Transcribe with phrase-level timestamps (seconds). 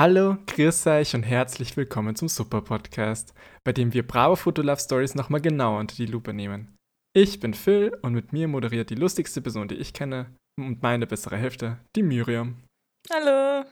[0.00, 4.80] Hallo, grüß euch und herzlich willkommen zum Super Podcast, bei dem wir Bravo Photo Love
[4.80, 6.74] Stories nochmal genauer unter die Lupe nehmen.
[7.14, 11.06] Ich bin Phil und mit mir moderiert die lustigste Person, die ich kenne und meine
[11.06, 12.64] bessere Hälfte, die Miriam.
[13.12, 13.66] Hallo.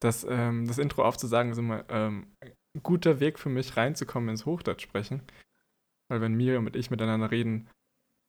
[0.00, 4.46] Das, ähm, das Intro aufzusagen ist immer ähm, ein guter Weg für mich reinzukommen ins
[4.46, 5.22] Hochdeutsch sprechen.
[6.08, 7.68] Weil wenn Miriam und ich miteinander reden,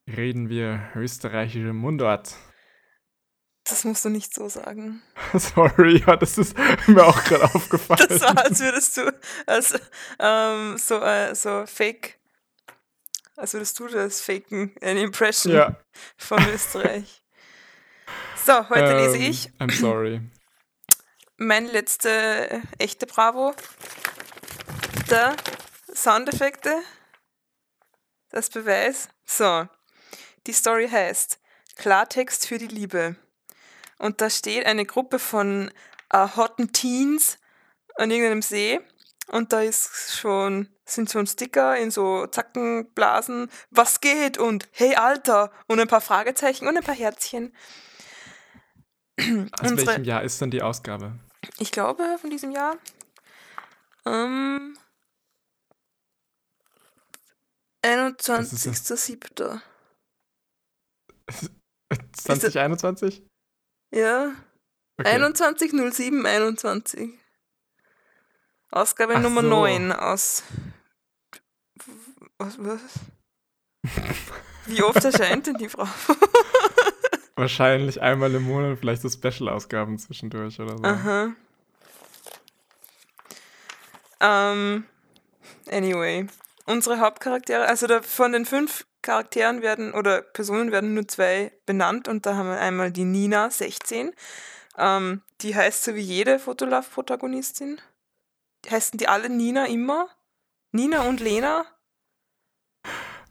[0.10, 2.36] reden wir österreichische Mundart.
[3.66, 5.02] Das musst du nicht so sagen.
[5.34, 6.56] Sorry, ja, das ist
[6.88, 8.06] mir auch gerade aufgefallen.
[8.10, 9.14] Das war, als würdest du
[9.46, 9.74] als,
[10.20, 12.20] ähm, so, äh, so fake,
[13.38, 15.76] als würdest du das faken, eine Impression Ja.
[16.18, 17.24] von Österreich.
[18.46, 20.22] So, heute lese Ähm, ich I'm sorry.
[21.38, 23.54] meine letzte äh, echte Bravo.
[25.10, 25.36] Der
[25.94, 26.76] Soundeffekte.
[28.30, 29.08] Das Beweis.
[29.26, 29.68] So,
[30.48, 31.40] die Story heißt
[31.78, 33.16] Klartext für die Liebe.
[33.98, 35.72] Und da steht eine Gruppe von
[36.10, 37.38] äh, hotten Teens
[37.96, 38.80] an irgendeinem See.
[39.28, 43.50] Und da ist schon, sind schon Sticker in so Zackenblasen.
[43.72, 44.38] Was geht?
[44.38, 45.52] Und hey Alter!
[45.68, 47.56] Und ein paar Fragezeichen und ein paar Herzchen.
[49.20, 51.18] Aus unsere- welchem Jahr ist denn die Ausgabe?
[51.60, 52.78] Ich glaube, von diesem Jahr.
[54.06, 54.78] Ähm,
[57.84, 59.62] 21.07.
[62.14, 63.24] 2021?
[63.94, 64.34] Ja,
[65.00, 65.16] Okay.
[65.18, 66.26] 21.07.
[66.26, 67.10] 21.
[68.72, 69.48] Ausgabe Ach Nummer so.
[69.50, 70.44] 9 aus.
[72.38, 72.58] Was?
[72.60, 72.82] was?
[74.66, 75.88] Wie oft erscheint denn die Frau?
[77.36, 80.84] Wahrscheinlich einmal im Monat, vielleicht so Special-Ausgaben zwischendurch oder so.
[80.84, 81.34] Aha.
[84.20, 84.86] Ähm,
[85.70, 86.28] anyway,
[86.66, 92.08] unsere Hauptcharaktere, also da, von den fünf Charakteren werden oder Personen werden nur zwei benannt
[92.08, 94.14] und da haben wir einmal die Nina, 16.
[94.78, 97.82] Ähm, die heißt so wie jede Fotolove-Protagonistin.
[98.70, 100.08] Heißen die alle Nina immer?
[100.72, 101.66] Nina und Lena?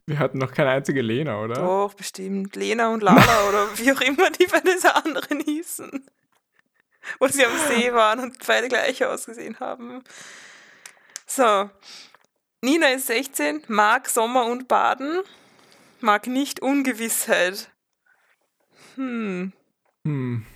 [0.07, 1.55] Wir hatten noch keine einzige Lena, oder?
[1.55, 2.55] Doch, bestimmt.
[2.55, 6.07] Lena und Lala oder wie auch immer die bei dieser anderen hießen.
[7.19, 10.05] Wo sie am See waren und beide gleich ausgesehen haben.
[11.27, 11.71] So.
[12.65, 15.21] Nina ist 16, mag Sommer und Baden,
[16.01, 17.73] mag nicht Ungewissheit.
[18.95, 19.53] Hm.
[20.07, 20.47] Hm.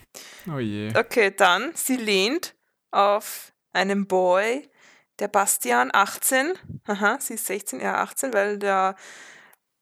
[0.49, 0.97] Oh je.
[0.97, 2.55] Okay, dann, sie lehnt
[2.93, 4.71] auf einen Boy,
[5.19, 6.53] der Bastian, 18.
[6.87, 8.95] Aha, sie ist 16, er 18, weil der,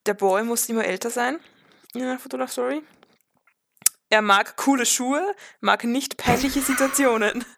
[0.06, 1.38] der Boy muss immer älter sein
[1.92, 2.82] in der Fotolove Story.
[4.08, 7.44] Er mag coole Schuhe, mag nicht peinliche Situationen.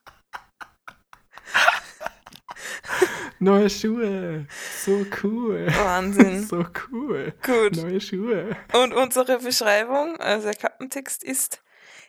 [3.39, 4.47] Neue Schuhe.
[4.85, 5.67] So cool.
[5.69, 6.47] Wahnsinn.
[6.49, 7.35] So cool.
[7.43, 7.77] Gut.
[7.77, 8.57] Neue Schuhe.
[8.73, 11.63] Und unsere Beschreibung, also der Kappentext ist,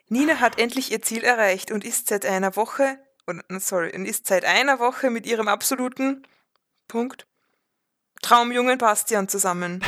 [0.09, 4.27] Nina hat endlich ihr Ziel erreicht und ist seit einer Woche, oder, sorry, und ist
[4.27, 6.25] seit einer Woche mit ihrem absoluten
[6.87, 7.27] Punkt
[8.21, 9.83] Traumjungen Bastian zusammen.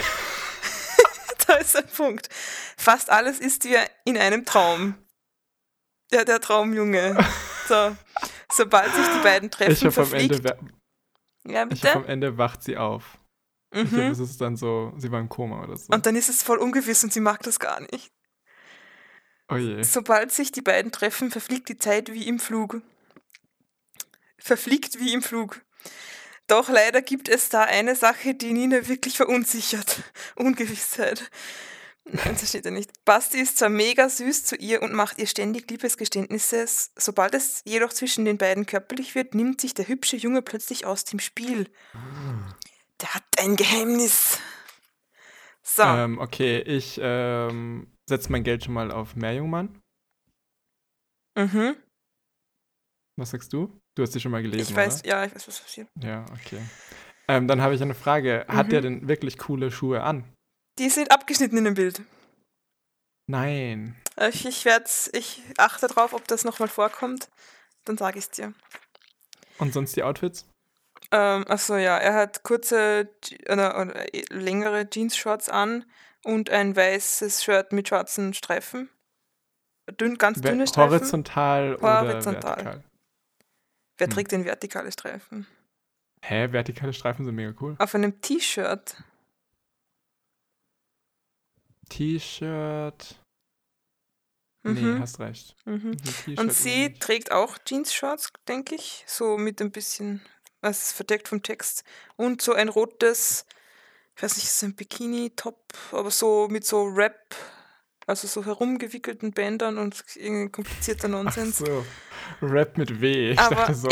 [1.48, 2.30] da ist ein Punkt.
[2.78, 4.96] Fast alles ist wie in einem Traum.
[6.12, 7.18] Ja, der Traumjunge.
[7.68, 7.96] So.
[8.52, 10.58] Sobald sich die beiden Ich treffen, hoffe, am Ende,
[11.46, 12.12] Ja, ich hoffe, am bitte?
[12.14, 13.18] Ende wacht sie auf.
[13.72, 14.12] Ich hoffe, Mhm.
[14.12, 15.94] es ist dann so, sie war im Koma oder so.
[15.94, 18.12] Und dann ist es voll ungewiss und sie mag das gar nicht.
[19.50, 19.82] oh je.
[19.84, 22.82] Sobald sich die beiden treffen, verfliegt die Zeit wie im Flug.
[24.38, 25.62] Verfliegt wie im Flug.
[26.48, 30.02] Doch leider gibt es da eine Sache, die Nina wirklich verunsichert.
[30.36, 31.30] Ungewissheit.
[32.26, 32.92] Nein, das steht ja nicht.
[33.06, 36.66] Basti ist zwar mega süß zu ihr und macht ihr ständig Liebesgeständnisse.
[36.96, 41.04] Sobald es jedoch zwischen den beiden körperlich wird, nimmt sich der hübsche Junge plötzlich aus
[41.06, 41.70] dem Spiel.
[43.02, 44.40] Der hat ein Geheimnis.
[45.62, 45.84] So.
[45.84, 49.82] Ähm, okay, ich ähm, setze mein Geld schon mal auf Meerjungmann.
[51.36, 51.76] mhm.
[53.18, 53.80] Was sagst du?
[53.96, 55.10] Du hast sie schon mal gelesen, Ich weiß, oder?
[55.10, 55.90] ja, ich weiß, was passiert.
[56.02, 56.62] Ja, okay.
[57.28, 58.46] Ähm, dann habe ich eine Frage.
[58.48, 58.70] Hat Mhm.
[58.72, 60.24] der denn wirklich coole Schuhe an?
[60.80, 62.02] Die sind abgeschnitten in dem Bild.
[63.28, 63.96] Nein.
[64.30, 67.30] Ich, ich, werd's, ich achte drauf, ob das nochmal vorkommt.
[67.86, 68.54] Dann sage ich es dir.
[69.58, 70.48] Und sonst die Outfits?
[71.12, 73.10] Ähm, achso, ja, er hat kurze,
[73.46, 75.86] äh, oder, äh, längere Jeans-Shorts an
[76.24, 78.90] und ein weißes Shirt mit schwarzen Streifen.
[80.00, 80.92] Dünn, ganz dünne Streifen.
[80.92, 82.56] Horizontal oder Horizontal.
[82.56, 82.84] vertikal?
[83.98, 84.14] Wer hm.
[84.14, 85.46] trägt denn vertikale Streifen?
[86.22, 87.76] Hä, vertikale Streifen sind mega cool.
[87.80, 88.96] Auf einem T-Shirt.
[91.90, 93.16] T-Shirt.
[94.64, 95.00] Nee, Mhm.
[95.00, 95.56] hast recht.
[95.66, 95.96] Mhm.
[96.38, 99.04] Und sie trägt auch Jeans-Shorts, denke ich.
[99.08, 100.22] So mit ein bisschen,
[100.62, 101.84] was ist verdeckt vom Text.
[102.18, 103.46] Und so ein rotes,
[104.18, 105.58] ich weiß nicht, ist ein Bikini-Top,
[105.94, 107.36] aber so mit so Rap,
[108.06, 111.62] also so herumgewickelten Bändern und irgendwie komplizierter Nonsens.
[111.62, 111.86] Ach so.
[112.42, 113.32] Rap mit W.
[113.32, 113.90] Ich Aber- dachte so.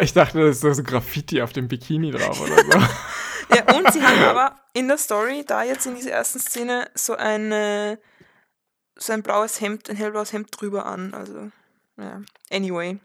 [0.00, 2.70] Ich dachte, das ist so Graffiti auf dem Bikini drauf oder so.
[3.54, 7.14] Ja, und sie haben aber in der Story, da jetzt in dieser ersten Szene, so
[7.14, 7.98] eine
[8.96, 11.14] so ein blaues Hemd, ein hellblaues Hemd drüber an.
[11.14, 11.50] Also,
[11.96, 12.22] ja.
[12.50, 12.98] Anyway.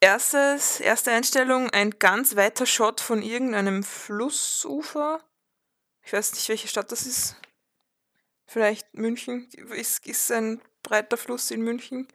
[0.00, 5.20] Erstes, erste Einstellung, ein ganz weiter Shot von irgendeinem Flussufer.
[6.02, 7.36] Ich weiß nicht, welche Stadt das ist.
[8.46, 9.48] Vielleicht München.
[9.70, 12.06] Ist, ist ein breiter Fluss in München.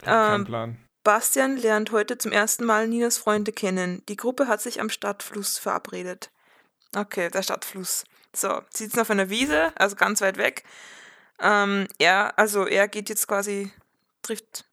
[0.00, 0.88] Kein Ähm, Plan.
[1.04, 4.04] Bastian lernt heute zum ersten Mal Ninas Freunde kennen.
[4.08, 6.30] Die Gruppe hat sich am Stadtfluss verabredet.
[6.94, 8.04] Okay, der Stadtfluss.
[8.34, 10.64] So, sie sitzen auf einer Wiese, also ganz weit weg.
[11.40, 13.72] Ähm, er, also er geht jetzt quasi,
[14.22, 14.64] trifft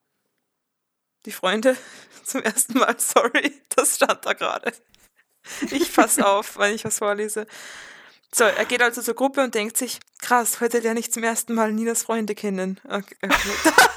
[1.26, 1.76] die Freunde
[2.24, 2.96] zum ersten Mal.
[3.00, 4.72] Sorry, das stand da gerade.
[5.72, 7.48] Ich pass auf, wenn ich was vorlese.
[8.32, 11.56] So, er geht also zur Gruppe und denkt sich, krass, heute lerne ich zum ersten
[11.56, 12.80] Mal Ninas Freunde kennen.
[12.84, 13.96] Okay, okay.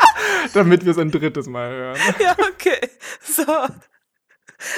[0.54, 2.00] Damit wir es ein drittes Mal hören.
[2.18, 2.90] Ja, okay.
[3.22, 3.42] So.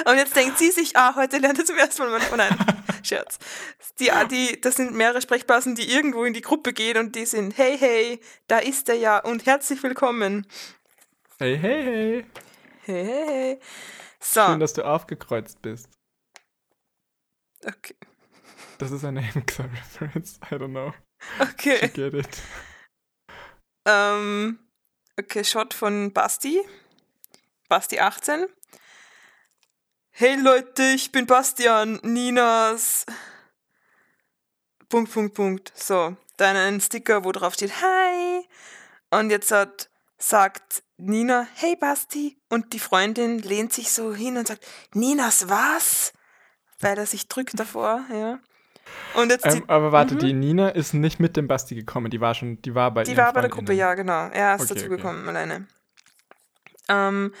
[0.05, 2.19] Und jetzt denkt sie sich, ah, heute lernt er zum ersten Mal.
[2.33, 2.55] Oh nein,
[3.03, 3.39] Scherz.
[3.99, 7.57] Die, die, das sind mehrere Sprechblasen, die irgendwo in die Gruppe gehen und die sind,
[7.57, 10.45] hey, hey, da ist er ja und herzlich willkommen.
[11.37, 12.25] Hey, hey, hey.
[12.85, 13.59] Hey, hey, hey.
[14.19, 15.89] So, Schön, dass du aufgekreuzt bist.
[17.65, 17.95] okay.
[18.79, 20.39] Das ist eine Hemxa-Reference.
[20.51, 20.93] I don't know.
[21.39, 21.85] Okay.
[21.85, 22.41] I get it.
[23.85, 24.59] Ähm,
[25.19, 26.61] okay, Shot von Basti.
[27.67, 28.45] Basti 18.
[30.11, 33.05] Hey Leute, ich bin Bastian, Ninas.
[34.87, 35.73] Punkt, Punkt, Punkt.
[35.75, 38.47] So, dann ein Sticker, wo drauf steht Hi.
[39.11, 42.37] Und jetzt hat, sagt Nina, hey Basti.
[42.49, 46.13] Und die Freundin lehnt sich so hin und sagt, Ninas was?
[46.79, 48.39] Weil er sich drückt davor, ja.
[49.15, 50.19] Und jetzt Ähm, aber warte, Mhm.
[50.19, 52.11] die Nina ist nicht mit dem Basti gekommen.
[52.11, 54.29] Die war schon, die war bei Die war bei der Gruppe, ja, genau.
[54.29, 54.81] Er ist Okay, okay.
[54.81, 55.67] dazugekommen, alleine.
[56.87, 57.33] Ähm,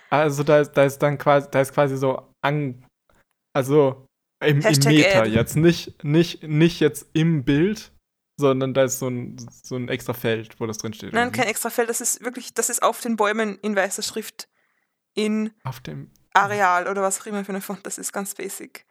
[0.09, 2.85] Also da ist, da ist dann quasi, da ist quasi so an,
[3.53, 4.05] also
[4.43, 5.29] im, im Meter Ad.
[5.29, 7.91] jetzt, nicht, nicht, nicht jetzt im Bild,
[8.39, 11.13] sondern da ist so ein, so ein extra Feld, wo das drin steht.
[11.13, 14.01] Nein, oder kein extra Feld, das ist wirklich, das ist auf den Bäumen in weißer
[14.01, 14.47] Schrift
[15.13, 18.85] in Auf dem, Areal oder was auch immer für eine Font, das ist ganz basic.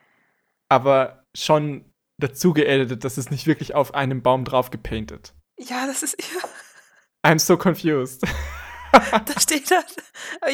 [0.69, 1.85] aber schon
[2.19, 5.35] dazu geeditet, das ist nicht wirklich auf einem Baum drauf gepainted.
[5.59, 6.41] Ja, das ist, ja,
[7.25, 8.23] I'm so confused.
[8.93, 9.97] da steht halt,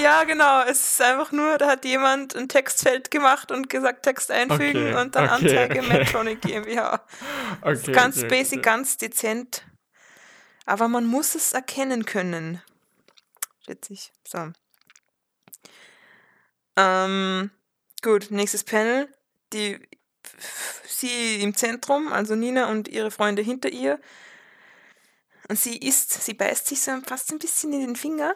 [0.01, 4.31] ja genau, es ist einfach nur, da hat jemand ein Textfeld gemacht und gesagt, Text
[4.31, 5.89] einfügen Okay, und dann okay, Anzeige okay.
[5.89, 7.05] Medtronic GmbH.
[7.63, 9.65] Das Okay, ist ganz basic, ganz dezent.
[10.67, 12.61] Aber man muss es erkennen können.
[13.65, 14.13] Schätze ich.
[14.27, 14.53] So.
[16.77, 17.51] Ähm,
[18.03, 19.09] gut, nächstes Panel.
[19.53, 19.79] Die,
[20.87, 24.01] sie im Zentrum, also Nina und ihre Freunde hinter ihr.
[25.49, 28.35] Und sie isst, sie beißt sich so fast ein bisschen in den Finger.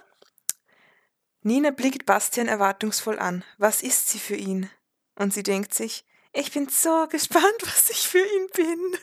[1.43, 3.45] Nina blickt Bastian erwartungsvoll an.
[3.57, 4.71] Was ist sie für ihn?
[5.15, 8.97] Und sie denkt sich, ich bin so gespannt, was ich für ihn bin.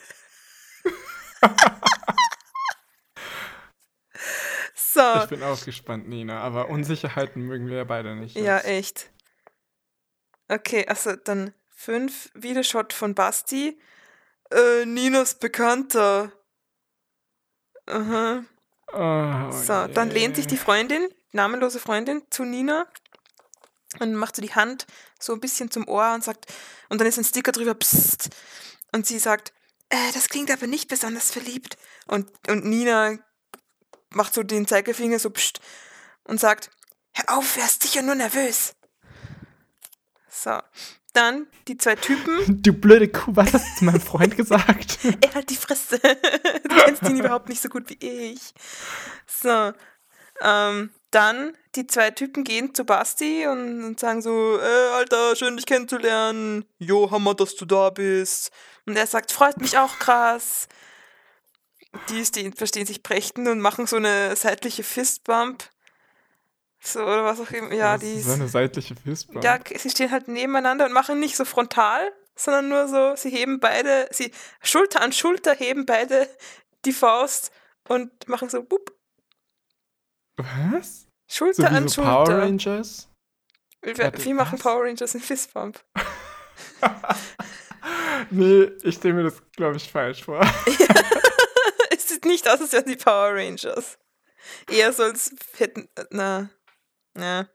[4.74, 8.36] so, Ich bin auch gespannt, Nina, aber Unsicherheiten mögen wir ja beide nicht.
[8.36, 8.66] ja, jetzt.
[8.66, 9.10] echt.
[10.48, 13.78] Okay, also dann fünf, Videoshot von Basti.
[14.50, 16.32] Äh, Ninas Bekannter.
[17.86, 18.44] Aha.
[18.92, 20.56] Oh, So, dann lehnt sich die.
[20.56, 22.86] Freundin, namenlose Freundin, zu Nina
[24.00, 24.86] und macht so die Hand
[25.18, 26.46] so ein bisschen zum Ohr und sagt,
[26.88, 28.30] und dann ist ein Sticker drüber, psst.
[28.92, 29.52] Und sie sagt,
[29.88, 31.76] äh, das klingt aber nicht besonders verliebt.
[32.06, 33.18] Und, und Nina
[34.10, 35.60] macht so den Zeigefinger so psst
[36.24, 36.70] und sagt,
[37.12, 38.74] hör auf, ist sicher nur nervös.
[40.38, 40.58] So,
[41.14, 42.62] dann die zwei Typen.
[42.62, 44.98] Du blöde Kuh, was hast du zu meinem Freund gesagt?
[45.22, 45.98] Er halt die Fresse.
[46.62, 48.52] Du kennst ihn überhaupt nicht so gut wie ich.
[49.26, 49.72] So.
[50.42, 55.56] Ähm, dann die zwei Typen gehen zu Basti und, und sagen so, äh, Alter, schön
[55.56, 56.66] dich kennenzulernen.
[56.78, 58.50] Jo, Hammer, dass du da bist.
[58.84, 60.68] Und er sagt, freut mich auch krass.
[62.10, 65.64] Die stehen, verstehen sich prächten und machen so eine seitliche Fistbump.
[66.86, 67.74] So, oder was auch immer.
[67.74, 69.42] Ja, die ist so eine seitliche Fistbump.
[69.42, 73.58] ja, sie stehen halt nebeneinander und machen nicht so frontal, sondern nur so, sie heben
[73.58, 74.30] beide, sie
[74.62, 76.28] Schulter an Schulter heben beide
[76.84, 77.50] die Faust
[77.88, 78.92] und machen so bup.
[80.36, 81.08] Was?
[81.28, 82.10] Schulter So wie an so Schulter.
[82.10, 83.08] Power Rangers?
[83.82, 84.58] Wie, wie machen?
[84.60, 85.82] Power Rangers in Fistbump?
[88.30, 90.40] nee, ich stelle mir das, glaube ich, falsch vor.
[91.90, 93.98] es sieht nicht aus, als wären die Power Rangers.
[94.70, 96.48] Eher so, als hätten, na,
[97.18, 97.46] ja.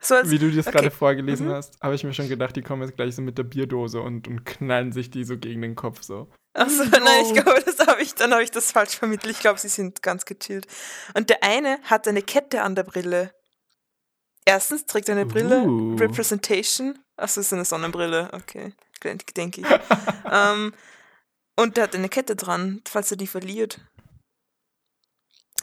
[0.00, 0.76] So als, Wie du das okay.
[0.76, 1.52] gerade vorgelesen Mhm.
[1.52, 4.28] hast, habe ich mir schon gedacht, die kommen jetzt gleich so mit der Bierdose und,
[4.28, 6.30] und knallen sich die so gegen den Kopf so.
[6.54, 6.90] Also, No.
[7.04, 9.34] nein, ich glaube, das habe ich, dann habe ich das falsch vermittelt.
[9.34, 10.66] Ich glaube, sie sind ganz gechillt.
[11.14, 13.32] Und der eine hat eine Kette an der Brille.
[14.44, 15.96] Erstens trägt er eine Brille, Uh.
[15.96, 16.98] Representation.
[17.16, 18.72] Achso, ist eine Sonnenbrille, okay,
[19.36, 19.66] denke ich.
[20.32, 20.72] ähm,
[21.56, 23.80] und der hat eine Kette dran, falls er die verliert.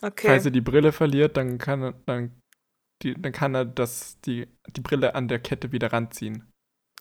[0.01, 0.27] Okay.
[0.27, 2.41] Falls er die Brille verliert, dann kann er, dann,
[3.01, 6.51] die, dann kann er das, die, die Brille an der Kette wieder ranziehen.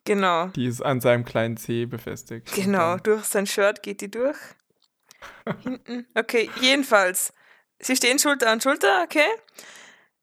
[0.05, 0.49] genau.
[0.49, 2.53] Die ist an seinem kleinen Zeh befestigt.
[2.55, 4.39] Genau, durch sein Shirt geht die durch.
[5.63, 6.07] Hinten.
[6.15, 7.33] Okay, jedenfalls.
[7.79, 9.27] Sie stehen Schulter an Schulter, okay.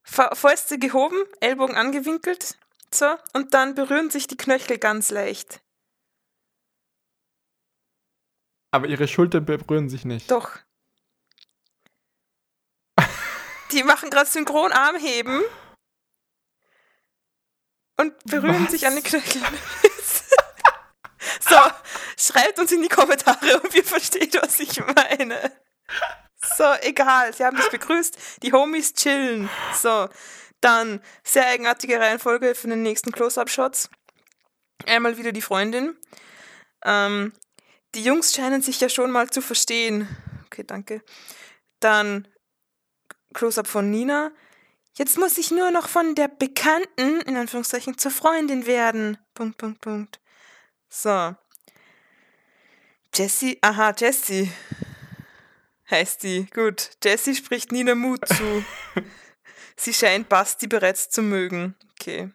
[0.04, 2.58] Fäuste gehoben, Ellbogen angewinkelt.
[2.94, 5.62] So, und dann berühren sich die Knöchel ganz leicht.
[8.72, 10.32] Aber ihre Schultern berühren sich nicht.
[10.32, 10.58] Doch.
[13.72, 15.42] Die machen gerade synchron Armheben
[17.98, 18.72] und berühren Was?
[18.72, 19.46] sich an den Knöcheln.
[21.40, 21.58] so,
[22.18, 25.52] schreibt uns in die Kommentare, ob ihr versteht, was ich meine.
[26.58, 29.50] So, egal, sie haben dich begrüßt, die Homies chillen.
[29.74, 30.10] So,
[30.60, 33.90] dann sehr eigenartige Reihenfolge für den nächsten Close-Up-Shots.
[34.88, 35.96] Einmal wieder die Freundin.
[36.84, 37.34] Ähm,
[37.94, 40.08] die Jungs scheinen sich ja schon mal zu verstehen.
[40.46, 41.04] Okay, danke.
[41.80, 42.28] Dann
[43.34, 44.32] Close-up von Nina.
[44.94, 49.18] Jetzt muss ich nur noch von der Bekannten, in Anführungszeichen, zur Freundin werden.
[49.34, 50.20] Punkt, Punkt, Punkt.
[50.90, 51.36] So.
[53.14, 54.52] Jessie, aha, Jessie
[55.90, 56.48] heißt die.
[56.54, 58.66] Gut, Jessie spricht Nina Mut zu.
[59.76, 61.76] Sie scheint Basti bereits zu mögen.
[62.00, 62.32] Okay.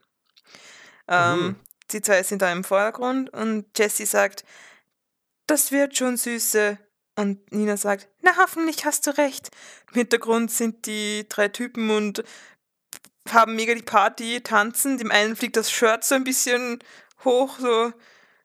[1.09, 1.57] Ähm,
[1.93, 4.45] Die zwei sind da im Vordergrund und Jessie sagt,
[5.47, 6.79] das wird schon süße.
[7.17, 9.51] Und Nina sagt, na hoffentlich hast du recht.
[9.89, 12.23] Im Hintergrund sind die drei Typen und
[13.31, 14.99] haben mega die Party, tanzen.
[14.99, 16.79] Dem einen fliegt das Shirt so ein bisschen
[17.25, 17.93] hoch, so,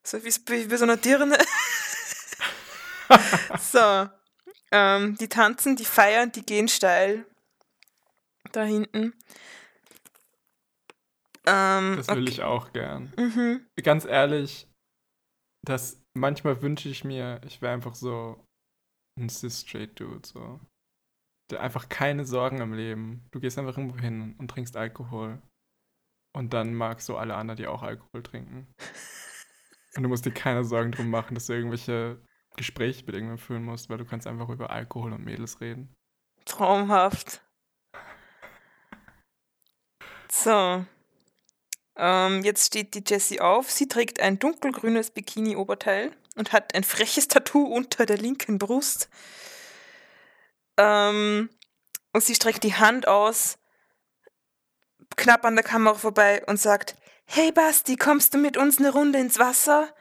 [0.03, 1.37] so wie, wie so einer Dirne.
[3.59, 4.09] so.
[4.71, 7.25] Ähm, die tanzen, die feiern, die gehen steil.
[8.53, 9.13] Da hinten.
[11.45, 12.29] Ähm, Das will okay.
[12.29, 13.13] ich auch gern.
[13.17, 13.65] Mhm.
[13.83, 14.67] Ganz ehrlich,
[15.63, 18.47] das manchmal wünsche ich mir, ich wäre einfach so
[19.17, 20.59] ein cis-straight-Dude, so.
[21.49, 23.27] Der einfach keine Sorgen im Leben.
[23.31, 25.41] Du gehst einfach irgendwo hin und trinkst Alkohol.
[26.33, 28.73] Und dann magst du alle anderen, die auch Alkohol trinken.
[29.95, 32.25] Und du musst dir keine Sorgen drum machen, dass du irgendwelche
[32.55, 35.93] Gespräche mit irgendwem führen musst, weil du kannst einfach über Alkohol und Mädels reden.
[36.45, 37.41] Traumhaft.
[40.31, 40.85] So.
[41.97, 43.69] Ähm, jetzt steht die Jessie auf.
[43.69, 49.09] Sie trägt ein dunkelgrünes Bikini-Oberteil und hat ein freches Tattoo unter der linken Brust.
[50.77, 51.49] Ähm,
[52.13, 53.57] und sie streckt die Hand aus,
[55.17, 56.95] knapp an der Kamera vorbei und sagt:
[57.25, 59.93] Hey Basti, kommst du mit uns eine Runde ins Wasser?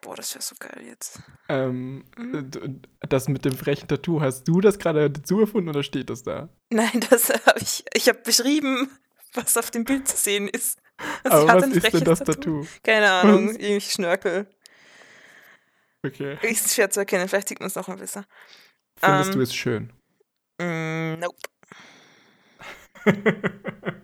[0.00, 1.18] Boah, das wäre so geil jetzt.
[1.48, 2.50] Ähm, Mhm.
[2.50, 6.22] d- das mit dem frechen Tattoo, hast du das gerade dazu erfunden oder steht das
[6.22, 6.50] da?
[6.70, 7.84] Nein, das habe ich.
[7.94, 8.90] Ich habe beschrieben,
[9.32, 10.78] was auf dem Bild zu sehen ist.
[11.24, 12.66] Also Aber was ein ist denn das Tattoo?
[12.82, 13.56] Keine Ahnung, Was?
[13.56, 14.46] irgendwie Schnörkel.
[16.04, 16.38] Okay.
[16.42, 18.24] Ist schwer zu erkennen, vielleicht sieht man es noch mal besser.
[18.98, 19.92] Findest Ähm, du es schön?
[20.60, 21.38] Mm, nope.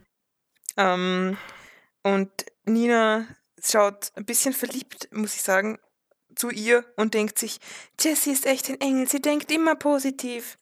[0.77, 1.37] Ähm,
[2.05, 2.31] und
[2.65, 3.27] Nina
[3.63, 5.79] schaut ein bisschen verliebt, muss ich sagen,
[6.37, 7.59] zu ihr und denkt sich,
[8.01, 10.59] Jessie ist echt ein Engel, sie denkt immer positiv.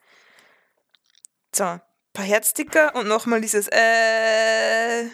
[1.55, 1.81] So, ein
[2.15, 5.05] paar Herzsticker und nochmal dieses äh.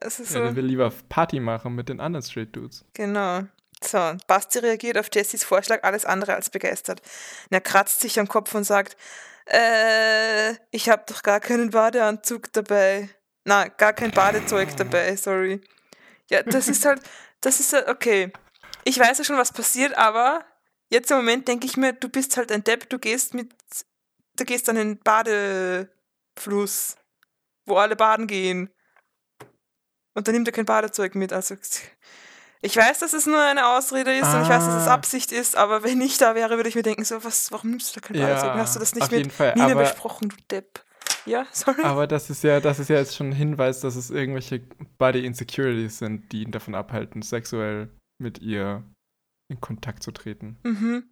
[0.00, 0.42] Es ist Ja, so.
[0.44, 2.84] der will lieber Party machen mit den anderen Straight Dudes.
[2.94, 3.42] Genau.
[3.82, 7.00] So, Basti reagiert auf Jessys Vorschlag alles andere als begeistert.
[7.00, 8.96] Und er kratzt sich am Kopf und sagt,
[9.46, 13.08] äh, ich habe doch gar keinen Badeanzug dabei.
[13.44, 15.60] Na, gar kein Badezeug dabei, sorry.
[16.30, 17.00] Ja, das ist halt,
[17.40, 18.32] das ist halt, okay.
[18.84, 20.44] Ich weiß ja schon, was passiert, aber
[20.90, 23.52] jetzt im Moment denke ich mir, du bist halt ein Depp, du gehst mit,
[24.36, 26.96] du gehst an den Badefluss,
[27.66, 28.70] wo alle baden gehen.
[30.14, 31.32] Und dann nimmt er kein Badezeug mit.
[31.32, 31.56] Also
[32.62, 34.94] ich weiß, dass es nur eine Ausrede ist und ich weiß, dass es Ah.
[34.94, 37.94] Absicht ist, aber wenn ich da wäre, würde ich mir denken, so, was, warum nimmst
[37.96, 38.52] du da kein Badezeug?
[38.54, 39.54] Hast du das nicht mit Fall.
[39.54, 40.84] Nina aber, besprochen, du Depp?
[41.26, 41.82] Ja, sorry.
[41.84, 44.60] aber das ist ja, das ist ja jetzt schon ein Hinweis, dass es irgendwelche
[44.98, 47.88] Body Insecurities sind, die ihn davon abhalten, sexuell
[48.18, 48.82] mit ihr
[49.48, 50.58] in Kontakt zu treten.
[50.62, 51.04] Mhm.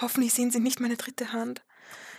[0.00, 1.62] Hoffentlich sehen sie nicht meine dritte Hand.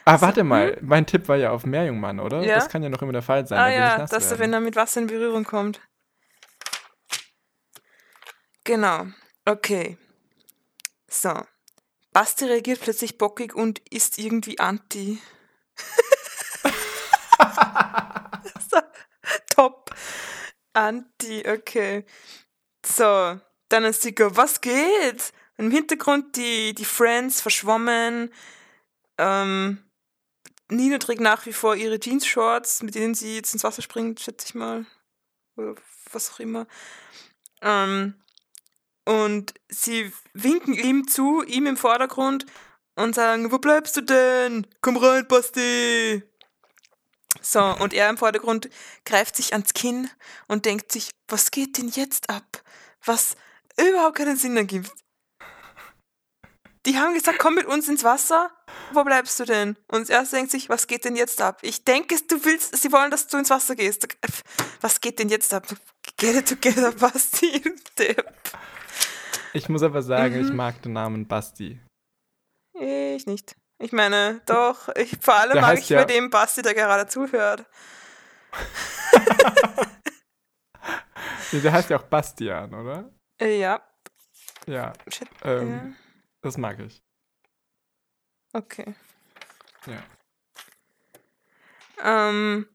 [0.06, 2.44] Ah, warte mal, mein Tipp war ja auf Meerjungmann, oder?
[2.44, 2.56] Ja.
[2.56, 3.58] Das kann ja noch immer der Fall sein.
[3.58, 5.82] ah ja, dass er, wenn er mit Wasser in Berührung kommt.
[8.66, 9.06] Genau.
[9.46, 9.98] Okay.
[11.08, 11.46] So.
[12.12, 15.22] Basti reagiert plötzlich bockig und ist irgendwie anti.
[18.70, 18.80] so,
[19.56, 19.94] top.
[20.74, 22.06] Anti, okay.
[22.86, 25.32] So, dann ist Sieger, was geht?
[25.58, 28.34] Im Hintergrund die, die Friends verschwommen.
[29.18, 29.84] Ähm,
[30.70, 34.48] Nina trägt nach wie vor ihre Jeans-Shorts, mit denen sie jetzt ins Wasser springt, schätze
[34.48, 34.86] ich mal.
[35.56, 35.76] Oder
[36.12, 36.68] was auch immer.
[37.62, 38.16] Ähm,
[39.06, 42.46] und sie winken ihm zu, ihm im Vordergrund
[42.96, 44.68] und sagen, wo bleibst du denn?
[44.82, 46.24] Komm rein, Basti!
[47.42, 48.70] So, und er im Vordergrund
[49.06, 50.10] greift sich ans Kinn
[50.48, 52.64] und denkt sich, was geht denn jetzt ab?
[53.04, 53.36] Was
[53.78, 54.92] überhaupt keinen Sinn ergibt.
[56.86, 58.52] Die haben gesagt, komm mit uns ins Wasser.
[58.92, 59.76] Wo bleibst du denn?
[59.88, 61.60] Und er denkt sich, was geht denn jetzt ab?
[61.64, 64.08] Ich denke, du willst, sie wollen, dass du ins Wasser gehst.
[64.82, 65.66] Was geht denn jetzt ab?
[66.18, 67.62] Get it together, Basti.
[67.98, 68.32] Depp.
[69.56, 70.56] Ich muss aber sagen, ich Mhm.
[70.56, 71.80] mag den Namen Basti.
[72.74, 73.56] Ich nicht.
[73.80, 77.08] Ich meine, doch, ich, vor allem Der mag ich ja- bei dem Basti, der gerade
[77.08, 77.66] zuhört.
[81.52, 83.12] Nee, der heißt ja auch Bastian, oder?
[83.42, 83.82] Ja.
[84.68, 85.28] Ja, Shit.
[85.44, 85.94] ähm, ja.
[86.42, 87.04] das mag ich.
[88.54, 88.96] Okay.
[89.86, 90.04] Ja.
[92.02, 92.68] Ähm,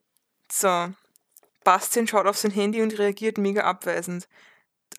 [0.51, 0.93] so.
[1.65, 4.29] Bastian schaut auf sein Handy und reagiert mega abweisend.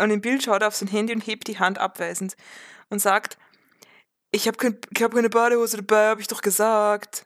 [0.02, 2.36] Und im Bild schaut er auf sein Handy und hebt die Hand abweisend
[2.90, 3.38] und sagt,
[4.32, 7.26] ich habe kein, hab keine Badehose dabei, habe ich doch gesagt.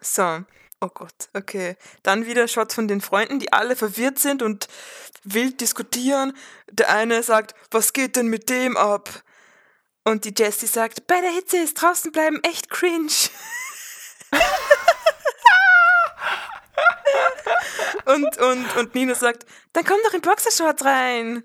[0.00, 0.44] So.
[0.80, 1.76] Oh Gott, okay.
[2.02, 4.68] Dann wieder Shots von den Freunden, die alle verwirrt sind und
[5.22, 6.36] wild diskutieren.
[6.70, 9.08] Der eine sagt, was geht denn mit dem ab?
[10.04, 13.08] Und die Jessie sagt, bei der Hitze ist draußen bleiben echt cringe.
[18.06, 21.42] und, und, und Nina sagt, dann komm doch in Boxershorts rein.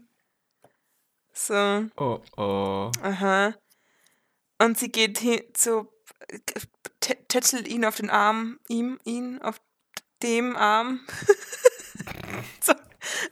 [1.33, 2.91] So, Oh, oh.
[3.01, 3.55] aha.
[4.61, 5.89] Und sie geht hin zu,
[6.99, 9.61] tätschelt ihn auf den Arm, ihm, ihn auf
[10.21, 10.99] dem Arm.
[12.61, 12.73] so,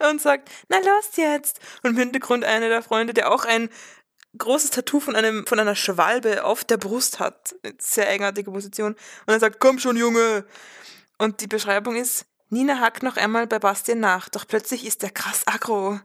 [0.10, 1.60] und sagt, na los jetzt.
[1.84, 3.70] Und im Hintergrund einer der Freunde, der auch ein
[4.38, 7.56] großes Tattoo von, einem, von einer Schwalbe auf der Brust hat.
[7.80, 8.94] Sehr eigenartige Position.
[8.94, 10.46] Und er sagt, komm schon, Junge.
[11.18, 15.10] Und die Beschreibung ist, Nina hackt noch einmal bei Bastian nach, doch plötzlich ist er
[15.10, 16.00] krass aggro.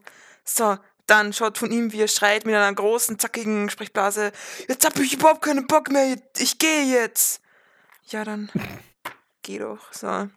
[0.44, 0.76] So,
[1.06, 4.32] dann schaut von ihm, wie er schreit mit einer großen, zackigen Sprechblase.
[4.68, 7.40] Jetzt hab ich überhaupt keinen Bock mehr, ich gehe jetzt.
[8.06, 8.50] Ja, dann
[9.42, 9.92] geh doch.
[9.92, 10.28] So.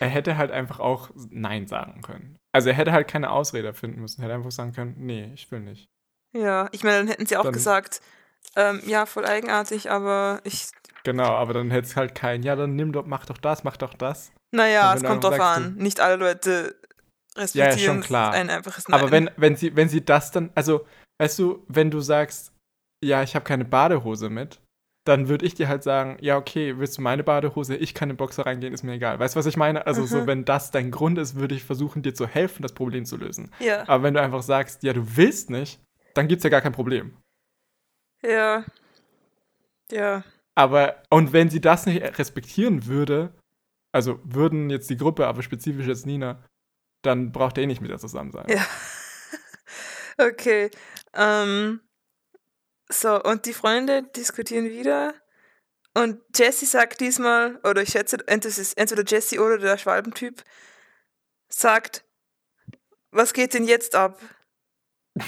[0.00, 2.36] Er hätte halt einfach auch Nein sagen können.
[2.52, 4.20] Also er hätte halt keine Ausrede finden müssen.
[4.20, 5.88] Er hätte einfach sagen können, nee, ich will nicht.
[6.32, 8.00] Ja, ich meine, dann hätten sie auch Dann- gesagt,
[8.56, 10.66] ähm, ja, voll eigenartig, aber ich,
[11.04, 13.76] Genau, aber dann hätte es halt kein, ja, dann nimm doch, mach doch das, mach
[13.76, 14.32] doch das.
[14.52, 15.74] naja, es kommt drauf an.
[15.76, 16.76] Nicht alle Leute
[17.36, 18.32] respektieren ja, schon klar.
[18.32, 19.00] ein einfaches Nein.
[19.00, 20.86] Aber wenn, wenn sie, wenn sie das dann, also,
[21.18, 22.52] weißt du, wenn du sagst,
[23.04, 24.60] ja, ich habe keine Badehose mit,
[25.06, 27.76] dann würde ich dir halt sagen, ja, okay, willst du meine Badehose?
[27.76, 29.18] Ich kann in den Boxer reingehen, ist mir egal.
[29.18, 29.86] Weißt du, was ich meine?
[29.86, 30.26] Also, so, Mhm.
[30.26, 33.50] wenn das dein Grund ist, würde ich versuchen, dir zu helfen, das Problem zu lösen.
[33.58, 35.80] ja, Aber wenn du einfach sagst, ja, du willst nicht,
[36.14, 37.14] dann gibt es ja gar kein Problem.
[38.24, 38.64] Ja,
[39.90, 43.34] ja, Aber, und wenn sie das nicht respektieren würde,
[43.92, 46.44] also würden jetzt die Gruppe, aber spezifisch jetzt Nina,
[47.02, 48.46] dann braucht er eh nicht mit ihr zusammen sein.
[48.48, 48.64] Ja.
[50.16, 50.70] Okay.
[51.12, 51.80] Ähm,
[52.88, 55.12] so, und die Freunde diskutieren wieder.
[55.92, 60.44] Und Jesse sagt diesmal, oder ich schätze, entweder es ist entweder Jesse oder der Schwalbentyp,
[61.48, 62.04] sagt,
[63.10, 64.20] was geht denn jetzt ab?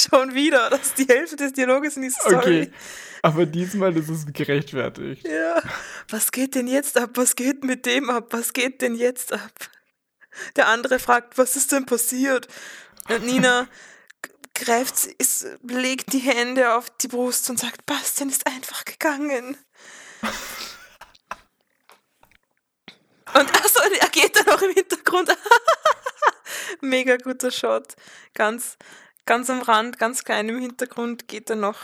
[0.00, 2.36] Schon wieder, das ist die Hälfte des Dialoges in dieser Story.
[2.36, 2.72] Okay,
[3.22, 5.26] aber diesmal ist es gerechtfertigt.
[5.26, 5.62] Ja.
[6.08, 7.10] Was geht denn jetzt ab?
[7.14, 8.28] Was geht mit dem ab?
[8.30, 9.52] Was geht denn jetzt ab?
[10.56, 12.48] Der andere fragt, was ist denn passiert?
[13.08, 13.68] Und Nina
[14.54, 19.56] greift, ist, legt die Hände auf die Brust und sagt, Bastian ist einfach gegangen.
[23.34, 25.36] Und achso, er geht dann auch im Hintergrund.
[26.80, 27.94] Mega guter Shot.
[28.34, 28.76] Ganz,
[29.26, 31.78] ganz am Rand, ganz klein im Hintergrund geht er noch.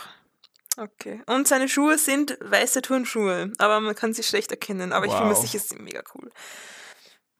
[0.77, 1.23] Okay.
[1.25, 4.93] Und seine Schuhe sind weiße Turnschuhe, aber man kann sie schlecht erkennen.
[4.93, 5.41] Aber ich bin mir Wow.
[5.41, 6.31] sicher, sie sind mega cool.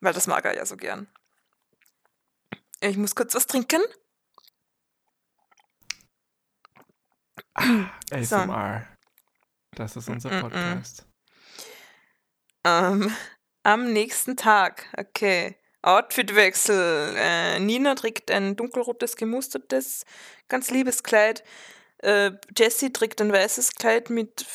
[0.00, 1.08] Weil das mag er ja so gern.
[2.80, 3.80] Ich muss kurz was trinken.
[8.10, 8.86] ASMR.
[9.72, 10.40] Das ist unser Mm, mm, mm.
[10.42, 11.06] Podcast.
[12.64, 13.14] Ähm,
[13.62, 15.56] am nächsten Tag, okay.
[15.82, 17.14] Outfitwechsel.
[17.16, 20.04] Äh, Nina trägt ein dunkelrotes, gemustertes,
[20.48, 21.44] ganz liebes Kleid.
[21.98, 24.46] Äh, Jessie trägt ein weißes Kleid mit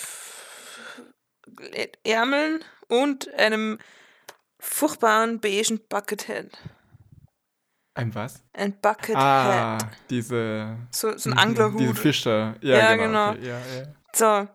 [2.04, 3.80] Ärmeln und einem
[4.60, 6.58] furchtbaren beigen Buckethead.
[7.96, 8.44] Ein was?
[8.54, 9.16] Ein Buckethead.
[9.18, 9.78] Ah,
[10.10, 10.78] diese.
[10.90, 11.80] So, so ein Anglerhut.
[11.80, 12.56] Diese Fischer.
[12.62, 13.06] Ja, Ja, genau.
[13.06, 13.30] genau.
[13.32, 13.94] okay, Ja, ja.
[14.14, 14.48] So.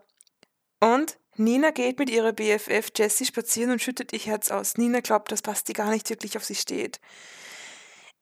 [0.86, 4.76] Und Nina geht mit ihrer BFF Jessie spazieren und schüttet ihr Herz aus.
[4.76, 7.00] Nina glaubt, dass Basti gar nicht wirklich auf sie steht.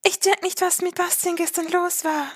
[0.04, 2.28] Ich check nicht, was mit Bastian gestern los war.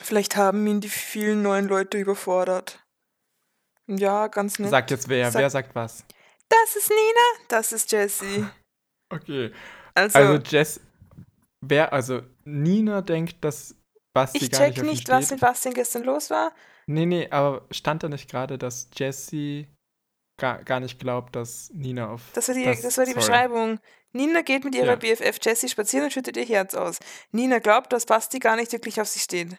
[0.00, 2.82] Vielleicht haben ihn die vielen neuen Leute überfordert.
[3.86, 4.70] Ja, ganz nett.
[4.70, 5.30] Sag jetzt wer.
[5.30, 6.04] Sag- wer sagt was?
[6.48, 8.46] Das ist Nina, das ist Jessie.
[9.08, 9.52] Okay.
[9.94, 10.80] Also, Also, Jess.
[11.60, 13.76] Wer, also, Nina denkt, dass
[14.12, 16.52] Basti ich gar check nicht auf ihn nicht, was mit Bastian gestern los war.
[16.86, 19.66] Nee, nee, aber stand da nicht gerade, dass Jessie
[20.38, 22.22] gar, gar nicht glaubt, dass Nina auf.
[22.34, 23.14] Das war die, das, war die sorry.
[23.14, 23.80] Beschreibung.
[24.12, 25.14] Nina geht mit ihrer Ja.
[25.14, 26.98] BFF Jessie spazieren und schüttet ihr Herz aus.
[27.32, 29.56] Nina glaubt, dass Basti gar nicht wirklich auf sie steht.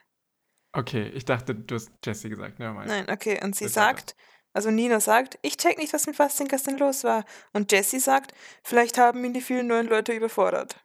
[0.74, 2.60] Okay, ich dachte, du hast Jessie gesagt.
[2.60, 2.86] Mind.
[2.88, 3.40] Nein, okay.
[3.44, 3.74] Und sie weiter.
[3.74, 4.16] sagt,
[4.54, 7.26] also Nina sagt, ich check nicht, was mit Bastian gestern los war.
[7.54, 10.84] Und Jessie sagt, vielleicht haben ihn die vielen neuen Leute überfordert.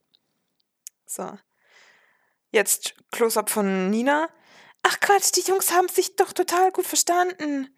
[1.07, 1.39] So.
[2.51, 4.29] Jetzt Close-up von Nina.
[4.83, 7.69] Ach Quatsch, die Jungs haben sich doch total gut verstanden.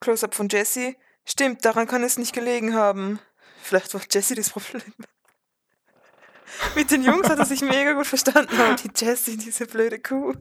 [0.00, 0.96] Close-up von Jessie.
[1.24, 3.20] Stimmt, daran kann es nicht gelegen haben.
[3.62, 4.82] Vielleicht war Jessie das Problem.
[6.74, 10.34] Mit den Jungs hat er sich mega gut verstanden, aber die Jessie, diese blöde Kuh.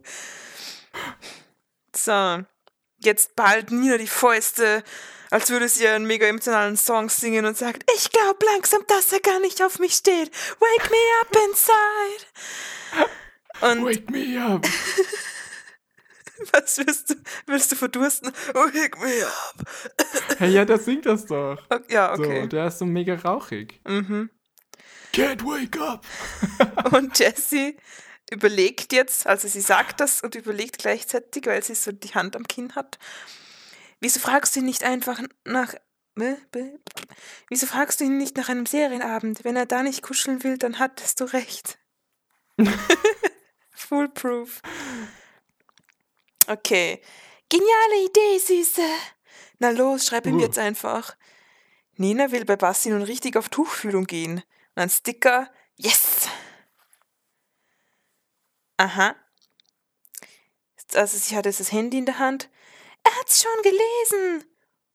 [1.95, 2.39] So,
[2.97, 4.83] jetzt bald Nina die Fäuste,
[5.29, 9.19] als würde sie einen mega emotionalen Song singen und sagt, ich glaube langsam, dass er
[9.19, 10.31] gar nicht auf mich steht.
[10.59, 12.25] Wake me up inside.
[13.61, 14.65] Und Wake me up!
[16.51, 17.15] was willst du?
[17.45, 18.31] Willst du verdursten?
[18.53, 19.67] Wake me up.
[20.39, 21.57] hey, ja, der singt das doch.
[21.69, 22.47] Okay, ja, So, okay.
[22.47, 23.81] der ist so mega rauchig.
[23.85, 24.29] Mhm.
[25.13, 26.05] Can't wake up!
[26.93, 27.77] Und Jessie
[28.31, 32.47] überlegt jetzt, also sie sagt das und überlegt gleichzeitig, weil sie so die Hand am
[32.47, 32.99] Kinn hat.
[33.99, 35.73] Wieso fragst du ihn nicht einfach nach.
[37.49, 39.43] Wieso fragst du ihn nicht nach einem Serienabend?
[39.43, 41.79] Wenn er da nicht kuscheln will, dann hattest du recht.
[43.71, 44.61] Foolproof.
[46.49, 46.99] Okay.
[47.47, 48.81] Geniale Idee, Süße.
[49.59, 50.41] Na los, schreib ihm Uh.
[50.41, 51.15] jetzt einfach.
[51.93, 54.43] Nina will bei Basti nun richtig auf Tuchfühlung gehen.
[54.75, 55.51] Und ein Sticker.
[55.75, 56.27] Yes!
[58.77, 59.15] Aha.
[60.95, 62.49] Also sie hat jetzt das Handy in der Hand.
[63.03, 64.45] Er hat's schon gelesen.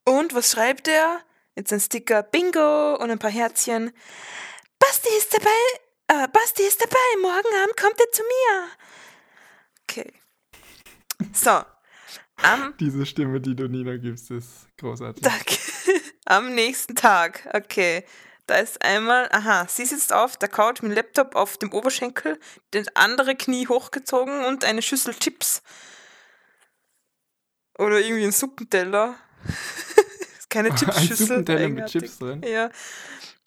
[0.03, 1.21] Und was schreibt er?
[1.55, 3.93] Jetzt ein Sticker Bingo und ein paar Herzchen.
[4.77, 6.23] Basti ist dabei.
[6.23, 6.97] Äh, Basti ist dabei.
[7.21, 8.67] Morgen Abend kommt er zu mir.
[11.35, 11.61] So.
[12.41, 15.23] Am Diese Stimme, die du Nina gibst, ist großartig.
[15.23, 15.45] Tag.
[16.25, 17.47] Am nächsten Tag.
[17.53, 18.03] Okay.
[18.47, 22.39] Da ist einmal, aha, sie sitzt auf der Couch mit dem Laptop auf dem Oberschenkel,
[22.71, 25.63] das andere Knie hochgezogen und eine Schüssel Chips.
[27.77, 29.15] Oder irgendwie ein Suppenteller.
[30.49, 31.27] Keine Ein Chipsschüssel.
[31.27, 31.87] Suppenteller mit.
[31.87, 32.41] Chips drin?
[32.43, 32.69] Ja.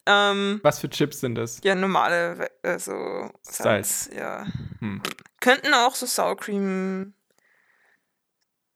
[0.05, 1.61] Ähm, Was für Chips sind das?
[1.62, 4.05] ja, normale, also Salz.
[4.07, 4.46] Salz, ja.
[4.81, 5.01] Hm.
[5.40, 7.14] Könnten auch so Sour Cream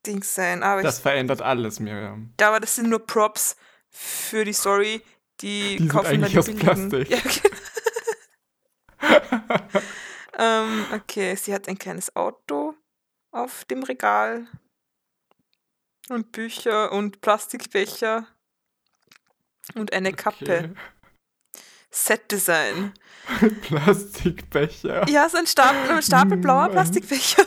[0.05, 2.33] Dings sein, aber Das ich verändert alles, Miriam.
[2.39, 3.55] Ja, aber das sind nur Props
[3.89, 5.01] für die Story.
[5.41, 6.89] Die, Die sind kaufen eigentlich dann aus billigen.
[6.89, 7.09] Plastik.
[7.09, 7.19] Ja,
[9.19, 9.63] genau.
[10.37, 12.75] ähm, okay, sie hat ein kleines Auto
[13.31, 14.47] auf dem Regal.
[16.09, 18.27] Und Bücher und Plastikbecher.
[19.75, 20.75] Und eine Kappe.
[21.91, 22.93] Set-Design.
[23.35, 23.49] Okay.
[23.61, 25.07] Plastikbecher.
[25.07, 27.45] Ja, so ein Stapel, ein Stapel blauer Plastikbecher.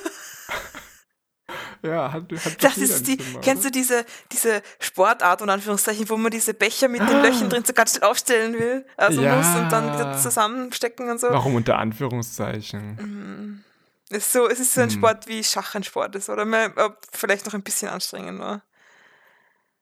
[1.83, 3.73] Ja, hat, hat Das ist die, Zimmer, kennst du oder?
[3.73, 7.93] diese, diese Sportart, und Anführungszeichen, wo man diese Becher mit den Löchern drin so ganz
[7.97, 9.37] schnell aufstellen will, also Ja.
[9.37, 11.29] muss und dann wieder zusammenstecken und so.
[11.31, 12.97] Warum unter Anführungszeichen?
[12.97, 13.65] Mhm.
[14.09, 14.97] Ist so, es ist so ein Hm.
[14.99, 16.73] Sport wie Schach ein Sport ist, oder mehr,
[17.13, 18.63] vielleicht noch ein bisschen anstrengender.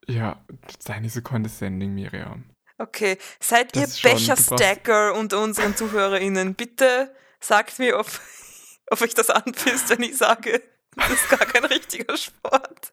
[0.07, 0.44] Ja,
[0.78, 2.44] sei nicht so condescending, Miriam.
[2.78, 6.54] Okay, seid ihr Das brauchst- Becher-Stacker unter unseren ZuhörerInnen?
[6.54, 8.07] Bitte sagt mir, ob,
[8.90, 10.61] ob euch das anpisst, wenn ich sage,
[10.96, 12.92] das ist gar kein richtiger Sport.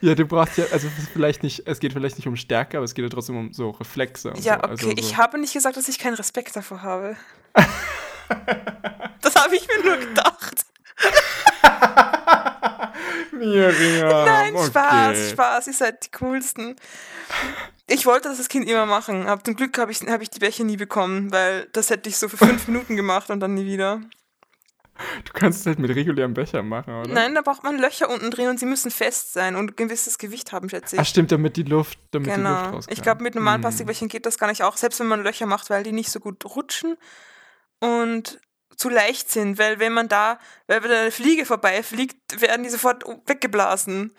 [0.00, 2.94] Ja, du brauchst ja, also vielleicht nicht, es geht vielleicht nicht um Stärke, aber es
[2.94, 4.30] geht ja trotzdem um so Reflexe.
[4.30, 4.58] Und Ja, so.
[4.60, 4.96] okay, also so.
[4.96, 7.16] ich habe nicht gesagt, dass ich keinen Respekt davor habe.
[9.20, 10.66] das habe ich mir nur gedacht.
[13.32, 14.24] Miriam.
[14.24, 15.30] Nein, Spaß, okay.
[15.30, 16.76] Spaß, ihr seid die coolsten.
[17.88, 20.40] Ich wollte das als Kind immer machen, aber zum Glück habe ich, hab ich die
[20.40, 23.66] Becher nie bekommen, weil das hätte ich so für fünf Minuten gemacht und dann nie
[23.66, 24.00] wieder.
[25.24, 27.12] Du kannst es halt mit regulärem Becher machen, oder?
[27.12, 30.18] Nein, da braucht man Löcher unten drin und sie müssen fest sein und ein gewisses
[30.18, 31.00] Gewicht haben, schätze ich.
[31.00, 32.64] Ach stimmt, damit die Luft, damit die Luft genau.
[32.70, 32.92] rauskommt.
[32.92, 33.62] Ich glaube, mit normalen Mm.
[33.62, 36.20] Plastikbechern geht das gar nicht auch, selbst wenn man Löcher macht, weil die nicht so
[36.20, 36.96] gut rutschen
[37.80, 38.40] und
[38.76, 43.04] zu leicht sind, weil wenn man da, weil wenn eine Fliege vorbeifliegt, werden die sofort
[43.26, 44.12] weggeblasen.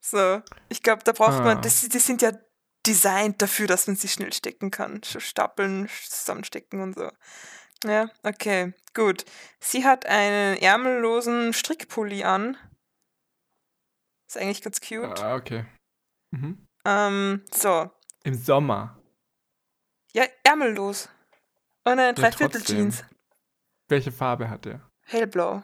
[0.00, 1.44] So, ich glaube, da braucht Ah.
[1.44, 2.32] man, das, die sind ja
[2.86, 5.00] designt dafür, dass man sie schnell stecken kann.
[5.04, 7.10] So Stapeln, zusammenstecken und so.
[7.84, 9.24] Ja, okay, gut.
[9.58, 12.56] Sie hat einen ärmellosen Strickpulli an.
[14.28, 15.18] Ist eigentlich ganz cute.
[15.20, 15.64] Ah, okay.
[16.30, 16.66] Mhm.
[16.84, 17.90] Ähm, so.
[18.22, 18.98] Im Sommer.
[20.12, 21.08] Ja, ärmellos.
[21.84, 23.04] Und eine Ja, Dreiviertel-Jeans.
[23.88, 24.80] Welche Farbe hat der?
[25.06, 25.62] Hellblau.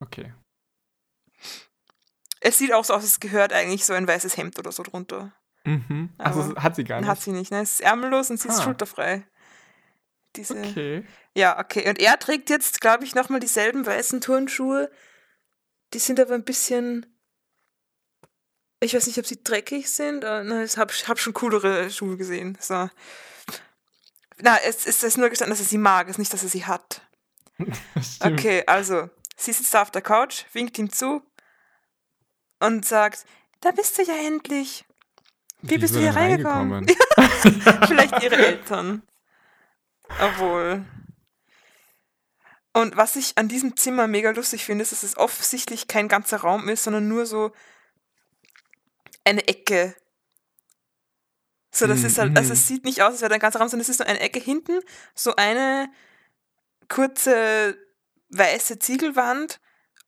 [0.00, 0.34] Okay.
[2.40, 5.32] Es sieht auch so aus, es gehört eigentlich so ein weißes Hemd oder so drunter.
[5.64, 6.10] Mhm.
[6.18, 7.08] Also hat sie gar nicht.
[7.08, 7.60] Hat sie nicht, ne?
[7.62, 8.62] Es ist ärmellos und sie ist Ah.
[8.62, 9.26] schulterfrei.
[10.36, 10.58] Diese.
[10.58, 11.04] Okay.
[11.34, 11.88] Ja, okay.
[11.88, 14.90] Und er trägt jetzt, glaube ich, nochmal dieselben weißen Turnschuhe.
[15.94, 17.06] Die sind aber ein bisschen.
[18.80, 20.20] Ich weiß nicht, ob sie dreckig sind.
[20.20, 22.56] na, Ich habe hab schon coolere Schuhe gesehen.
[22.60, 22.88] So.
[24.40, 26.48] Na, es, es ist nur gestanden, dass er sie mag, es ist nicht, dass er
[26.48, 27.02] sie hat.
[28.20, 31.22] Okay, also, sie sitzt da auf der Couch, winkt ihm zu
[32.60, 33.24] und sagt,
[33.60, 34.84] da bist du ja endlich.
[35.62, 36.86] Wie, bist du er hier denn reingekommen?
[37.88, 39.02] Vielleicht ihre Eltern.
[40.20, 40.84] Obwohl.
[42.72, 46.38] Und was ich an diesem Zimmer mega lustig finde, ist, dass es offensichtlich kein ganzer
[46.38, 47.52] Raum ist, sondern nur so
[49.24, 49.94] eine Ecke.
[51.70, 52.54] So, das ist halt, also mhm.
[52.54, 54.40] es sieht nicht aus, als wäre ein ganzer Raum, sondern es ist nur eine Ecke
[54.40, 54.80] hinten,
[55.14, 55.90] so eine
[56.88, 57.76] kurze
[58.30, 59.60] weiße Ziegelwand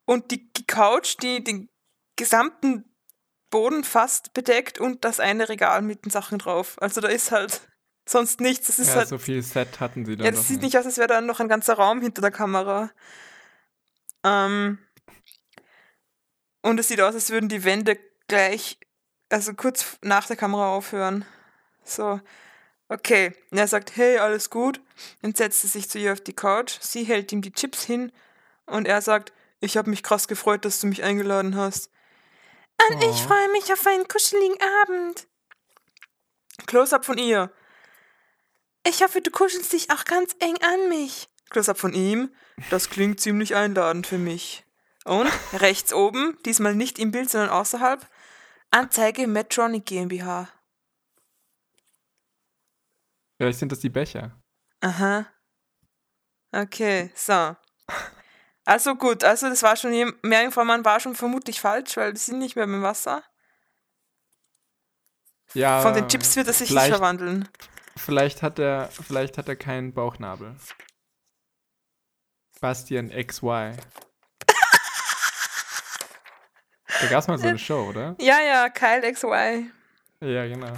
[0.04, 1.68] und die Couch, die den
[2.16, 2.84] gesamten
[3.50, 6.76] Boden fast bedeckt und das eine Regal mit den Sachen drauf.
[6.80, 7.60] Also da ist halt
[8.10, 8.66] sonst nichts.
[8.66, 10.86] Das ist Ja, halt, so viel Set hatten sie dann ja, das sieht nicht aus,
[10.86, 12.90] als wäre da noch ein ganzer Raum hinter der Kamera.
[14.24, 14.78] Ähm,
[16.62, 18.78] und es sieht aus, als würden die Wände gleich,
[19.30, 21.24] also kurz nach der Kamera aufhören.
[21.84, 22.20] So,
[22.88, 23.32] okay.
[23.50, 24.80] Und er sagt, hey, alles gut.
[25.22, 26.78] Und setzt sich zu ihr auf die Couch.
[26.80, 28.12] Sie hält ihm die Chips hin
[28.66, 31.90] und er sagt, ich habe mich krass gefreut, dass du mich eingeladen hast.
[32.90, 33.28] Und ich Oh.
[33.28, 35.26] freue mich auf einen kuscheligen Abend.
[36.66, 37.50] Close-up von ihr.
[38.90, 41.29] Ich hoffe, du kuschelst dich auch ganz eng an mich.
[41.50, 42.35] Close-up von ihm.
[42.70, 44.64] Das klingt ziemlich einladend für mich.
[45.05, 48.05] Und rechts oben, diesmal nicht im Bild, sondern außerhalb,
[48.72, 50.48] Anzeige Medtronic GmbH.
[53.37, 54.40] Vielleicht sind das die Becher.
[54.81, 55.26] Aha.
[56.53, 57.57] Okay, so.
[58.64, 62.57] Also gut, also das war schon, Meerjungfraumann war schon vermutlich falsch, weil die sind nicht
[62.57, 63.22] mehr im Wasser.
[65.55, 65.81] Ja.
[65.81, 67.48] Von den Chips wird er sich nicht verwandeln.
[67.96, 70.57] Vielleicht hat er, vielleicht hat er keinen Bauchnabel.
[72.61, 73.72] Bastian XY.
[77.00, 78.14] Da gab es mal so eine Show, oder?
[78.20, 79.70] Ja, ja, Kyle XY.
[80.20, 80.74] Ja, genau.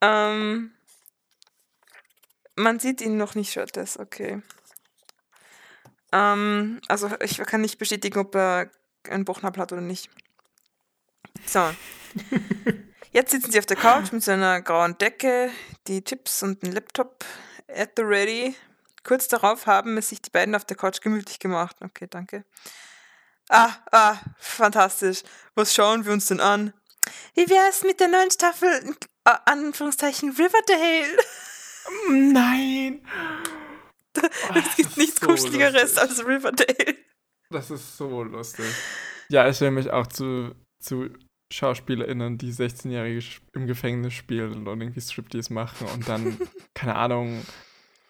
[0.00, 0.72] Ähm,
[2.56, 4.42] man sieht ihn noch nicht shirtless, okay.
[6.12, 8.70] Ähm, also ich kann nicht bestätigen, ob er
[9.08, 10.10] einen Bauchnabel hat oder nicht.
[11.46, 11.70] So.
[13.12, 15.50] Jetzt sitzen sie auf der Couch mit so einer grauen Decke,
[15.88, 17.24] die Chips und ein Laptop
[17.66, 18.54] at the ready.
[19.02, 21.76] Kurz darauf haben es sich die beiden auf der Couch gemütlich gemacht.
[21.80, 22.44] Okay, danke.
[23.48, 25.22] Ah, ah, fantastisch.
[25.56, 26.72] Was schauen wir uns denn an?
[27.34, 28.94] Wie wäre es mit der neuen Staffel,
[29.24, 31.18] äh, Anführungszeichen, Riverdale?
[32.08, 33.04] Nein!
[34.54, 36.96] Es gibt nichts Kuscheligeres als Riverdale.
[37.48, 38.66] Das ist so lustig.
[39.28, 41.08] Ja, ich stelle mich auch zu, zu
[41.52, 46.38] SchauspielerInnen, die 16-Jährige sch- im Gefängnis spielen und irgendwie Striptease machen und dann,
[46.74, 47.42] keine Ahnung,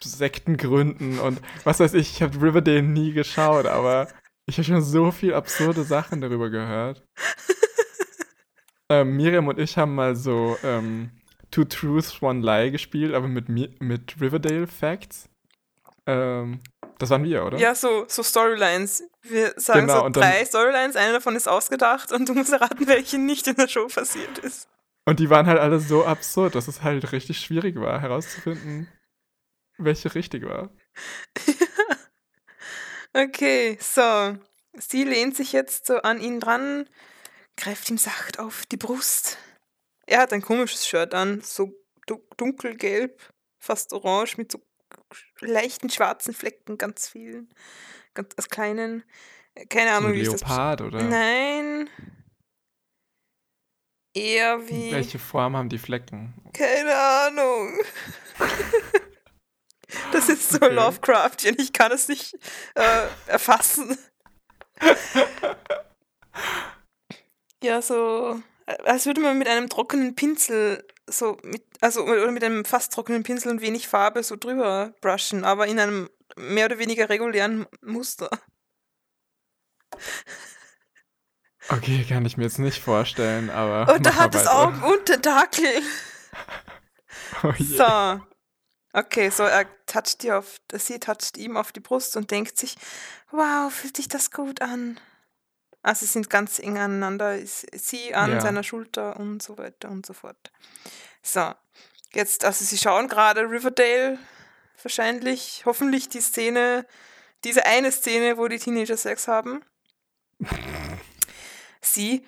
[0.03, 4.09] Sekten gründen und was weiß ich, ich habe Riverdale nie geschaut, aber
[4.47, 7.03] ich habe schon so viel absurde Sachen darüber gehört.
[8.89, 11.11] ähm, Miriam und ich haben mal so ähm,
[11.51, 15.29] Two Truths, One Lie gespielt, aber mit, Mi- mit Riverdale Facts.
[16.07, 16.61] Ähm,
[16.99, 17.59] das waren wir, oder?
[17.59, 19.05] Ja, so, so Storylines.
[19.23, 23.19] Wir sagen Genau, so drei Storylines, eine davon ist ausgedacht und du musst erraten, welche
[23.19, 24.69] nicht in der Show passiert ist.
[25.07, 28.89] Und die waren halt alle so absurd, dass es halt richtig schwierig war, herauszufinden,
[29.79, 30.71] welche richtig war.
[33.13, 34.39] Okay, so.
[34.75, 36.89] Sie lehnt sich jetzt so an ihn dran,
[37.57, 39.37] greift ihm sacht auf die Brust.
[40.07, 41.73] Er hat ein komisches Shirt an, so
[42.07, 43.21] du- dunkelgelb,
[43.59, 44.61] fast orange, mit so
[45.41, 47.53] leichten schwarzen Flecken, ganz vielen,
[48.15, 49.05] ganz aus kleinen.
[49.69, 51.91] Keine So Ahnung, ein wie ich das Leopard oder Nein.
[54.15, 54.91] Eher wie.
[54.91, 56.35] welche Form haben die Flecken?
[56.53, 57.79] Keine Ahnung.
[60.13, 60.73] Das ist so okay.
[60.73, 61.57] Lovecraftian.
[61.59, 62.35] Ich kann es nicht
[62.75, 63.99] äh, erfassen.
[67.63, 68.41] ja, so,
[68.85, 73.23] als würde man mit einem trockenen Pinsel so mit, also oder mit einem fast trockenen
[73.23, 78.31] Pinsel und wenig Farbe so drüber brushen, aber in einem mehr oder weniger regulären Muster.
[81.69, 83.95] Okay, kann ich mir jetzt nicht vorstellen, aber.
[83.95, 85.83] Und da hat es Augen und Tentakel.
[87.43, 88.21] oh so.
[88.93, 92.77] Okay, so er toucht dir auf, sie toucht ihm auf die Brust und denkt sich,
[93.31, 94.99] wow, fühlt sich das gut an.
[95.83, 98.41] Also sie sind ganz eng aneinander, sie an ja.
[98.41, 100.53] seiner Schulter und so weiter und so fort.
[101.23, 101.55] So,
[102.13, 104.19] jetzt, also sie schauen gerade Riverdale
[104.85, 106.87] wahrscheinlich, hoffentlich die Szene,
[107.45, 109.63] diese eine Szene, wo die Teenager Sex haben.
[111.81, 112.27] sie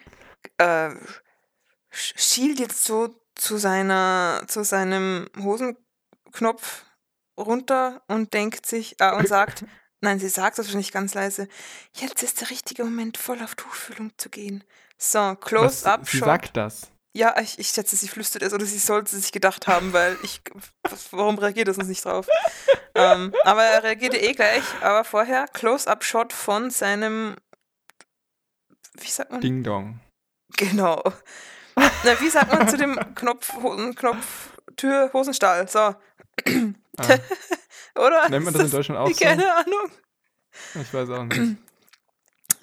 [0.59, 0.91] äh,
[1.91, 6.85] schielt jetzt so zu seiner, zu seinem Hosenknopf
[7.39, 9.65] runter und denkt sich, äh, und sagt,
[10.01, 11.49] nein, sie sagt das wahrscheinlich ganz leise,
[11.95, 14.65] jetzt ist der richtige Moment, voll auf Tuchfühlung zu gehen.
[14.99, 16.09] So, Close-Up.
[16.09, 16.92] Sie sagt das.
[17.15, 20.41] Ja, ich, ich schätze, sie flüstert es oder sie sollte sich gedacht haben, weil ich.
[21.11, 22.27] Warum reagiert er sonst nicht drauf?
[22.95, 24.63] ähm, aber er reagierte eh gleich.
[24.81, 27.37] Aber vorher Close-Up-Shot von seinem.
[28.95, 29.41] Wie sagt man?
[29.43, 30.01] Ding Dong.
[30.57, 31.03] Genau.
[31.77, 35.69] Na, wie sagt man zu dem Knopf, Hosen, Knopf, Tür, Hosenstall?
[35.69, 35.79] So.
[35.79, 35.97] Ah.
[37.95, 38.29] Oder?
[38.31, 39.15] Nennt man das in Deutschland auch so?
[39.25, 39.91] Keine Ahnung.
[40.75, 41.57] Ich weiß auch nicht.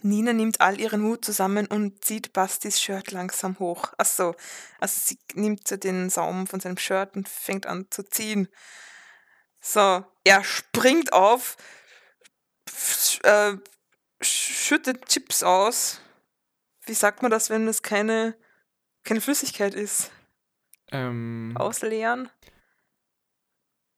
[0.01, 3.93] Nina nimmt all ihren Mut zusammen und zieht Bastis Shirt langsam hoch.
[3.97, 4.35] Ach so,
[4.79, 8.47] also sie nimmt so den Saum von seinem Shirt und fängt an zu ziehen.
[9.59, 11.57] So, er springt auf,
[13.23, 13.53] äh,
[14.21, 15.99] schüttet Chips aus.
[16.85, 18.35] Wie sagt man das, wenn es keine,
[19.03, 20.11] keine Flüssigkeit ist?
[20.91, 22.29] Ähm, Ausleeren?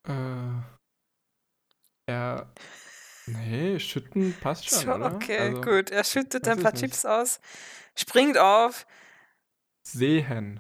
[0.07, 0.61] Äh,
[2.07, 2.51] er
[3.27, 5.15] Nee, schütten passt schon, oder?
[5.15, 5.89] Okay, also, gut.
[5.89, 7.39] Er schüttet ein paar Chips aus,
[7.95, 8.85] springt auf.
[9.83, 10.59] Sehen.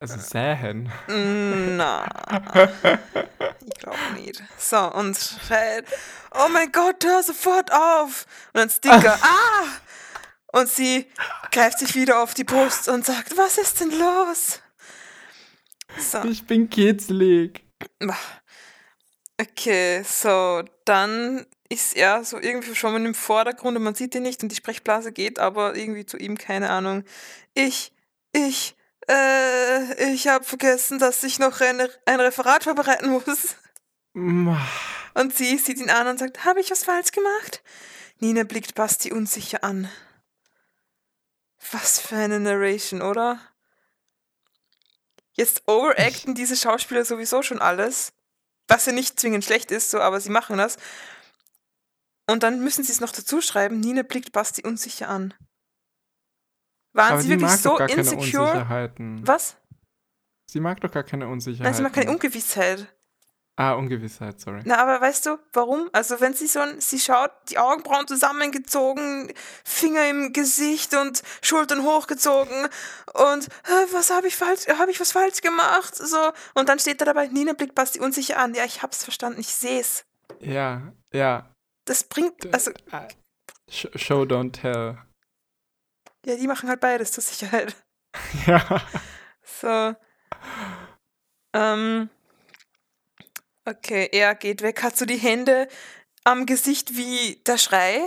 [0.00, 0.18] Also äh.
[0.18, 0.92] sähen.
[1.76, 2.06] Na.
[3.66, 4.42] ich glaube nicht.
[4.56, 5.84] So, und schreit,
[6.32, 8.26] oh mein Gott, hör sofort auf.
[8.52, 9.64] Und ein Sticker, ah!
[10.52, 11.06] Und sie
[11.50, 14.60] greift sich wieder auf die Brust und sagt, was ist denn los?
[15.98, 16.22] So.
[16.24, 17.64] Ich bin kitzlig.
[19.40, 24.42] Okay, so, dann ist er so irgendwie schon im Vordergrund und man sieht ihn nicht
[24.42, 27.04] und die Sprechblase geht aber irgendwie zu ihm, keine Ahnung.
[27.54, 27.92] Ich,
[28.32, 28.74] ich,
[29.08, 33.56] äh, ich habe vergessen, dass ich noch eine, ein Referat vorbereiten muss.
[35.14, 37.62] Und sie sieht ihn an und sagt, habe ich was falsch gemacht?
[38.18, 39.88] Nina blickt Basti unsicher an.
[41.70, 43.40] Was für eine Narration, oder?
[45.32, 48.12] Jetzt overacten diese Schauspieler sowieso schon alles.
[48.68, 50.76] Was ja nicht zwingend schlecht ist, so, aber sie machen das.
[52.30, 55.34] Und dann müssen sie es noch dazu schreiben, Nina blickt Basti unsicher an.
[56.92, 58.92] Waren aber sie wirklich so insecure?
[59.22, 59.56] Was?
[60.50, 61.64] Sie mag doch gar keine Unsicherheit.
[61.64, 62.94] Nein, sie mag keine Ungewissheit.
[63.60, 64.60] Ah, Ungewissheit, sorry.
[64.64, 65.90] Na, aber weißt du, warum?
[65.92, 69.32] Also, wenn sie so, sie schaut, die Augenbrauen zusammengezogen,
[69.64, 72.68] Finger im Gesicht und Schultern hochgezogen
[73.14, 73.48] und
[73.92, 75.96] was habe ich falsch, habe ich was falsch gemacht?
[75.96, 78.54] So, und dann steht da dabei, Nina blickt Basti unsicher an.
[78.54, 80.04] Ja, ich hab's verstanden, ich seh's.
[80.38, 81.52] Ja, ja.
[81.84, 82.70] Das bringt, also.
[82.92, 83.08] Ah,
[83.68, 84.98] show, don't tell.
[86.24, 87.74] Ja, die machen halt beides zur Sicherheit.
[88.46, 88.82] Ja.
[89.42, 89.94] So.
[91.52, 92.08] Ähm.
[93.68, 95.68] Okay, er geht weg, hat so die Hände
[96.24, 98.00] am Gesicht wie der Schrei.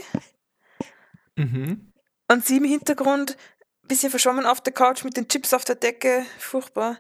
[1.36, 1.94] Mhm.
[2.28, 3.38] Und sie im Hintergrund,
[3.84, 6.26] bisschen verschwommen auf der Couch mit den Chips auf der Decke.
[6.40, 6.98] Furchtbar.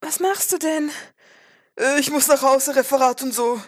[0.00, 0.90] Was machst du denn?
[1.78, 3.62] Äh, ich muss nach Hause, Referat und so.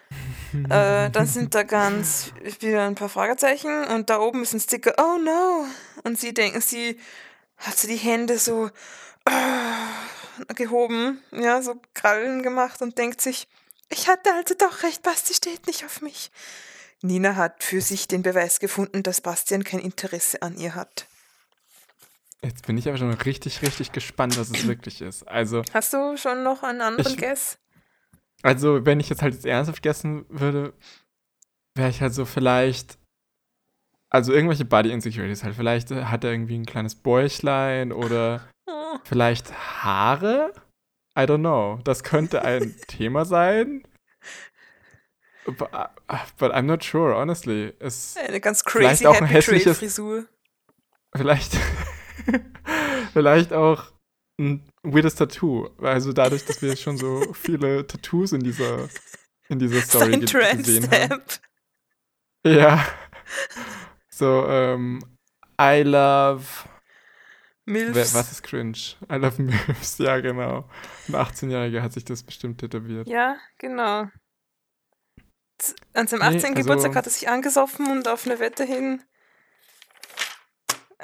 [0.70, 4.94] äh, dann sind da ganz wieder ein paar Fragezeichen und da oben ist ein Sticker,
[4.96, 5.66] oh no.
[6.04, 7.00] Und sie denken, sie
[7.56, 8.70] hat so die Hände so,
[10.54, 13.48] gehoben, ja, so Krallen gemacht und denkt sich,
[13.90, 16.30] ich hatte also doch recht, Basti steht nicht auf mich.
[17.00, 21.06] Nina hat für sich den Beweis gefunden, dass Bastian kein Interesse an ihr hat.
[22.42, 25.26] Jetzt bin ich aber schon richtig, richtig gespannt, was es wirklich ist.
[25.26, 25.62] Also.
[25.72, 27.58] Hast du schon noch einen anderen ich, Guess?
[28.42, 30.72] Also, wenn ich jetzt halt jetzt ernsthaft gegessen würde,
[31.74, 32.98] wäre ich halt so vielleicht.
[34.10, 35.54] Also irgendwelche Body Insecurities halt.
[35.54, 38.40] Vielleicht hat er irgendwie ein kleines Bäuchlein oder
[39.04, 39.52] Vielleicht
[39.82, 40.52] Haare?
[41.16, 41.80] I don't know.
[41.84, 43.82] Das könnte ein Thema sein.
[45.46, 45.70] But,
[46.36, 47.72] but, I'm not sure, honestly.
[47.78, 50.26] Es Eine ganz crazy auch ein hässliches, Frisur.
[51.14, 51.56] Vielleicht,
[53.14, 53.84] vielleicht auch
[54.38, 55.70] ein weirdes Tattoo.
[55.78, 58.90] Also dadurch, dass wir schon so viele Tattoos in dieser,
[59.48, 61.22] in dieser Story Sein ge gesehen haben.
[62.44, 62.86] Ja.
[64.18, 64.98] So, ähm,
[65.60, 66.44] I love.
[67.66, 68.14] Milfs.
[68.14, 68.78] was ist cringe?
[69.12, 70.68] I love Milfs, ja, genau.
[71.06, 73.06] Ein 18-Jähriger hat sich das bestimmt tätowiert.
[73.06, 74.08] Ja, genau.
[75.92, 76.50] An seinem Nee, 18.
[76.50, 79.02] also- Geburtstag hat er sich angesoffen und auf eine Wette hin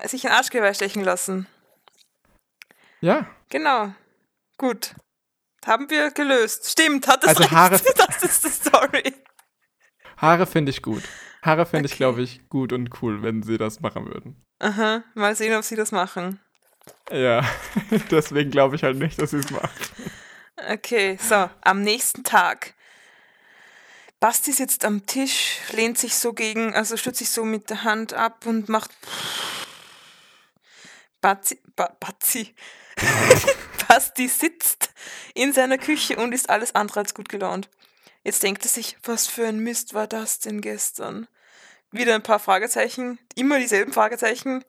[0.06, 1.46] sich ein Arschgeweih stechen lassen.
[3.00, 3.94] Ja, Genau.
[4.58, 4.94] Gut.
[5.66, 6.68] Haben wir gelöst.
[6.70, 7.52] Stimmt, hat es Also recht.
[7.52, 9.14] Haare- Das ist die Story.
[10.16, 11.02] Haare finde ich gut.
[11.44, 11.98] Haare finde ich, Okay.
[11.98, 14.44] glaube ich, gut und cool, wenn sie das machen würden.
[14.60, 16.40] Aha, mal sehen, ob sie das machen.
[17.10, 17.44] Ja,
[18.10, 19.70] deswegen glaube ich halt nicht, dass sie es machen.
[20.70, 22.74] Okay, so, am nächsten Tag.
[24.20, 28.14] Basti sitzt am Tisch, lehnt sich so gegen, also stützt sich so mit der Hand
[28.14, 28.90] ab und macht.
[31.20, 32.54] Batzi, ba, Batzi.
[33.88, 34.90] Basti sitzt
[35.34, 37.68] in seiner Küche und ist alles andere als gut gelaunt.
[38.22, 41.26] Jetzt denkt er sich, was für ein Mist war das denn gestern?
[41.94, 44.64] Wieder ein paar Fragezeichen, immer dieselben Fragezeichen.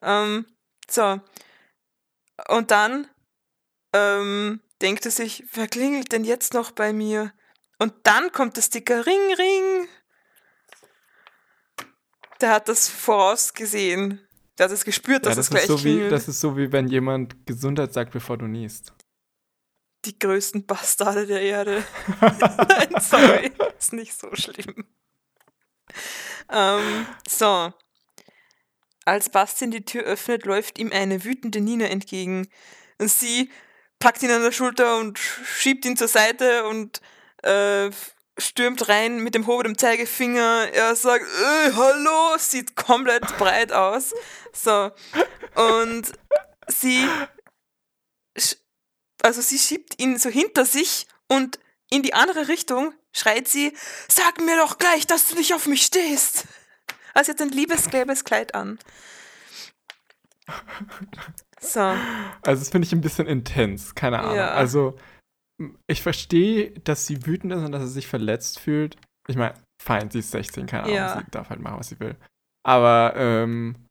[0.00, 0.46] Ähm,
[0.88, 1.20] so.
[2.48, 3.08] Und dann
[3.92, 7.32] ähm, denkt er sich, wer klingelt denn jetzt noch bei mir?
[7.80, 9.88] Und dann kommt der Sticker Ring, Ring.
[12.40, 14.20] Der hat das vorausgesehen.
[14.58, 16.56] Der hat es gespürt, dass ja, es das, gleich ist so wie, das ist so
[16.56, 18.92] wie wenn jemand Gesundheit sagt, bevor du niest.
[20.04, 21.82] Die größten Bastarde der Erde.
[22.20, 24.86] Nein, sorry, ist nicht so schlimm.
[26.50, 27.72] Ähm, so.
[29.04, 32.48] Als Bastian die Tür öffnet, läuft ihm eine wütende Nina entgegen.
[32.98, 33.50] Und sie
[33.98, 37.00] packt ihn an der Schulter und schiebt ihn zur Seite und
[37.42, 37.90] äh,
[38.38, 40.68] stürmt rein mit dem hobenen Zeigefinger.
[40.72, 44.14] Er sagt, äh, hallo, sieht komplett breit aus.
[44.52, 44.90] So.
[45.54, 46.12] Und
[46.68, 47.08] sie,
[49.22, 51.58] also sie schiebt ihn so hinter sich und
[51.90, 53.72] in die andere Richtung schreit sie,
[54.08, 56.46] sag mir doch gleich, dass du nicht auf mich stehst.
[57.14, 58.78] Also jetzt ein liebesgelbes Kleid an.
[61.60, 61.80] So.
[61.80, 64.36] Also das finde ich ein bisschen intens, keine Ahnung.
[64.36, 64.50] Ja.
[64.52, 64.96] Also
[65.88, 68.96] ich verstehe, dass sie wütend ist und dass sie sich verletzt fühlt.
[69.28, 71.18] Ich meine, fein, sie ist 16, keine Ahnung, Ja.
[71.18, 72.16] sie darf halt machen, was sie will.
[72.64, 73.86] Aber ähm,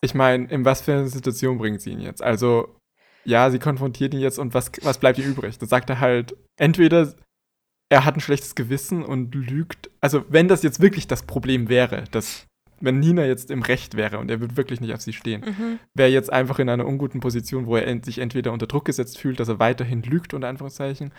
[0.00, 2.22] ich meine, in was für eine Situation bringt sie ihn jetzt?
[2.22, 2.76] Also
[3.24, 5.58] ja, sie konfrontiert ihn jetzt und was, was bleibt ihr übrig?
[5.58, 7.14] Da sagt er halt, entweder
[7.92, 9.90] er hat ein schlechtes Gewissen und lügt.
[10.00, 12.46] Also wenn das jetzt wirklich das Problem wäre, dass
[12.80, 15.78] wenn Nina jetzt im Recht wäre und er würde wirklich nicht auf sie stehen, Mhm.
[15.94, 19.18] wäre jetzt einfach in einer unguten Position, wo er ent- sich entweder unter Druck gesetzt
[19.18, 21.12] fühlt, dass er weiterhin lügt, unter Anführungszeichen,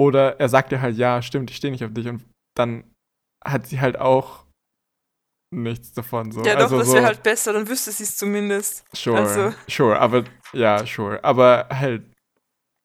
[0.00, 2.24] oder er sagt ihr halt, ja, stimmt, ich stehe nicht auf dich und
[2.56, 2.84] dann
[3.44, 4.46] hat sie halt auch
[5.54, 6.32] nichts davon.
[6.32, 6.42] So.
[6.44, 8.84] Ja, doch, also das so, wäre halt besser, dann wüsste sie es zumindest.
[8.94, 12.04] Sure, also- sure, aber, ja, sure, aber halt,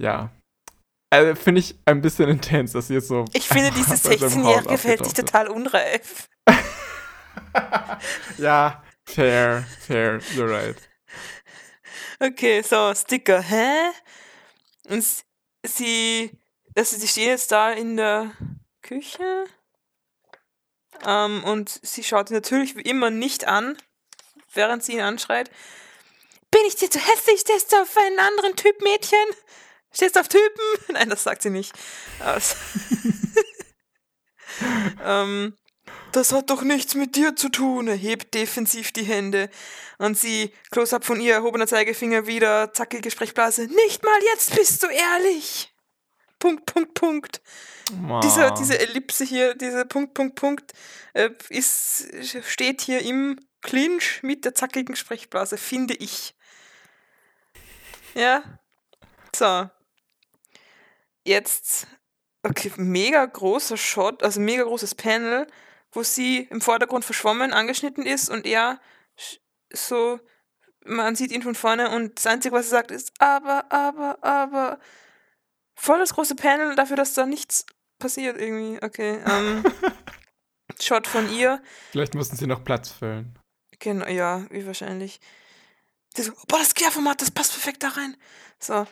[0.01, 0.31] ja.
[1.09, 3.25] Also, finde ich ein bisschen intens, dass sie jetzt so.
[3.33, 6.27] Ich finde, dieses Haus 16-Jährige verhält sich total unreif.
[8.37, 10.75] Ja, fair, fair, you're right.
[12.19, 13.91] Okay, so, Sticker, hä?
[14.89, 15.05] Und
[15.63, 16.31] sie,
[16.75, 18.31] also sie stehen jetzt da in der
[18.81, 19.45] Küche.
[21.05, 23.77] Ähm, und sie schaut ihn natürlich wie immer nicht an,
[24.53, 25.51] während sie ihn anschreit.
[26.49, 27.41] Bin ich dir zu hässlich?
[27.41, 29.27] Stehst du auf einen anderen Typ Mädchen?
[29.93, 30.61] Stehst du auf Typen?
[30.93, 31.73] Nein, das sagt sie nicht.
[35.03, 35.55] Ähm,
[36.11, 37.87] das hat doch nichts mit dir zu tun.
[37.87, 39.49] Er hebt defensiv die Hände.
[39.99, 43.67] Und sie, Close-up von ihr, erhobener Zeigefinger wieder, zackige Sprechblase.
[43.67, 45.71] Nicht mal jetzt bist du ehrlich.
[46.39, 47.41] Punkt, Punkt, Punkt.
[48.23, 48.51] Diese, Ah.
[48.51, 50.73] diese Ellipse hier, diese Punkt, Punkt, Punkt,
[51.13, 52.07] äh, ist,
[52.43, 56.35] steht hier im Clinch mit der zackigen Sprechblase, finde ich.
[58.13, 58.43] Ja.
[59.35, 59.69] So.
[61.27, 61.87] Jetzt,
[62.43, 65.45] okay, mega großer Shot, also mega großes Panel,
[65.91, 68.79] wo sie im Vordergrund verschwommen angeschnitten ist und er
[69.73, 70.21] so,
[70.85, 74.79] man sieht ihn von vorne und das Einzige, was er sagt, ist aber, aber, aber.
[75.75, 77.65] Voll das große Panel dafür, dass da nichts
[77.99, 78.81] passiert irgendwie.
[78.81, 79.21] Okay.
[79.25, 79.65] Ähm,
[80.81, 81.61] Shot von ihr.
[81.91, 83.37] Vielleicht mussten sie noch Platz füllen.
[83.79, 85.19] Genau, ja, wie wahrscheinlich.
[86.15, 88.15] Die so, boah, das Querformat, das passt perfekt da rein.
[88.59, 88.87] So.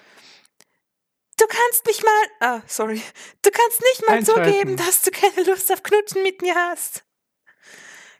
[1.45, 2.23] Du kannst mich mal.
[2.39, 2.99] Ah, sorry.
[3.43, 7.03] Du kannst nicht mal zugeben, dass du keine Lust auf Knutschen mit mir hast.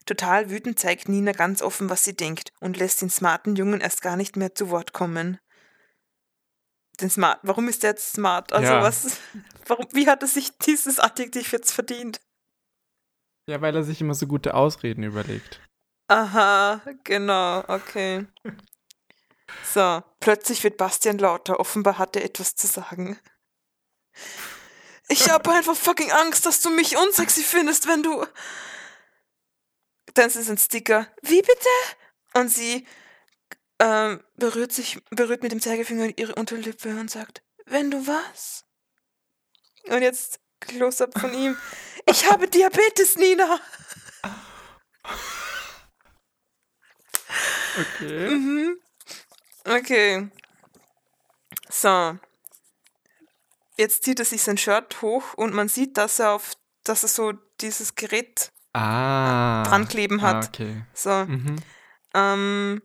[0.05, 4.03] Total wütend zeigt Nina ganz offen, was sie denkt und lässt den smarten Jungen erst
[4.03, 5.39] gar nicht mehr zu Wort kommen.
[7.01, 7.39] Den smart.
[7.41, 8.53] Warum ist der jetzt smart?
[8.53, 8.83] Also Ja.
[8.83, 9.17] was?
[9.65, 9.87] Warum?
[9.91, 12.21] Wie hat er sich dieses Adjektiv jetzt verdient?
[13.49, 15.59] Ja, weil er sich immer so gute Ausreden überlegt.
[16.09, 18.27] Aha, genau, okay.
[19.73, 21.59] So, plötzlich wird Bastian lauter.
[21.59, 23.19] Offenbar hat er etwas zu sagen.
[25.07, 28.25] Ich habe einfach fucking Angst, dass du mich unsexy findest, wenn du.
[30.13, 31.07] Dann ist es ein Sticker.
[31.21, 31.69] Wie bitte?
[32.33, 32.87] Und sie
[33.79, 38.63] ähm, berührt sich, berührt mit dem Zeigefinger ihre Unterlippe und sagt, wenn du was?
[39.87, 41.57] Und jetzt Close-up von ihm.
[42.07, 43.59] Ich habe Diabetes, Nina.
[47.77, 48.29] Okay.
[48.29, 48.79] Mhm.
[49.65, 50.29] Okay.
[51.69, 52.17] So.
[53.77, 56.53] Jetzt zieht er sich sein Shirt hoch und man sieht, dass er auf,
[56.83, 59.63] dass er so dieses Gerät Ah.
[59.63, 60.47] dran kleben Ah, hat.
[60.49, 60.83] okay.
[60.93, 61.09] So.
[61.09, 61.55] Mhm.
[62.13, 62.81] Ähm.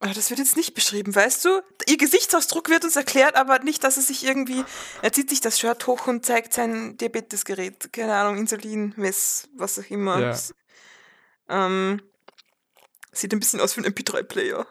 [0.00, 1.60] Ah, Das wird jetzt nicht beschrieben, weißt du?
[1.88, 4.64] Ihr Gesichtsausdruck wird uns erklärt, aber nicht, dass er sich irgendwie.
[5.02, 7.92] Er zieht sich das Shirt hoch und zeigt sein Diabetesgerät.
[7.92, 10.20] Keine Ahnung, Insulinmess, was auch immer.
[10.20, 10.38] Ja.
[11.48, 12.00] Ähm,
[13.12, 14.66] sieht ein bisschen aus wie ein MP3-Player.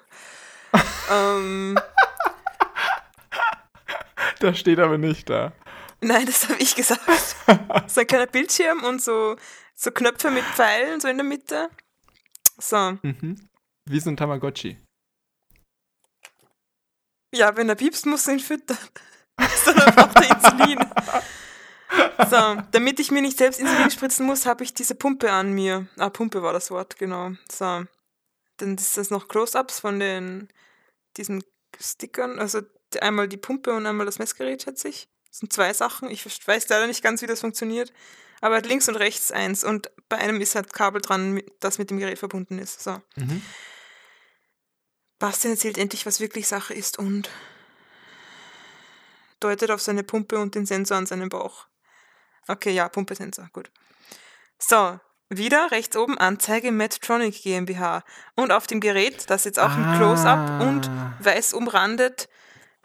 [1.11, 1.79] ähm,
[4.39, 5.53] Das steht aber nicht da.
[6.01, 7.01] nein, das habe ich gesagt.
[7.87, 9.35] so ein kleiner Bildschirm und so,
[9.75, 11.69] so Knöpfe mit Pfeilen so in der Mitte.
[12.59, 12.97] So.
[13.01, 13.47] Mhm.
[13.85, 14.77] Wie so ein Tamagotchi.
[17.33, 18.77] Ja, wenn er piepst, muss er ihn füttern.
[19.63, 20.79] Sondern braucht er Insulin.
[22.29, 25.87] So, damit ich mir nicht selbst Insulin spritzen muss, habe ich diese Pumpe an mir.
[25.97, 27.31] Ah, Pumpe war das Wort, genau.
[27.51, 27.85] So.
[28.57, 30.49] Dann ist das noch Close-Ups von den
[31.17, 31.43] diesen
[31.79, 32.39] Stickern.
[32.39, 32.61] Also
[33.01, 35.09] einmal die Pumpe und einmal das Messgerät, schätze ich.
[35.29, 36.09] Das sind zwei Sachen.
[36.09, 37.91] Ich weiß leider nicht ganz, wie das funktioniert.
[38.41, 41.79] Aber er hat links und rechts eins und bei einem ist halt Kabel dran, das
[41.79, 42.81] mit dem Gerät verbunden ist.
[42.83, 43.01] So.
[43.15, 43.41] Mhm.
[45.19, 47.29] Bastian erzählt endlich, was wirklich Sache ist und
[49.39, 51.67] deutet auf seine Pumpe und den Sensor an seinem Bauch.
[52.47, 53.71] Okay, ja, Pumpe-Sensor, gut.
[54.59, 54.99] So,
[55.29, 58.03] wieder rechts oben Anzeige Medtronic GmbH.
[58.35, 59.97] Und auf dem Gerät, das jetzt auch ein Ah.
[59.97, 62.29] Close-Up und weiß umrandet,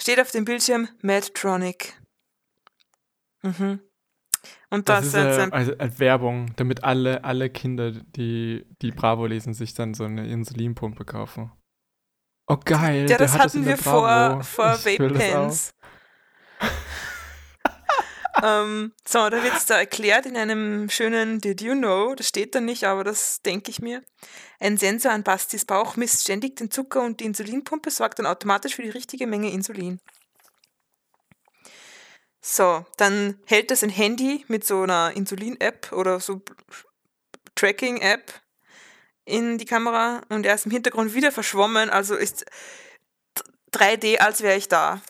[0.00, 1.94] steht auf dem Bildschirm Medtronic.
[3.42, 3.80] Mhm.
[4.70, 8.66] Und Das das, ist ist äh, ein also, äh, Werbung, damit alle, alle Kinder, die,
[8.80, 11.52] die Bravo lesen, sich dann so eine Insulinpumpe kaufen.
[12.48, 13.08] Oh geil.
[13.08, 14.86] Ja, das das hatten der wir vor, vor das auch.
[14.86, 15.74] Vape-Pens.
[18.42, 22.14] ähm, so, da wird es da erklärt in einem schönen Did you know?
[22.14, 24.02] Das steht da nicht, aber das denke ich mir.
[24.58, 28.74] Ein Sensor an Bastis Bauch misst ständig den Zucker und die Insulinpumpe sorgt dann automatisch
[28.74, 30.00] für die richtige Menge Insulin.
[32.40, 36.42] So, dann hält er sein Handy mit so einer Insulin-App oder so
[37.54, 38.32] Tracking-App
[39.24, 42.44] in die Kamera und er ist im Hintergrund wieder verschwommen, also ist
[43.72, 45.00] 3D, als wäre ich da.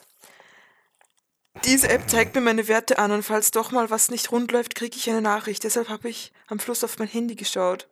[1.65, 4.75] Diese App zeigt mir meine Werte an und falls doch mal was nicht rund läuft,
[4.75, 5.63] kriege ich eine Nachricht.
[5.65, 7.89] Deshalb habe ich am Schluss auf mein Handy geschaut.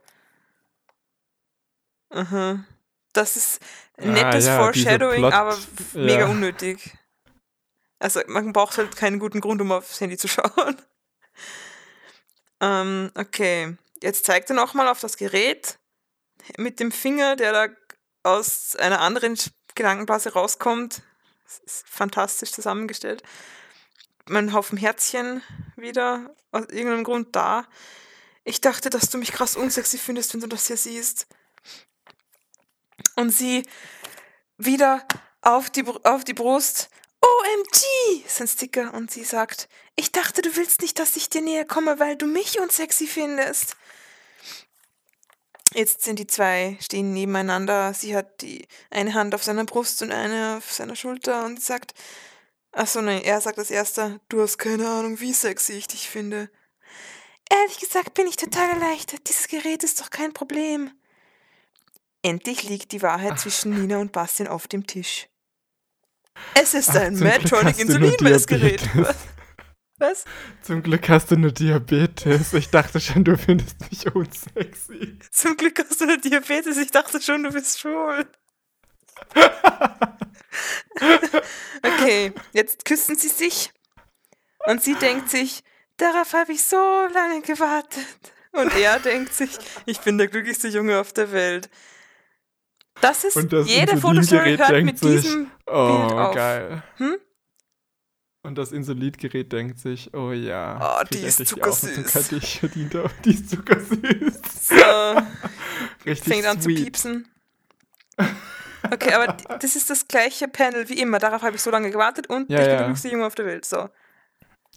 [2.10, 2.64] Aha.
[3.12, 3.60] Das ist
[3.98, 5.58] Ah, nettes ja, Foreshadowing, Plot- aber
[5.92, 6.26] mega ja.
[6.26, 6.96] unnötig.
[7.98, 10.80] Also man braucht halt keinen guten Grund, um aufs Handy zu schauen.
[12.60, 13.76] ähm, okay.
[14.02, 15.78] Jetzt zeigt er nochmal auf das Gerät
[16.56, 17.68] mit dem Finger, der da
[18.22, 19.38] aus einer anderen
[19.74, 21.02] Gedankenblase rauskommt.
[21.50, 23.24] Das ist fantastisch zusammengestellt.
[24.26, 25.42] Mein Haufen Herzchen
[25.74, 27.66] wieder aus irgendeinem Grund da.
[28.44, 31.26] Ich dachte, dass du mich krass unsexy findest, wenn du das hier siehst.
[33.16, 33.66] Und sie
[34.58, 35.04] wieder
[35.40, 36.88] auf die, auf die Brust.
[37.20, 38.94] OMG, ein Sticker.
[38.94, 42.26] Und sie sagt, ich dachte, du willst nicht, dass ich dir näher komme, weil du
[42.26, 43.74] mich unsexy findest.
[45.72, 47.94] Jetzt sind die zwei, stehen nebeneinander.
[47.94, 51.94] Sie hat die eine Hand auf seiner Brust und eine auf seiner Schulter und sagt,
[52.72, 56.50] achso, nein, er sagt als erster, du hast keine Ahnung, wie sexy ich dich finde.
[57.50, 59.28] Ehrlich gesagt bin ich total erleichtert.
[59.28, 60.90] Dieses Gerät ist doch kein Problem.
[62.22, 65.28] Endlich liegt die Wahrheit zwischen Nina und Bastian auf dem Tisch.
[66.54, 68.82] Es ist Ach, ein Medtronic Insulinmessgerät.
[70.00, 70.24] Was?
[70.62, 72.54] Zum Glück hast du nur Diabetes.
[72.54, 75.18] Ich dachte schon, du findest mich unsexy.
[75.30, 76.78] Zum Glück hast du eine Diabetes.
[76.78, 78.26] Ich dachte schon, du bist schwul.
[81.82, 83.70] okay, jetzt küssen sie sich.
[84.66, 85.62] Und sie denkt sich,
[85.98, 86.76] darauf habe ich so
[87.12, 88.32] lange gewartet.
[88.52, 89.50] Und er denkt sich,
[89.86, 91.68] ich bin der glücklichste Junge auf der Welt.
[93.02, 93.36] Das ist,
[93.66, 96.34] jede Fotostory hört mit sich, diesem Oh, Bild auf.
[96.34, 96.82] geil.
[96.96, 97.16] Hm?
[98.42, 100.98] Und das Insulingerät denkt sich, oh ja.
[101.00, 102.10] Oh, die ist auch zuckersüß.
[102.12, 103.10] Karte, ich verdient habe.
[103.24, 104.40] Die ist zuckersüß.
[104.62, 105.22] So,
[106.06, 106.78] Richtig fängt an sweet.
[106.78, 107.28] zu piepsen.
[108.90, 111.18] Okay, aber das ist das gleiche Panel wie immer.
[111.18, 112.66] Darauf habe ich so lange gewartet und Ja, ich bin ja.
[112.66, 113.66] der glücklichste Junge auf der Welt.
[113.66, 113.90] So,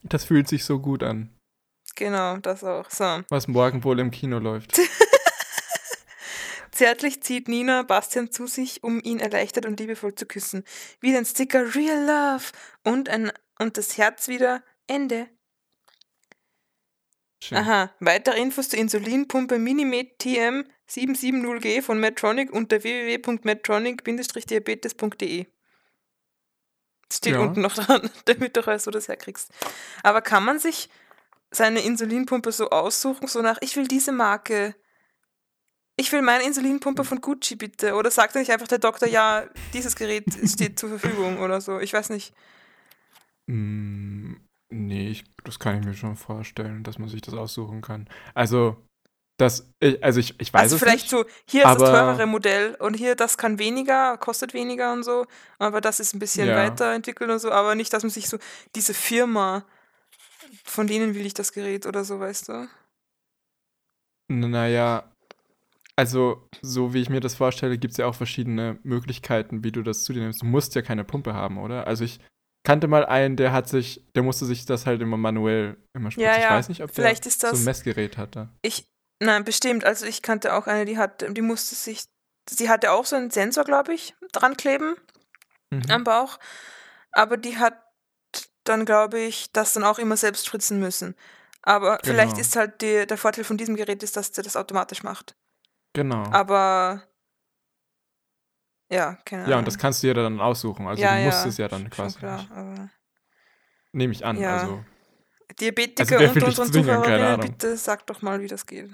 [0.04, 1.30] Das fühlt sich so gut an.
[1.96, 2.90] genau, das auch.
[2.90, 3.22] So.
[3.30, 4.78] Was morgen wohl im Kino läuft.
[6.72, 10.64] Zärtlich zieht Nina Bastian zu sich, um ihn erleichtert und liebevoll zu küssen.
[11.02, 12.46] Wieder ein Sticker Real Love
[12.84, 15.30] und, ein, und das Herz wieder Ende.
[17.42, 17.58] Schön.
[17.58, 25.46] Aha, weitere Infos zur Insulinpumpe Minimed TM 770G von Medtronic unter www.medtronic-diabetes.de.
[27.12, 27.40] Steht Ja.
[27.42, 29.50] unten noch dran, damit du weißt, wo du das herkriegst.
[30.04, 30.90] Aber kann man sich
[31.52, 34.76] seine Insulinpumpe so aussuchen, so nach, ich will diese Marke.
[35.96, 37.94] Ich will meine Insulinpumpe von Gucci bitte.
[37.96, 41.80] Oder sagt nicht einfach der Doktor, ja, dieses Gerät steht zur Verfügung oder so.
[41.80, 42.34] Ich weiß nicht.
[43.48, 44.36] Mm,
[44.70, 48.08] nee, ich, das kann ich mir schon vorstellen, dass man sich das aussuchen kann.
[48.34, 48.78] Also,
[49.38, 51.10] das, ich, also ich, ich weiß also es vielleicht nicht.
[51.10, 55.26] so, hier ist das teurere Modell und hier das kann weniger, kostet weniger und so,
[55.60, 56.56] aber das ist ein bisschen Ja.
[56.56, 58.38] weiterentwickelt und so, aber nicht, dass man sich so,
[58.76, 59.66] diese Firma,
[60.64, 62.70] von denen will ich das Gerät oder so, weißt du?
[64.30, 65.12] Naja,
[65.96, 69.84] also so wie ich mir das vorstelle, gibt es ja auch verschiedene Möglichkeiten, wie du
[69.84, 70.42] das zu dir nimmst.
[70.42, 71.88] Du musst ja keine Pumpe haben, oder?
[71.88, 72.20] Also ich
[72.64, 76.30] kannte mal einen, der hat sich, der musste sich das halt immer manuell immer spritzen.
[76.30, 78.50] Ja, ich ja, weiß nicht, ob vielleicht der ist so das- ein Messgerät hatte.
[78.62, 78.88] Ich,
[79.22, 82.04] nein, bestimmt, also ich kannte auch eine, die hat, die musste sich,
[82.50, 84.96] sie hatte auch so einen Sensor, glaube ich, dran kleben
[85.72, 85.84] Mhm.
[85.90, 86.40] am Bauch,
[87.12, 87.74] aber die hat
[88.64, 91.16] dann, glaube ich, das dann auch immer selbst spritzen müssen.
[91.64, 92.42] Aber vielleicht Genau.
[92.42, 95.36] ist halt die, der Vorteil von diesem Gerät ist, dass der das automatisch macht.
[95.94, 96.24] Genau.
[96.32, 97.04] Aber
[98.92, 99.52] ja, keine Ahnung.
[99.52, 100.88] ja, und das kannst du dir dann aussuchen.
[100.88, 102.46] Also Ja, du musst ja, es ja dann quasi klar.
[102.52, 102.90] Aber
[103.92, 104.38] Nehme ich an.
[104.38, 104.58] Ja.
[104.58, 104.84] Also
[105.60, 108.90] Diabetiker Also dich unseren Zuhörerinnen, bitte sagt doch mal, wie das geht.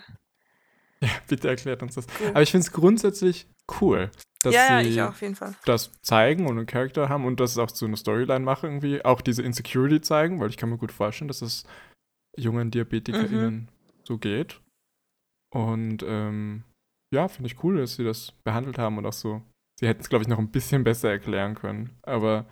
[1.02, 2.08] ja, bitte erklärt uns das.
[2.08, 2.28] Gut.
[2.30, 3.48] Aber ich finde es grundsätzlich
[3.80, 4.12] cool,
[4.42, 5.56] dass ja, ja, sie Fall.
[5.66, 9.04] das zeigen und einen Charakter haben und das auch zu einer Storyline machen irgendwie.
[9.06, 11.64] Auch diese Insecurity zeigen, weil ich kann mir gut vorstellen, dass es
[12.36, 13.68] jungen DiabetikerInnen Mhm.
[14.04, 14.60] so geht.
[15.52, 16.64] Und ähm,
[17.14, 19.42] ja, finde ich cool, dass sie das behandelt haben und auch so.
[19.80, 21.98] Sie hätten es, glaube ich, noch ein bisschen besser erklären können.
[22.02, 22.50] Aber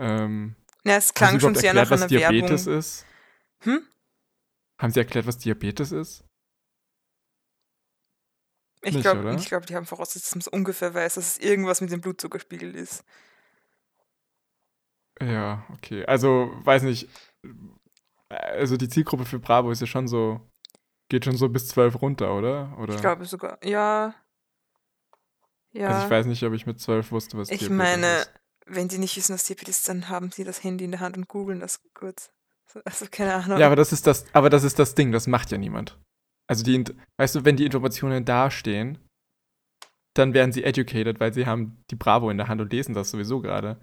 [0.00, 2.78] ähm, Ja, es haben klang sie schon sehr erklärt, nach einer was Diabetes Werbung.
[2.80, 3.06] ist?
[3.60, 3.86] Hm?
[4.80, 6.24] Haben sie erklärt, was Diabetes ist?
[8.82, 11.92] Ich glaube, glaub, die haben vorausgesetzt, dass man es ungefähr weiß, dass es irgendwas mit
[11.92, 13.04] dem Blutzuckerspiegel ist.
[15.22, 16.04] Ja, okay.
[16.06, 17.08] Also, weiß nicht.
[18.28, 20.40] Also, die Zielgruppe für Bravo ist ja schon so.
[21.08, 22.76] Geht schon so bis 12 runter, oder?
[22.78, 22.94] oder?
[22.96, 24.12] Ich glaube sogar, ja.
[25.78, 25.88] Ja.
[25.88, 28.32] Also, ich weiß nicht, ob ich mit 12 wusste, was Ich Diabetes meine, ist.
[28.66, 31.16] wenn die nicht wissen, was Diabetes ist, dann haben sie das Handy in der Hand
[31.16, 32.30] und googeln das kurz.
[32.66, 33.58] So, Also, keine Ahnung.
[33.58, 35.98] Ja, aber das ist das, aber das ist das Ding, das macht ja niemand.
[36.48, 36.84] Also, die,
[37.18, 38.98] weißt du, wenn die Informationen dastehen,
[40.14, 43.10] dann werden sie educated, weil sie haben die Bravo in der Hand und lesen das
[43.10, 43.80] sowieso gerade.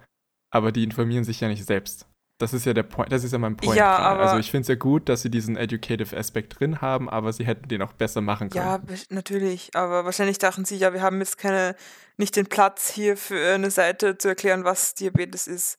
[0.52, 2.06] Aber die informieren sich ja nicht selbst.
[2.38, 3.78] Das ist ja der Point, das ist ja mein Point.
[3.78, 7.32] Ja, also ich finde es ja gut, dass sie diesen educative Aspekt drin haben, aber
[7.32, 8.64] sie hätten den auch besser machen können.
[8.66, 9.70] Ja, natürlich.
[9.74, 11.74] Aber wahrscheinlich dachten sie, ja, wir haben jetzt keine,
[12.18, 15.78] nicht den Platz hier für eine Seite zu erklären, was Diabetes ist.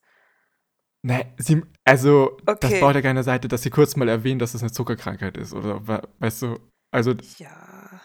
[1.02, 2.80] Nee, sie, also das Okay.
[2.80, 5.52] braucht ja keine Seite, dass sie kurz mal erwähnen, dass es eine Zuckerkrankheit ist.
[5.52, 6.58] Oder we- weißt du,
[6.90, 8.00] also Ja.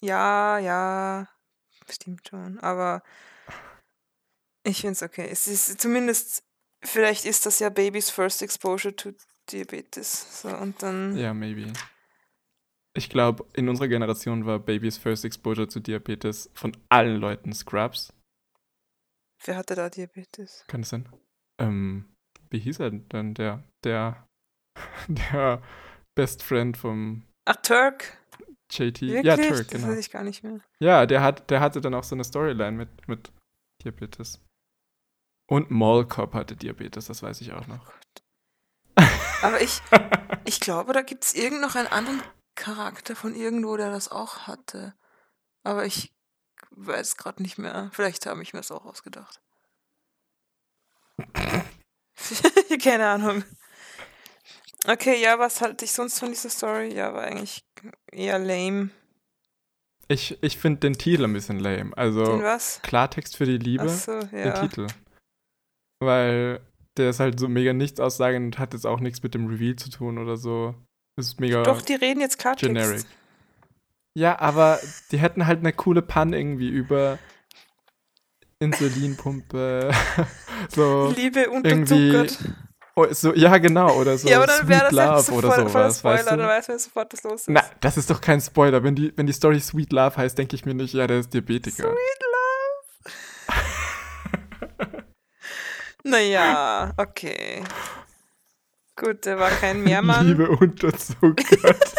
[0.00, 1.28] Ja, ja.
[1.90, 2.58] Stimmt schon.
[2.60, 3.02] Aber
[4.64, 5.28] ich finde es okay.
[5.30, 6.42] Es ist zumindest,
[6.82, 9.12] vielleicht ist das ja Babys First Exposure to
[9.50, 10.42] Diabetes.
[10.42, 11.16] So, und dann.
[11.16, 11.72] ja, maybe.
[12.94, 18.12] Ich glaube, in unserer Generation war Babys First Exposure zu Diabetes von allen Leuten Scrubs.
[19.44, 20.64] Wer hatte da Diabetes?
[20.66, 21.08] Kann das sein?
[21.58, 22.16] Ähm,
[22.50, 23.34] wie hieß er denn?
[23.34, 24.28] Der, der,
[25.08, 25.62] der
[26.14, 28.18] Best Friend vom Ach, Turk.
[28.70, 29.00] JT.
[29.02, 29.24] Wirklich?
[29.24, 29.88] Ja, Turk, Das genau.
[29.88, 30.60] weiß ich gar nicht mehr.
[30.80, 33.32] Ja, der, hat, der hatte dann auch so eine Storyline mit, mit
[33.82, 34.40] Diabetes.
[35.50, 37.92] Und Mall Cop hatte Diabetes, das weiß ich auch noch.
[39.42, 39.82] Aber ich,
[40.44, 42.22] ich glaube, da gibt es irgend noch einen anderen
[42.54, 44.94] Charakter von irgendwo, der das auch hatte.
[45.64, 46.14] Aber ich
[46.70, 47.90] weiß gerade nicht mehr.
[47.92, 49.40] Vielleicht habe ich mir das auch ausgedacht.
[52.80, 53.42] Keine Ahnung.
[54.86, 56.94] Okay, ja, was halte ich sonst von dieser Story?
[56.94, 57.64] Ja, war eigentlich
[58.12, 58.90] eher lame.
[60.06, 61.90] Ich, ich finde den Titel ein bisschen lame.
[61.96, 62.80] Also Den was?
[62.82, 63.92] Klartext für die Liebe,
[64.30, 64.60] der ja.
[64.60, 64.86] Titel.
[66.00, 66.60] Weil
[66.96, 69.76] der ist halt so mega nichts aussagend und hat jetzt auch nichts mit dem Reveal
[69.76, 70.74] zu tun oder so.
[71.16, 72.66] Ist mega Doch, die reden jetzt Klartext.
[72.66, 73.04] generic.
[74.14, 74.80] Ja, aber
[75.12, 77.18] die hätten halt eine coole Pun irgendwie über
[78.58, 79.90] Insulinpumpe.
[80.68, 82.38] so, Liebe unterzuckert.
[82.96, 85.32] oh, so, ja genau, oder so ja, aber dann Sweet wäre das Love jetzt so
[85.34, 86.36] oder voll, voll sowas, Spoiler, weißt du?
[86.36, 87.48] dann weiß man sofort, was los ist.
[87.48, 88.82] Na, das ist doch kein Spoiler.
[88.82, 91.32] Wenn die, wenn die Story Sweet Love heißt, denke ich mir nicht, ja, der ist
[91.32, 91.84] Diabetiker.
[91.84, 92.29] Sweet
[96.04, 97.62] naja, okay.
[98.96, 100.26] Gut, der war kein Mehrmann.
[100.26, 101.94] Liebe unterzuckert.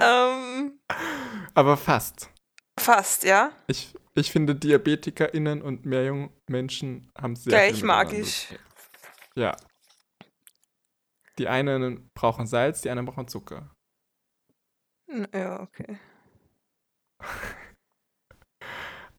[0.00, 0.78] Ähm,
[1.54, 2.30] Aber fast.
[2.78, 3.52] Fast, ja.
[3.66, 8.54] Ich, ich finde, DiabetikerInnen und Meerjungmenschen haben sehr Gleich magisch.
[9.34, 9.56] Ja.
[11.38, 13.70] Die einen brauchen Salz, die anderen brauchen Zucker.
[15.32, 15.98] Ja, okay.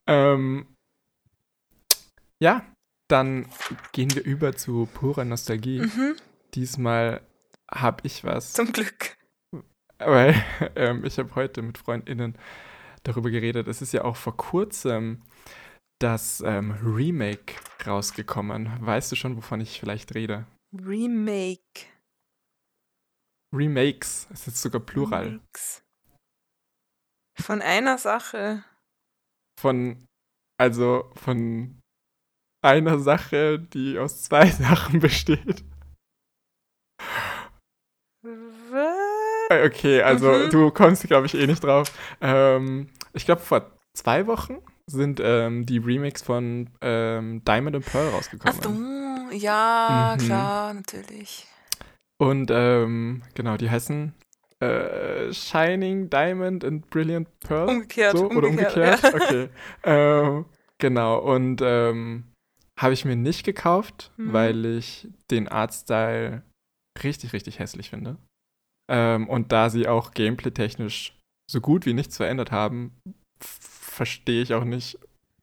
[0.06, 0.69] Ähm,
[2.42, 2.64] ja,
[3.08, 3.46] dann
[3.92, 5.80] gehen wir über zu purer Nostalgie.
[5.80, 6.16] Mhm,
[6.54, 7.20] Diesmal
[7.70, 9.16] habe ich was, zum Glück.
[9.98, 10.34] weil
[10.76, 12.36] ähm, ich habe heute mit FreundInnen
[13.02, 13.68] darüber geredet.
[13.68, 15.22] Es ist ja auch vor kurzem
[16.00, 17.54] das ähm, Remake
[17.86, 18.70] rausgekommen.
[18.80, 20.46] Weißt du schon, wovon ich vielleicht rede?
[20.72, 21.86] Remake.
[23.54, 25.26] Remakes, es ist sogar Plural.
[25.26, 25.82] Remakes.
[27.38, 28.64] Von einer Sache.
[29.58, 30.06] Von,
[30.58, 31.79] also von
[32.62, 35.64] einer Sache, die aus zwei Sachen besteht.
[38.22, 39.66] Was?
[39.66, 40.50] Okay, also Mhm.
[40.50, 41.90] du kommst, glaube ich, eh nicht drauf.
[42.20, 48.08] Ähm, ich glaube, vor zwei Wochen sind ähm, die Remakes von ähm, Diamond and Pearl
[48.08, 48.60] Ach rausgekommen.
[49.30, 50.18] du, ja, Mhm.
[50.18, 51.46] klar, natürlich.
[52.18, 54.12] Und ähm, genau, die heißen
[54.60, 57.68] äh, Shining Diamond and Brilliant Pearl.
[57.70, 59.02] Umgekehrt, so, oder umgekehrt.
[59.02, 59.14] umgekehrt?
[59.14, 59.48] Okay.
[59.84, 60.44] ähm,
[60.78, 62.24] genau, und ähm,
[62.80, 64.32] habe ich mir nicht gekauft, Mhm.
[64.32, 66.42] weil ich den Artstyle
[67.02, 68.16] richtig, richtig hässlich finde.
[68.90, 71.16] Ähm, und da sie auch gameplay-technisch
[71.50, 72.96] so gut wie nichts verändert haben,
[73.40, 74.98] verstehe ich auch nicht.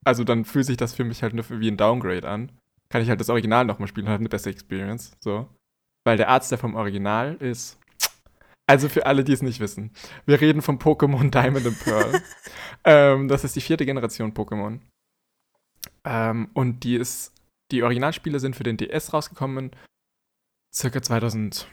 [0.06, 2.52] Also dann fühlt sich das für mich halt nur wie ein Downgrade an.
[2.90, 5.12] Kann ich halt das Original nochmal spielen und halt eine bessere Experience.
[5.20, 5.48] So.
[6.06, 7.78] Weil der Artstyle vom Original ist.
[8.70, 9.92] Also für alle, die es nicht wissen.
[10.26, 12.22] Wir reden vom Pokémon Diamond and Pearl.
[12.86, 14.80] ähm, das ist die vierte Generation Pokémon.
[16.08, 17.34] Ähm, und die ist.
[17.70, 19.72] Die Originalspiele sind für den DS rausgekommen.
[20.74, 21.68] Circa 2009?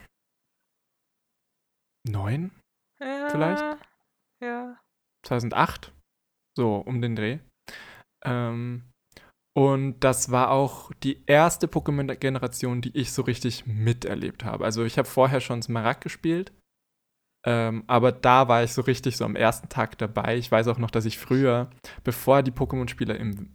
[3.00, 3.62] Ja, Vielleicht?
[4.42, 4.80] Ja.
[5.24, 5.92] 2008,
[6.56, 7.38] so um den Dreh.
[8.24, 8.90] Ähm,
[9.56, 14.64] und das war auch die erste Pokémon-Generation, die ich so richtig miterlebt habe.
[14.64, 16.52] Also ich habe vorher schon Smaragd gespielt,
[17.46, 20.36] ähm, aber da war ich so richtig so am ersten Tag dabei.
[20.38, 21.70] Ich weiß auch noch, dass ich früher,
[22.02, 23.53] bevor die Pokémon-Spiele in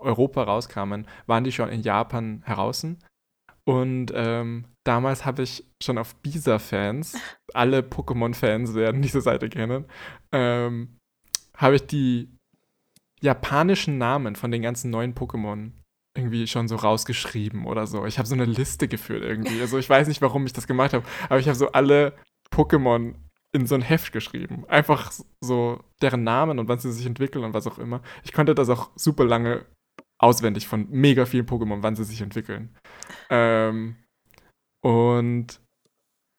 [0.00, 2.86] Europa rauskamen, waren die schon in Japan heraus.
[3.64, 7.18] Und ähm, damals habe ich schon auf Bisa-Fans,
[7.54, 9.86] alle Pokémon-Fans werden diese Seite kennen,
[10.32, 10.98] ähm,
[11.56, 12.28] habe ich die
[13.20, 15.72] japanischen Namen von den ganzen neuen Pokémon
[16.16, 18.06] irgendwie schon so rausgeschrieben oder so.
[18.06, 19.60] Ich habe so eine Liste geführt irgendwie.
[19.60, 22.14] Also ich weiß nicht, warum ich das gemacht habe, aber ich habe so alle
[22.52, 23.14] Pokémon
[23.54, 24.64] in so ein Heft geschrieben.
[24.68, 28.02] Einfach so deren Namen und wann sie sich entwickeln und was auch immer.
[28.24, 29.64] Ich konnte das auch super lange
[30.18, 32.76] auswendig von mega vielen Pokémon, wann sie sich entwickeln.
[33.30, 33.96] Ähm,
[34.82, 35.60] und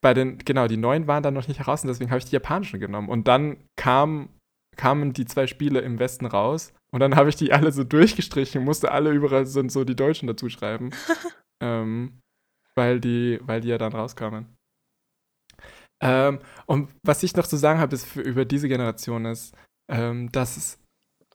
[0.02, 2.34] bei den, genau, die neuen waren dann noch nicht heraus und deswegen habe ich die
[2.34, 3.10] japanischen genommen.
[3.10, 4.30] Und dann kam,
[4.76, 8.64] kamen die zwei Spiele im Westen raus und dann habe ich die alle so durchgestrichen,
[8.64, 10.92] musste alle überall so, so die Deutschen dazu schreiben.
[11.62, 12.22] ähm,
[12.76, 14.55] weil, die, weil die ja dann rauskamen.
[16.04, 19.56] Ähm, und was ich noch zu sagen habe, ist für, über diese Generation ist,
[19.92, 20.80] ähm, dass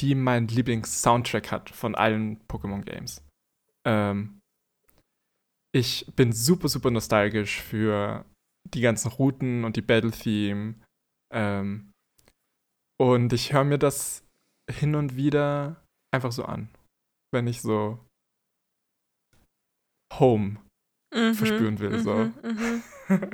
[0.00, 3.24] die mein Lieblings-Soundtrack hat von allen Pokémon-Games.
[3.86, 4.40] Ähm,
[5.74, 8.24] ich bin super, super nostalgisch für
[8.68, 10.74] die ganzen Routen und die Battle-Theme.
[11.32, 11.92] Ähm,
[13.00, 14.24] und ich höre mir das
[14.70, 15.82] hin und wieder
[16.14, 16.68] einfach so an,
[17.32, 17.98] wenn ich so
[20.14, 20.58] Home
[21.12, 21.98] Mhm, verspüren will.
[21.98, 22.14] So.
[22.14, 22.82] mhm,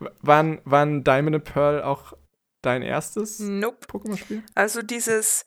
[0.00, 0.08] mhm.
[0.20, 2.14] Wann, wann Diamond and Pearl auch
[2.62, 3.86] dein erstes Nope.
[3.86, 4.42] Pokémon-Spiel?
[4.54, 5.44] Also dieses,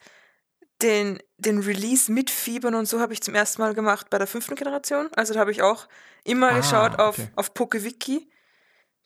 [0.82, 4.56] den, den Release mitfiebern und so habe ich zum ersten Mal gemacht bei der fünften
[4.56, 5.10] Generation.
[5.16, 5.88] Also da habe ich auch
[6.24, 7.30] immer Ah, geschaut auf, okay.
[7.36, 8.30] auf PokeWiki.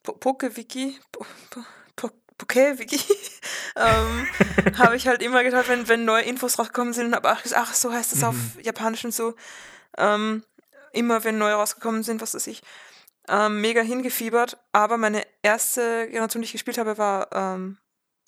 [0.03, 0.99] Po PokeWiki.
[1.11, 1.61] Po po
[1.95, 2.99] po PokeWiki.
[3.75, 4.27] ähm,
[4.77, 7.61] habe ich halt immer geschaut, wenn, wenn neue Infos rausgekommen sind und habe auch gesagt,
[7.67, 9.35] ach, so heißt es auf Japanisch und so.
[9.97, 10.43] Ähm,
[10.93, 12.61] immer wenn neue rausgekommen sind, was weiß ich.
[13.27, 14.57] Ähm, mega hingefiebert.
[14.71, 17.77] Aber meine erste Generation, die ich gespielt habe, war ähm,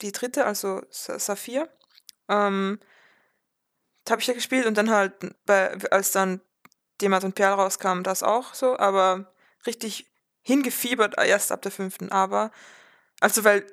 [0.02, 1.70] die dritte, also Sa- Saphir.
[2.30, 2.80] Ähm,
[4.06, 5.14] da habe ich ja gespielt und dann halt,
[5.46, 6.42] bei, als dann
[7.02, 9.34] Diamant und Perl rauskam, das auch so, aber
[9.66, 10.08] richtig
[10.42, 12.12] hingefiebert erst ab der fünften.
[12.12, 12.52] Aber,
[13.20, 13.66] also weil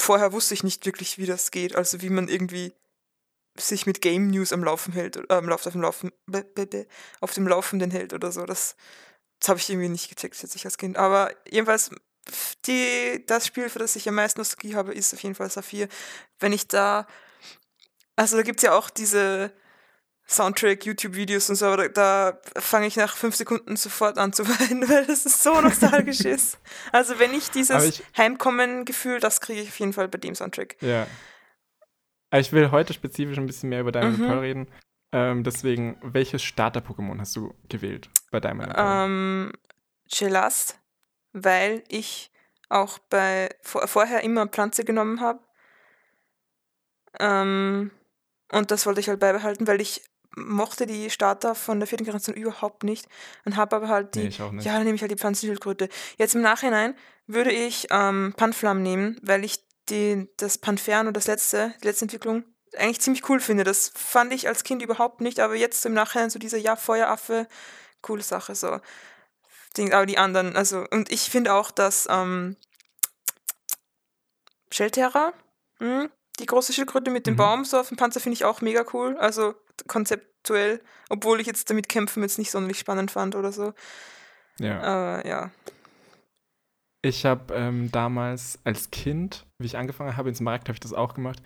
[0.00, 2.72] vorher wusste ich nicht wirklich, wie das geht, also wie man irgendwie
[3.58, 6.12] sich mit Game News am Laufen hält, äh, auf, dem Laufen,
[7.20, 8.44] auf dem Laufenden hält oder so.
[8.44, 8.76] Das,
[9.40, 10.96] das habe ich irgendwie nicht gecheckt, jetzt ich als Kind.
[10.96, 11.90] Aber jedenfalls,
[12.66, 15.88] die, das Spiel, für das ich am meisten Nostalgie habe, ist auf jeden Fall Saphir.
[16.40, 17.06] Wenn ich da,
[18.16, 19.52] also da gibt es ja auch diese
[20.28, 24.88] Soundtrack-YouTube-Videos und so, aber da, da fange ich nach fünf Sekunden sofort an zu weinen,
[24.88, 26.58] weil das so nostalgisch ist.
[26.92, 30.76] Also wenn ich dieses ich- Heimkommen-Gefühl, das kriege ich auf jeden Fall bei dem Soundtrack.
[30.80, 31.06] Ja.
[32.30, 34.26] Aber ich will heute spezifisch ein bisschen mehr über Diamond Mhm.
[34.26, 34.68] Pearl reden.
[35.12, 39.04] Ähm, deswegen, welches Starter-Pokémon hast du gewählt bei Pearl?
[39.04, 39.52] Ähm,
[40.10, 40.80] Gelast,
[41.32, 42.30] weil ich
[42.68, 45.40] auch bei vor, vorher immer Pflanze genommen habe.
[47.20, 47.90] Ähm,
[48.52, 50.02] und das wollte ich halt beibehalten, weil ich
[50.36, 53.08] mochte die Starter von der vierten Generation überhaupt nicht
[53.44, 54.20] und habe aber halt die.
[54.20, 54.66] nee, ich auch nicht.
[54.66, 55.88] Ja, dann nehme ich halt die Pflanzenschildkröte.
[56.18, 56.94] Jetzt im Nachhinein
[57.26, 62.04] würde ich ähm, Panflam nehmen, weil ich die, das Panfern und das letzte, die letzte
[62.04, 62.44] Entwicklung
[62.78, 63.64] eigentlich ziemlich cool finde.
[63.64, 67.48] Das fand ich als Kind überhaupt nicht, aber jetzt im Nachhinein so diese Ja, Feueraffe,
[68.02, 68.80] coole Sache so.
[69.92, 72.56] Aber die anderen, also, und ich finde auch, dass ähm,
[74.70, 75.32] Shelterra,
[75.78, 77.38] hm, die große Schildkröte mit dem Mhm.
[77.38, 79.16] Baum so auf dem Panzer finde ich auch mega cool.
[79.18, 79.54] Also
[79.86, 83.74] konzeptuell, obwohl ich jetzt damit kämpfen jetzt nicht sonderlich spannend fand oder so.
[84.58, 84.80] Ja.
[84.80, 85.50] Aber ja.
[87.02, 90.92] Ich habe ähm, damals als Kind, wie ich angefangen habe ins Markt, habe ich das
[90.92, 91.40] auch gemacht,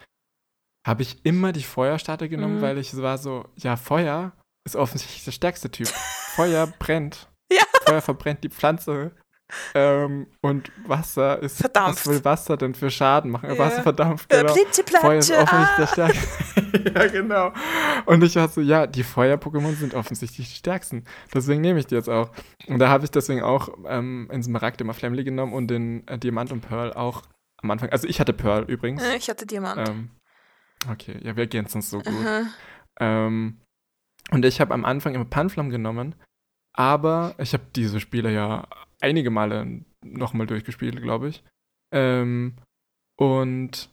[0.91, 2.63] habe ich immer die Feuerstarter genommen, Mhm.
[2.63, 4.33] weil ich war so, ja, Feuer
[4.67, 5.87] ist offensichtlich der stärkste Typ.
[5.89, 7.29] Feuer brennt.
[7.51, 7.63] Ja.
[7.87, 9.13] Feuer verbrennt die Pflanze.
[9.75, 11.57] Ähm, und Wasser ist.
[11.61, 12.07] Verdampft.
[12.07, 13.51] Was will Wasser denn für Schaden machen?
[13.51, 13.59] Ja.
[13.59, 14.53] Wasser verdampft, genau.
[14.53, 16.11] Blitzeplatsche, Feuer ist offensichtlich der ah!
[16.11, 16.93] stärkste.
[16.95, 17.53] ja, genau.
[18.07, 21.05] Und ich war so, ja, die Feuer-Pokémon sind offensichtlich die stärksten.
[21.35, 22.31] Deswegen nehme ich die jetzt auch.
[22.69, 26.17] Und da habe ich deswegen auch ähm, in Smaragd immer Flamly genommen und den äh,
[26.19, 27.23] Diamant und Pearl auch
[27.61, 27.89] am Anfang.
[27.91, 29.03] Also ich hatte Pearl übrigens.
[29.03, 29.89] Äh, Ich hatte Diamant.
[29.89, 30.11] Ähm,
[30.89, 32.27] okay, ja, wir ergänzen uns so gut.
[33.01, 33.61] Ähm,
[34.31, 36.15] und ich habe am Anfang immer Panflam genommen,
[36.77, 38.69] aber ich habe diese Spiele ja
[39.01, 41.43] einige Male nochmal durchgespielt, glaube ich.
[41.93, 42.57] Ähm,
[43.19, 43.91] und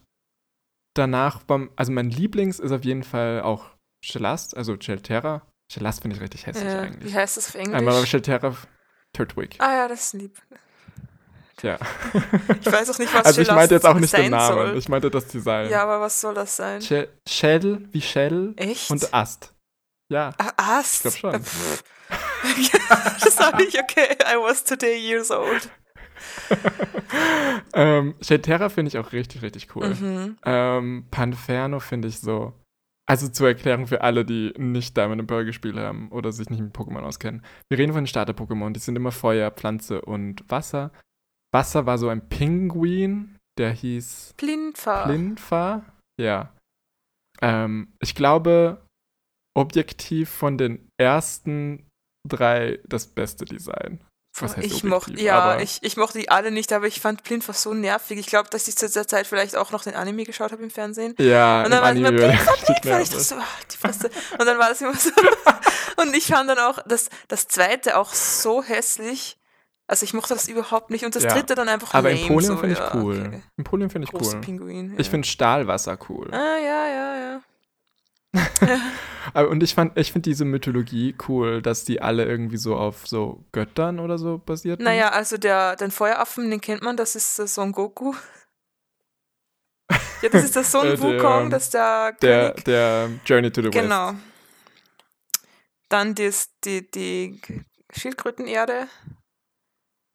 [0.94, 3.70] danach, beim, also mein Lieblings ist auf jeden Fall auch
[4.04, 5.42] Shelast, also Shelterra.
[5.72, 7.12] Shelast finde ich richtig hässlich Äh, eigentlich.
[7.12, 7.74] wie heißt das auf Englisch?
[7.76, 8.56] Einmal Shelterra
[9.12, 9.56] Turtwig.
[9.58, 10.40] ah ja, das ist lieb.
[11.62, 11.78] Ja.
[12.60, 14.76] Ich weiß auch nicht, was also ich meinte jetzt auch nicht den Namen, soll.
[14.78, 15.70] ich meinte das Design.
[15.70, 16.80] Ja, aber was soll das sein?
[16.80, 18.90] Shell, Shell wie Shell Echt?
[18.90, 19.54] und Ast.
[20.10, 20.34] Ja.
[20.38, 21.06] Ah, Ast.
[21.06, 21.34] Ich glaub schon.
[21.34, 21.40] Äh,
[23.24, 24.16] das habe ich, okay.
[24.22, 25.70] I was today years old.
[27.74, 29.94] ähm, Shelterra finde ich auch richtig, richtig cool.
[29.94, 30.36] Mhm.
[30.44, 32.52] Ähm, Panferno finde ich so.
[33.06, 36.60] Also zur Erklärung für alle, die nicht Diamond and Pearl gespielt haben oder sich nicht
[36.60, 37.42] mit Pokémon auskennen.
[37.70, 38.72] Wir reden von den Starter-Pokémon.
[38.72, 40.90] Die sind immer Feuer, Pflanze und Wasser.
[41.52, 45.06] Wasser war so ein Pinguin, der hieß Blindfahr.
[45.06, 45.84] Plinfa.
[46.20, 46.52] Ja.
[47.40, 48.84] Ähm, ich glaube,
[49.56, 51.86] objektiv von den ersten
[52.28, 54.04] drei das beste Design.
[54.40, 57.54] Was heißt ich mochte, ja, ich, ich mochte die alle nicht, aber ich fand Blindfahr
[57.54, 58.18] so nervig.
[58.18, 60.70] Ich glaube, dass ich zu dieser Zeit vielleicht auch noch den Anime geschaut habe im
[60.70, 61.14] Fernsehen.
[61.18, 62.38] Ja, Und dann war es immer Anime.
[62.78, 63.08] Ich nervig.
[63.08, 64.10] dachte so, ah, die Fresse.
[64.38, 65.10] Und dann war das immer so.
[66.02, 69.38] Und ich fand dann auch das, das zweite auch so hässlich.
[69.88, 71.04] Also ich mochte das überhaupt nicht.
[71.04, 71.30] Und das Ja.
[71.34, 72.20] dritte dann einfach Aber lame.
[72.20, 73.24] Empolium so, finde ich ja, cool.
[73.26, 73.42] okay.
[73.56, 74.40] Empolium finde ich Große cool.
[74.42, 74.92] Pinguin.
[74.92, 74.98] Ja.
[75.00, 76.28] Ich finde Stahlwasser cool.
[76.32, 77.40] Ah, ja, ja, ja.
[79.48, 83.44] Und ich fand, ich finde diese Mythologie cool, dass die alle irgendwie so auf so
[83.52, 84.80] Göttern oder so basiert.
[84.80, 88.14] Naja, also der, den Feueraffen, den kennt man, das ist der Son Goku.
[90.22, 92.64] Ja, das ist der Son Äh, der, Wukong, das ist der Der, König.
[92.66, 93.78] der Journey to the West.
[93.78, 94.12] Genau.
[95.88, 97.40] Dann das, die, die
[97.96, 98.88] Schildkrötenerde,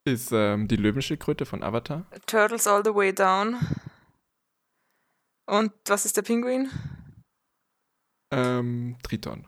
[0.06, 2.06] Ist ähm, die Löwenschildkröte von Avatar.
[2.26, 3.58] Turtles all the way down.
[5.50, 6.70] Und was ist der Pinguin?
[8.34, 9.48] Ähm, Triton.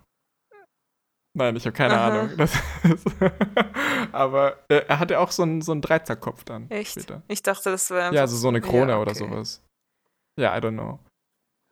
[1.37, 2.07] Nein, ich habe keine Aha.
[2.07, 2.39] Ahnung.
[2.39, 2.55] Ist
[4.13, 6.91] aber er, er hatte auch so einen, so einen Dreizackkopf dann Echt?
[6.93, 7.23] später.
[7.27, 9.19] Ich dachte, das wäre Ja, also so eine Krone Ja, oder okay.
[9.19, 9.61] sowas.
[10.39, 10.99] Ja, I don't know.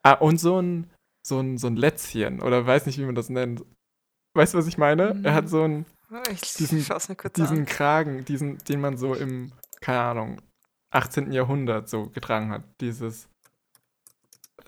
[0.05, 0.91] Ah, und so ein,
[1.25, 3.63] so ein, so ein Lätzchen oder weiß nicht, wie man das nennt.
[4.35, 5.21] Weißt du, was ich meine?
[5.23, 5.49] Er hat Mhm.
[5.49, 5.85] so einen,
[6.31, 7.65] Ich diesen- schaue es mir kurz diesen an.
[7.65, 9.51] Kragen, diesen, den man so im,
[9.81, 10.41] keine Ahnung,
[10.91, 11.31] 18.
[11.31, 12.63] Jahrhundert so getragen hat.
[12.81, 13.27] Dieses,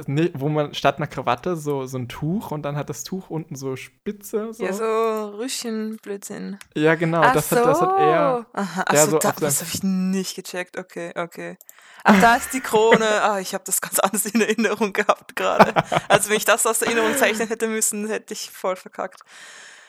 [0.08, 3.30] nee, wo man statt einer Krawatte so, so ein Tuch und dann hat das Tuch
[3.30, 4.54] unten so Spitze.
[4.54, 4.64] So.
[4.66, 6.58] Ja, so Rüschenblödsinn.
[6.76, 7.58] Ja, genau, Ach das, so.
[7.58, 8.46] hat, das hat er.
[8.54, 10.78] Aha, der achso, so da, das habe ich nicht gecheckt.
[10.78, 11.58] Okay, okay.
[12.04, 13.08] Ach, da ist die Krone.
[13.24, 15.74] Ah, ich habe das ganz anders in Erinnerung gehabt gerade.
[16.08, 19.22] Also wenn ich das aus der Erinnerung zeichnen hätte müssen, hätte ich voll verkackt.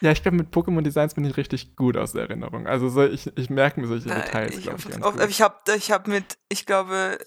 [0.03, 2.67] Ja, ich glaube, mit Pokémon-Designs bin ich richtig gut aus der Erinnerung.
[2.67, 5.57] Also so, ich, ich merke mir solche Äh, Details, ich glaube ich, auf- ich habe
[5.77, 7.19] ich hab mit, ich glaube,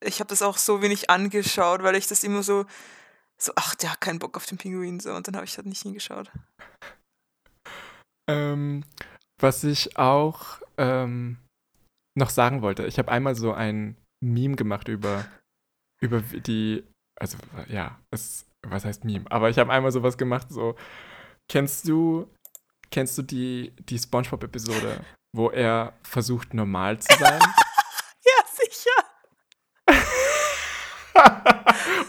[0.00, 2.66] ich habe das auch so wenig angeschaut, weil ich das immer so,
[3.36, 5.66] so, ach, der hat keinen Bock auf den Pinguin, so, und dann habe ich halt
[5.66, 6.30] nicht hingeschaut.
[8.30, 8.84] Ähm,
[9.40, 11.38] was ich auch ähm,
[12.16, 15.26] noch sagen wollte, ich habe einmal so ein Meme gemacht über,
[16.00, 16.84] über die,
[17.20, 17.36] also
[17.68, 19.30] ja, es, was heißt Meme?
[19.30, 20.76] Aber ich habe einmal sowas gemacht, so,
[21.48, 22.28] kennst du,
[22.90, 27.40] kennst du die, die Spongebob-Episode, wo er versucht, normal zu sein?
[28.26, 29.04] Ja, sicher.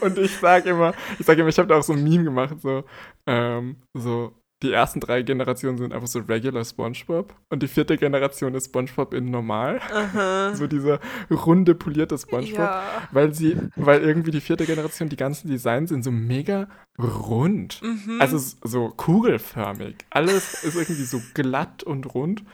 [0.00, 2.58] Und ich sage immer, ich sage immer, ich habe da auch so ein Meme gemacht,
[2.62, 2.84] so,
[3.26, 4.32] ähm, so,
[4.62, 9.12] die ersten drei Generationen sind einfach so regular SpongeBob und die vierte Generation ist SpongeBob
[9.14, 9.80] in normal.
[9.92, 10.36] Aha.
[10.56, 11.00] So dieser
[11.30, 12.58] runde, polierte SpongeBob.
[12.58, 13.08] Ja.
[13.10, 17.82] Weil sie, weil irgendwie die vierte Generation, die ganzen Designs sind so mega rund.
[17.82, 18.20] Mhm.
[18.20, 19.96] Also so kugelförmig.
[20.10, 22.44] Alles ist irgendwie so glatt und rund.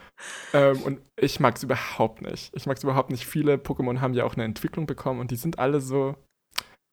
[0.52, 2.50] Ähm, und ich mag es überhaupt nicht.
[2.54, 3.26] Ich mag es überhaupt nicht.
[3.26, 6.16] Viele Pokémon haben ja auch eine Entwicklung bekommen und die sind alle so,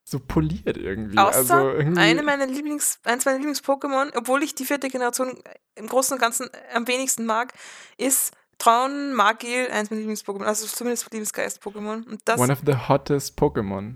[0.10, 1.18] so poliert irgendwie.
[1.18, 5.42] Außer also irgendwie, eine meiner Lieblings, eins meiner Lieblings-Pokémon, obwohl ich die vierte Generation
[5.76, 7.54] im Großen und Ganzen am wenigsten mag,
[7.98, 12.18] ist Traun Magil, eins meiner Lieblings-Pokémon, also zumindest Lieblingsgeist-Pokémon.
[12.38, 13.96] One of the hottest Pokémon.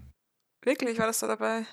[0.63, 1.65] wirklich, war das da dabei?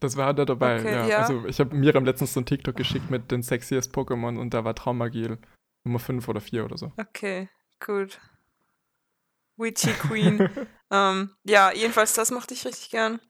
[0.00, 1.06] Das war da dabei, Okay, ja.
[1.06, 1.18] ja.
[1.18, 4.64] Also ich habe Miram letztens so ein TikTok geschickt mit den sexiest Pokémon und da
[4.64, 5.38] war Traumagil
[5.84, 6.92] Nummer 5 oder 4 oder so.
[6.96, 7.48] Okay,
[7.84, 8.20] gut.
[9.56, 10.48] Witchy Queen.
[10.90, 13.20] ähm, ja, jedenfalls, das mochte ich richtig gern.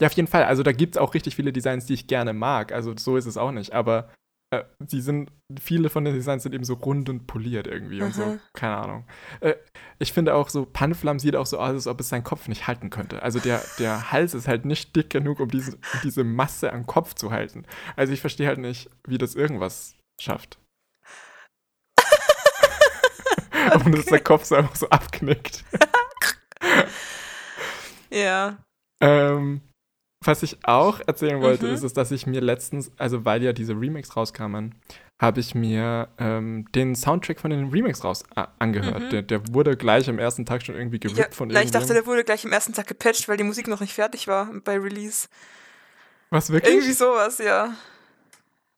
[0.00, 0.44] Ja, auf jeden Fall.
[0.44, 2.72] Also da gibt es auch richtig viele Designs, die ich gerne mag.
[2.72, 3.72] Also so ist es auch nicht.
[3.72, 4.10] Aber
[4.50, 5.30] äh, die sind,
[5.60, 8.24] viele von den Designs sind eben so rund und poliert irgendwie und so.
[8.24, 8.40] Mhm.
[8.54, 9.04] Keine Ahnung.
[9.40, 9.54] Äh,
[9.98, 12.66] ich finde auch so, Panflam sieht auch so aus, als ob es seinen Kopf nicht
[12.66, 13.22] halten könnte.
[13.22, 17.14] Also der, der Hals ist halt nicht dick genug, um diese, diese Masse am Kopf
[17.14, 17.66] zu halten.
[17.96, 20.58] Also ich verstehe halt nicht, wie das irgendwas schafft.
[23.84, 25.64] Und dass der Kopf so einfach so abknickt.
[28.10, 28.56] Ja.
[29.00, 29.60] Ähm,
[30.24, 31.74] was ich auch erzählen wollte, Mhm.
[31.74, 34.74] ist, ist, dass ich mir letztens, also weil ja diese Remakes rauskamen,
[35.20, 38.24] habe ich mir ähm, den Soundtrack von den Remakes raus
[38.58, 39.04] angehört.
[39.04, 39.10] Mhm.
[39.10, 41.88] Der, der wurde gleich am ersten Tag schon irgendwie gerippt ja von na, ich dachte,
[41.88, 42.04] irgendjemandem.
[42.04, 44.78] der wurde gleich am ersten Tag gepatcht, weil die Musik noch nicht fertig war bei
[44.78, 45.28] Release.
[46.30, 46.74] Was wirklich?
[46.74, 47.74] Irgendwie sowas, ja.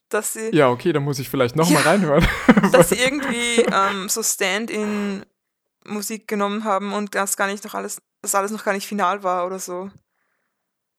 [0.08, 1.90] Dass sie, Ja, okay, dann muss ich vielleicht nochmal Ja.
[1.90, 2.26] reinhören.
[2.72, 8.34] dass sie irgendwie ähm, so Stand-in-Musik genommen haben und das gar nicht noch alles, das
[8.34, 9.90] alles noch gar nicht final war oder so.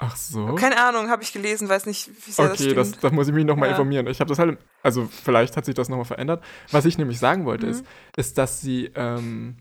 [0.03, 0.55] Ach so.
[0.55, 3.03] Keine Ahnung, habe ich gelesen, weiß nicht, wie sehr Okay, das stimmt.
[3.03, 3.73] das muss ich mich nochmal Ja.
[3.75, 4.07] informieren.
[4.07, 6.43] Ich habe das halt, also vielleicht hat sich das nochmal verändert.
[6.71, 7.71] Was ich nämlich sagen wollte, Mhm.
[7.71, 7.85] ist,
[8.17, 9.57] ist, dass sie ähm,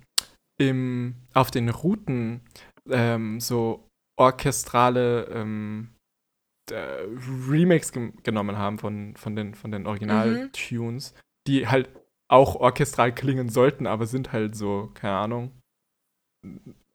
[0.58, 2.40] im, auf den Routen
[2.88, 3.86] ähm, so
[4.18, 5.90] orchestrale ähm,
[6.70, 7.04] äh,
[7.48, 9.88] Remakes genommen haben von, von den, von den Mhm.
[9.88, 11.14] Original-Tunes,
[11.46, 11.90] die halt
[12.28, 15.52] auch orchestral klingen sollten, aber sind halt so, keine Ahnung,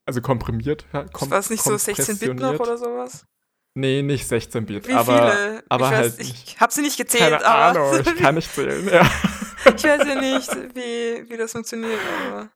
[0.04, 0.86] also komprimiert.
[1.12, 3.24] kom war es nicht so 16-Bit noch oder sowas?
[3.78, 5.64] Nee, nicht 16-Bit, Wie aber viele?
[5.68, 8.50] aber ich weiß, halt ich habe sie nicht gezählt, keine aber Ahnung, ich kann nicht
[8.50, 8.88] zählen.
[8.88, 9.02] Ja.
[9.66, 12.00] ich weiß ja nicht, wie, wie das funktioniert.
[12.26, 12.48] Aber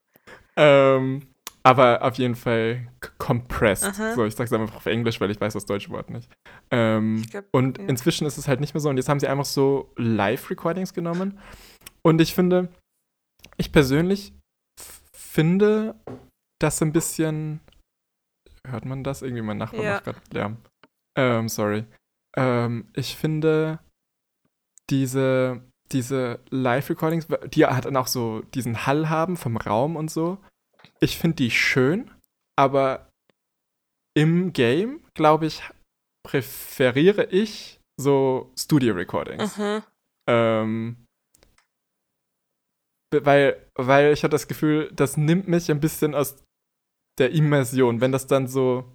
[0.56, 1.22] ähm,
[1.62, 3.84] aber auf jeden Fall compressed.
[3.84, 4.14] Aha.
[4.14, 6.30] So, ich sag's einfach auf Englisch, weil ich weiß das deutsche Wort nicht.
[6.70, 7.84] Ähm, glaub, und ja.
[7.86, 8.88] inzwischen ist es halt nicht mehr so.
[8.88, 11.38] Und jetzt haben sie einfach so Live-Recordings genommen.
[12.02, 12.68] Und ich finde,
[13.58, 14.32] ich persönlich
[15.14, 15.96] finde
[16.58, 17.60] das ein bisschen.
[18.66, 19.20] Hört man das?
[19.20, 19.92] Irgendwie mein Nachbar Ja.
[19.94, 20.56] macht gerade Lärm.
[21.16, 21.84] Ähm, sorry.
[22.36, 23.80] Ähm, ich finde
[24.90, 30.38] diese, diese Live-Recordings, die halt dann auch so diesen Hall haben vom Raum und so.
[31.00, 32.10] Ich finde die schön,
[32.56, 33.08] aber
[34.16, 35.62] im Game, glaube ich,
[36.26, 39.56] präferiere ich so Studio-Recordings.
[39.56, 39.82] Mhm.
[40.28, 41.06] Ähm,
[43.12, 46.36] weil, weil ich hatte das Gefühl, das nimmt mich ein bisschen aus
[47.18, 48.94] der Immersion, wenn das dann so.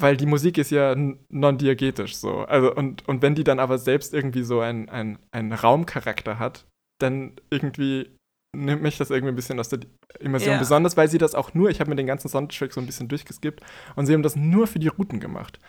[0.00, 2.40] Weil die Musik ist ja n- non-diegetisch so.
[2.40, 6.66] Also, und, und wenn die dann aber selbst irgendwie so einen ein Raumcharakter hat,
[7.00, 8.10] dann irgendwie
[8.56, 9.80] nimmt mich das irgendwie ein bisschen aus der
[10.18, 10.54] Immersion.
[10.54, 10.58] Ja.
[10.58, 13.08] Besonders, weil sie das auch nur, ich habe mir den ganzen Soundtrack so ein bisschen
[13.08, 13.62] durchgeskippt
[13.94, 15.60] und sie haben das nur für die Routen gemacht.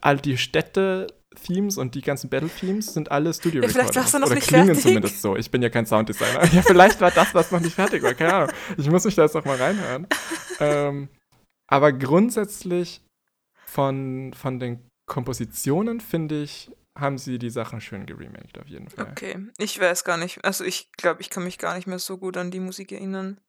[0.00, 4.28] All die Städte-Themes und die ganzen Battle-Themes sind alle studio Ja, vielleicht war's dann noch
[4.28, 4.82] Oder nicht klingen fertig.
[4.84, 5.36] zumindest so.
[5.36, 6.44] Ich bin ja kein Sounddesigner.
[6.54, 8.14] ja, vielleicht war das, was noch nicht fertig war.
[8.14, 8.50] Keine Ahnung.
[8.78, 10.06] Ich muss mich da jetzt noch mal reinhören.
[10.60, 11.08] ähm,
[11.70, 13.02] aber grundsätzlich
[13.70, 19.08] von, von den Kompositionen, finde ich, haben sie die Sachen schön geremaked, auf jeden Fall.
[19.10, 20.44] Okay, ich weiß gar nicht.
[20.44, 23.40] Also ich glaube, ich kann mich gar nicht mehr so gut an die Musik erinnern.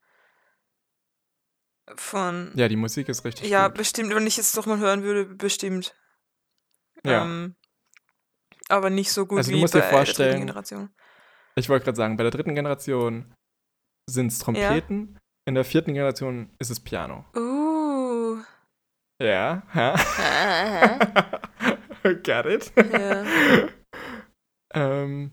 [1.96, 2.52] Von.
[2.56, 3.78] Ja, die Musik ist richtig Ja, gut.
[3.78, 5.96] bestimmt, wenn ich es doch mal hören würde, bestimmt.
[7.04, 7.24] Ja.
[7.26, 7.56] Ähm,
[8.70, 10.90] aber nicht so gut Also du wie musst dir bei der dritten vorstellen- Generation.
[11.56, 13.34] Ich wollte gerade sagen, bei der dritten Generation
[14.10, 17.26] sind es Trompeten, in der vierten Generation ist es Piano.
[17.36, 17.61] Uh.
[19.22, 19.96] Ja, ha?
[22.24, 22.72] Got it?
[22.92, 23.24] Ja.
[24.74, 25.32] ähm,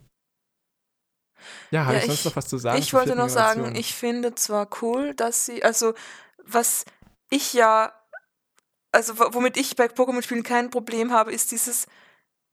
[1.70, 2.78] ja, habe Ja, ich sonst ich- noch was zu sagen?
[2.78, 5.94] ich wollte noch sagen, ich finde zwar cool, dass sie, also
[6.44, 6.84] was
[7.30, 7.92] ich ja,
[8.92, 11.86] also wo- womit ich bei Pokémon-Spielen kein Problem habe, ist dieses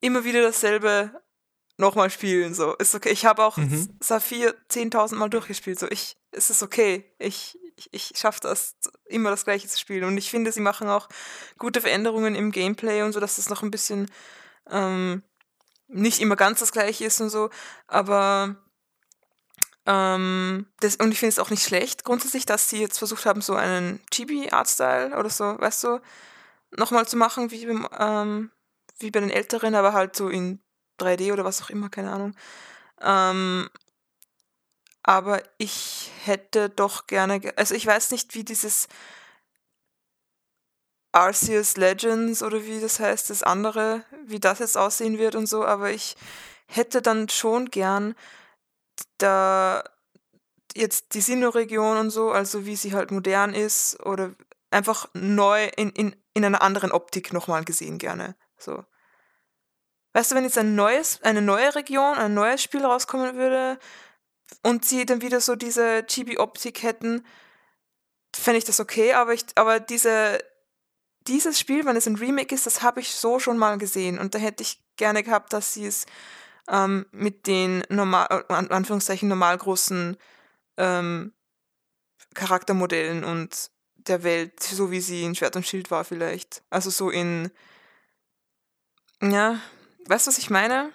[0.02, 1.22] immer wieder dasselbe
[1.78, 2.54] nochmal spielen.
[2.54, 3.10] So ist okay.
[3.10, 3.98] Ich habe auch Mhm.
[4.02, 5.80] Saphir 10.000 Mal durchgespielt.
[5.80, 7.04] So ich, es ist okay.
[7.20, 10.04] Ich ich, ich schaffe das, immer das Gleiche zu spielen.
[10.06, 11.10] Und ich finde, sie machen auch
[11.58, 14.10] gute Veränderungen im Gameplay und so, dass das noch ein bisschen
[14.70, 15.24] ähm,
[15.88, 17.50] nicht immer ganz das Gleiche ist und so.
[17.88, 18.56] Aber
[19.86, 23.42] ähm, das, und ich finde es auch nicht schlecht grundsätzlich, dass sie jetzt versucht haben,
[23.42, 26.00] so einen Chibi-Artstyle oder so, weißt du,
[26.72, 27.66] nochmal zu machen, wie,
[28.00, 28.52] ähm,
[29.00, 30.60] wie bei den Älteren, aber halt so in
[31.00, 32.36] 3D oder was auch immer, keine Ahnung.
[33.02, 33.70] Ähm,
[35.08, 38.88] aber ich hätte doch gerne, also ich weiß nicht, wie dieses
[41.12, 45.64] Arceus Legends oder wie das heißt, das andere, wie das jetzt aussehen wird und so,
[45.64, 46.16] aber ich
[46.66, 48.16] hätte dann schon gern
[49.20, 49.84] da
[50.74, 54.34] jetzt die Sinnoh-Region und so, also wie sie halt modern ist oder
[54.72, 58.36] einfach neu in, in, in einer anderen Optik nochmal gesehen gerne.
[58.58, 58.84] So.
[60.14, 63.78] Weißt du, wenn jetzt ein neues, eine neue Region, ein neues Spiel rauskommen würde
[64.64, 67.26] und sie dann wieder so diese Chibi-Optik hätten,
[68.36, 70.40] fände ich das okay, aber ich, aber diese,
[71.28, 74.36] dieses Spiel, wenn es ein Remake ist, das habe ich so schon mal gesehen und
[74.36, 76.06] da hätte ich gerne gehabt, dass sie es
[76.68, 80.18] ähm, mit den normal, äh, an Anführungszeichen normal großen
[80.78, 81.34] ähm,
[82.34, 86.64] Charaktermodellen und der Welt, so wie sie in Schwert und Schild war vielleicht.
[86.70, 87.50] Also so in,
[89.22, 89.60] ja,
[90.08, 90.92] Weißt du, was ich meine?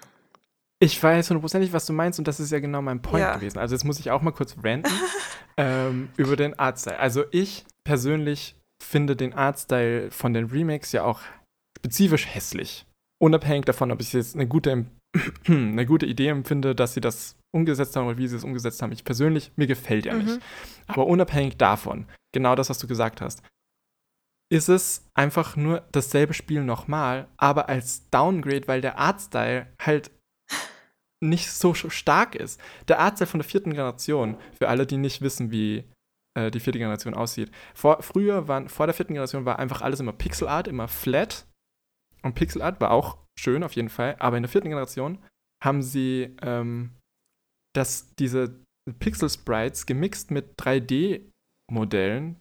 [0.83, 3.35] Ich weiß hundertprozentig, was du meinst, und das ist ja genau mein Point ja.
[3.37, 3.59] gewesen.
[3.59, 4.91] Also jetzt muss ich auch mal kurz ranten
[5.59, 6.99] ähm, über den Artstyle.
[6.99, 11.21] Also ich persönlich finde den Artstyle von den Remakes ja auch
[11.79, 12.87] spezifisch hässlich.
[13.23, 14.87] Unabhängig davon, ob ich jetzt eine gute,
[15.47, 18.93] eine gute Idee empfinde, dass sie das umgesetzt haben oder wie sie es umgesetzt haben.
[18.93, 20.25] Ich persönlich, mir gefällt ja mhm.
[20.25, 20.41] nicht.
[20.87, 23.43] Aber unabhängig davon, genau das, was du gesagt hast,
[24.51, 30.11] ist es einfach nur dasselbe Spiel nochmal, aber als Downgrade, weil der Artstyle halt
[31.23, 32.61] nicht so stark ist.
[32.89, 35.85] Der Artstyle von der vierten Generation, für alle, die nicht wissen, wie
[36.35, 37.51] äh, die vierte Generation aussieht.
[37.75, 41.47] Vor, früher waren, vor der vierten Generation war einfach alles immer Pixel Art, immer flat.
[42.23, 45.19] Und Pixel Art war auch schön auf jeden Fall, aber in der vierten Generation
[45.63, 46.97] haben sie ähm,
[47.75, 48.63] das, diese
[48.99, 52.37] Pixel Sprites gemixt mit 3D-Modellen,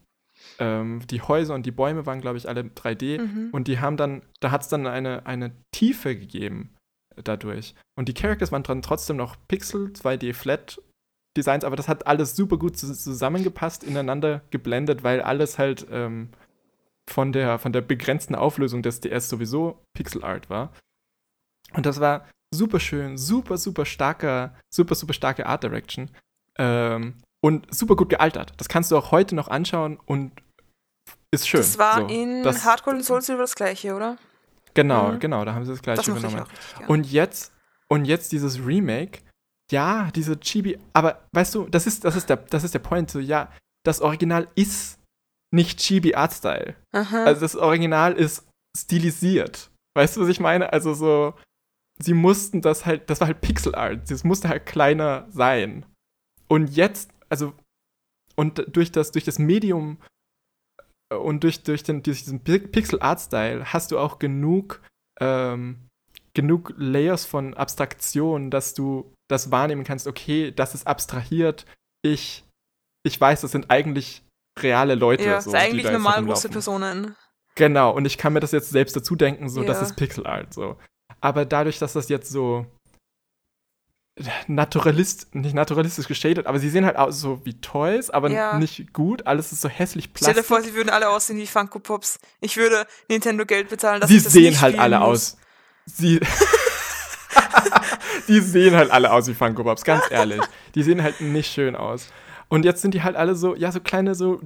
[0.57, 3.49] ähm, die Häuser und die Bäume waren, glaube ich, alle 3D mhm.
[3.51, 6.75] und die haben dann, da hat es dann eine, eine Tiefe gegeben
[7.23, 7.75] dadurch.
[7.97, 10.81] Und die Characters waren dann trotzdem noch Pixel, 2D Flat
[11.37, 16.29] Designs, aber das hat alles super gut zusammengepasst, ineinander geblendet, weil alles halt ähm,
[17.09, 20.73] von, der, von der begrenzten Auflösung des DS sowieso Pixel Art war.
[21.73, 26.09] Und das war super schön, super, super starker, super, super starke Art Direction.
[26.57, 28.53] Ähm, und super gut gealtert.
[28.57, 30.31] Das kannst du auch heute noch anschauen und
[31.31, 31.61] ist schön.
[31.61, 34.17] Das war so, in das, Hardcore und Soul Silver das gleiche, oder?
[34.73, 35.19] Genau, mhm.
[35.19, 36.45] genau, da haben sie das gleiche das übernommen.
[36.87, 37.53] Und jetzt,
[37.87, 39.21] und jetzt dieses Remake,
[39.71, 43.11] ja, diese Chibi, aber weißt du, das ist, das ist der, das ist der Point,
[43.11, 43.51] so, ja,
[43.85, 44.99] das Original ist
[45.51, 46.75] nicht Chibi Artstyle.
[47.25, 48.47] Also das Original ist
[48.77, 49.71] stilisiert.
[49.95, 50.71] Weißt du, was ich meine?
[50.71, 51.33] Also so,
[51.97, 55.85] sie mussten das halt, das war halt Pixel Art, das musste halt kleiner sein.
[56.47, 57.53] Und jetzt also
[58.35, 59.97] und durch das, durch das Medium
[61.09, 64.81] und durch, durch, den, durch diesen Pixel Art Style hast du auch genug,
[65.19, 65.87] ähm,
[66.33, 71.65] genug Layers von Abstraktion, dass du das wahrnehmen kannst, okay, das ist abstrahiert,
[72.03, 72.45] ich,
[73.05, 74.23] ich weiß, das sind eigentlich
[74.59, 75.23] reale Leute.
[75.23, 77.15] Ja, so, ist eigentlich normal große Personen.
[77.55, 79.67] Genau, und ich kann mir das jetzt selbst dazu denken, so, ja.
[79.67, 80.77] das ist Pixel Art, so.
[81.21, 82.65] Aber dadurch, dass das jetzt so
[84.47, 88.57] naturalist, nicht naturalistisch geschadet, aber sie sehen halt aus so wie Toys, aber ja.
[88.57, 89.25] nicht gut.
[89.27, 90.31] Alles ist so hässlich plastik.
[90.31, 92.19] Stell dir vor, sie würden alle aussehen wie Funko Pops.
[92.41, 95.07] Ich würde Nintendo Geld bezahlen, dass sie ich das sehen halt alle muss.
[95.07, 95.37] aus.
[95.85, 96.19] Sie
[98.27, 100.41] die sehen halt alle aus wie Funko Pops, ganz ehrlich.
[100.75, 102.09] Die sehen halt nicht schön aus.
[102.49, 104.41] Und jetzt sind die halt alle so, ja, so kleine so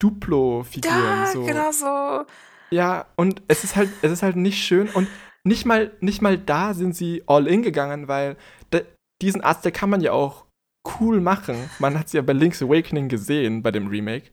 [0.00, 0.94] Duplo-Figuren.
[0.94, 1.44] Ja, so.
[1.44, 2.24] genau so.
[2.70, 5.08] Ja, und es ist halt, es ist halt nicht schön und
[5.44, 8.36] nicht mal, nicht mal da sind sie all in gegangen, weil
[9.22, 10.46] diesen Arzt, der kann man ja auch
[10.98, 11.70] cool machen.
[11.78, 14.30] Man hat es ja bei Link's Awakening gesehen, bei dem Remake.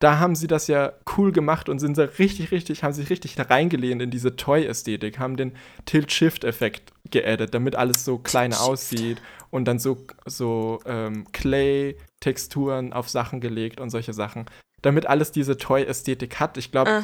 [0.00, 3.36] Da haben sie das ja cool gemacht und sind da richtig, richtig, haben sich richtig
[3.38, 5.52] reingelehnt in diese Toy-Ästhetik, haben den
[5.86, 9.20] Tilt-Shift-Effekt geaddet, damit alles so klein aussieht
[9.50, 14.46] und dann so, so ähm, Clay-Texturen auf Sachen gelegt und solche Sachen
[14.82, 16.56] damit alles diese Toy-Ästhetik hat.
[16.56, 17.02] Ich glaube,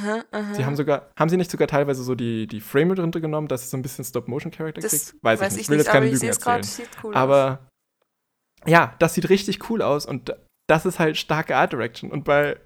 [0.52, 3.70] sie haben sogar, haben sie nicht sogar teilweise so die, die Frame runtergenommen, dass es
[3.70, 5.14] so ein bisschen Stop-Motion-Charakter kriegt?
[5.22, 5.60] Weiß, weiß ich nicht.
[5.62, 6.88] Ich will jetzt keine Lügen erzählen.
[7.02, 7.60] Cool aber
[8.62, 8.70] aus.
[8.70, 10.34] ja, das sieht richtig cool aus und
[10.68, 12.10] das ist halt starke Art Direction.
[12.10, 12.58] Und bei,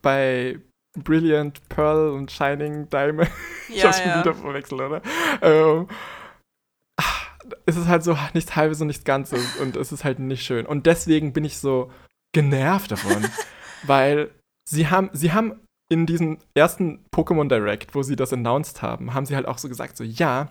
[0.00, 0.60] bei
[0.96, 3.30] Brilliant Pearl und Shining Diamond,
[3.68, 4.20] ich ja, hab's schon ja.
[4.20, 5.02] wieder verwechselt, oder?
[5.42, 5.88] Ähm,
[7.64, 10.66] es ist halt so nichts halbes und nichts Ganzes und es ist halt nicht schön.
[10.66, 11.90] Und deswegen bin ich so
[12.32, 13.24] genervt davon.
[13.86, 14.30] weil
[14.68, 19.26] sie haben, sie haben in diesem ersten Pokémon Direct, wo sie das announced haben, haben
[19.26, 20.48] sie halt auch so gesagt, so ja,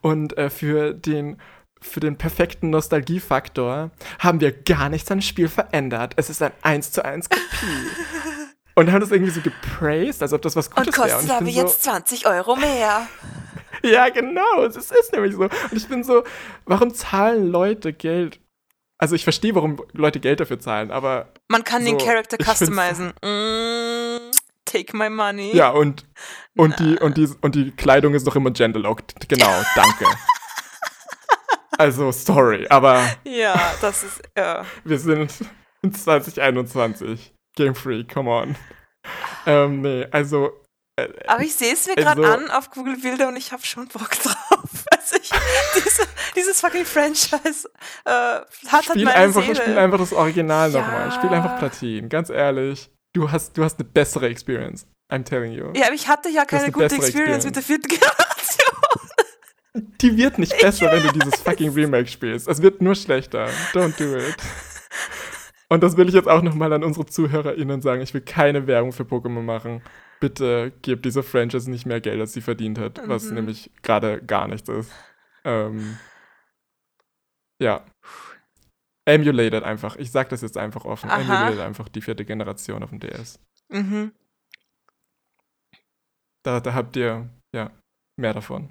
[0.00, 1.38] und äh, für den
[1.80, 6.14] für den perfekten Nostalgiefaktor haben wir gar nichts am Spiel verändert.
[6.16, 7.90] Es ist ein 1 zu 1 Kopie.
[8.74, 11.02] und haben das irgendwie so gepraised, als ob das was Gutes wäre.
[11.04, 13.06] Und kostet aber so, jetzt 20 Euro mehr.
[13.82, 15.42] ja, genau, es ist nämlich so.
[15.42, 16.24] Und ich bin so,
[16.64, 18.40] warum zahlen Leute Geld?
[18.98, 21.32] Also ich verstehe, warum Leute Geld dafür zahlen, aber.
[21.48, 23.12] Man kann so, den Charakter customizen.
[23.22, 24.30] Mm,
[24.64, 25.54] take my money.
[25.54, 26.06] Ja, und,
[26.56, 29.28] und, die, und, die, und die Kleidung ist noch immer genderlocked.
[29.28, 30.06] Genau, danke.
[31.78, 33.06] Also, sorry, aber.
[33.24, 34.22] Ja, das ist.
[34.36, 34.64] Ja.
[34.84, 35.30] Wir sind
[35.82, 37.34] in 2021.
[37.54, 38.56] Game Free, come on.
[39.46, 40.52] Ähm, nee, also.
[40.96, 43.64] Äh, aber ich sehe es mir gerade also, an auf Google Bilder und ich habe
[43.64, 44.36] schon Bock drauf.
[44.90, 45.30] Also ich,
[45.74, 46.02] diese,
[46.36, 47.68] dieses fucking Franchise
[48.04, 49.56] äh, hat halt spiel halt einfach, Seele.
[49.56, 50.80] Spiel einfach das Original ja.
[50.80, 51.12] nochmal.
[51.12, 52.90] Spiel einfach Platin, ganz ehrlich.
[53.12, 54.86] Du hast, du hast eine bessere Experience.
[55.10, 55.72] I'm telling you.
[55.74, 58.26] Ja, aber ich hatte ja keine gute Experience, Experience mit der vierten Generation.
[60.00, 62.48] Die wird nicht besser, wenn du dieses fucking Remake spielst.
[62.48, 63.48] Es wird nur schlechter.
[63.72, 64.36] Don't do it.
[65.68, 68.00] Und das will ich jetzt auch nochmal an unsere ZuhörerInnen sagen.
[68.00, 69.82] Ich will keine Werbung für Pokémon machen.
[70.20, 73.08] Bitte gebt dieser Franchise nicht mehr Geld, als sie verdient hat, mhm.
[73.08, 74.90] was nämlich gerade gar nichts ist.
[75.44, 75.98] Ähm,
[77.60, 77.84] ja.
[79.04, 79.96] Emulated einfach.
[79.96, 81.10] Ich sag das jetzt einfach offen.
[81.10, 81.20] Aha.
[81.20, 83.38] Emulated einfach die vierte Generation auf dem DS.
[83.68, 84.12] Mhm.
[86.42, 87.70] Da, da habt ihr, ja,
[88.16, 88.70] mehr davon.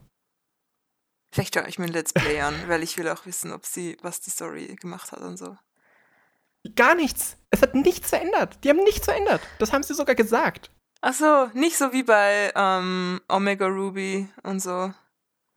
[1.33, 3.97] Vielleicht schaue ich mir ein Let's Play an, weil ich will auch wissen, ob sie,
[4.01, 5.57] was die Story gemacht hat und so.
[6.75, 7.37] Gar nichts.
[7.49, 8.63] Es hat nichts verändert.
[8.63, 9.41] Die haben nichts verändert.
[9.59, 10.71] Das haben sie sogar gesagt.
[11.01, 14.93] Ach so, nicht so wie bei ähm, Omega Ruby und so.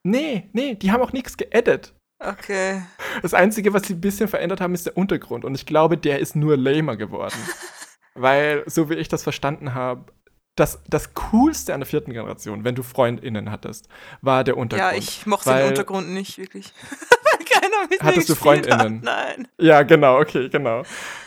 [0.03, 1.93] Nee, nee, die haben auch nichts geedit.
[2.19, 2.81] Okay.
[3.21, 5.45] Das Einzige, was sie ein bisschen verändert haben, ist der Untergrund.
[5.45, 7.37] Und ich glaube, der ist nur lamer geworden.
[8.13, 10.11] Weil, so wie ich das verstanden habe,
[10.55, 13.87] das, das Coolste an der vierten Generation, wenn du FreundInnen hattest,
[14.21, 14.91] war der Untergrund.
[14.91, 16.73] Ja, ich mochte den Untergrund nicht wirklich.
[18.01, 18.97] Hattest du FreundInnen?
[18.97, 19.03] Hat.
[19.03, 19.47] Nein.
[19.59, 20.83] Ja, genau, okay, genau.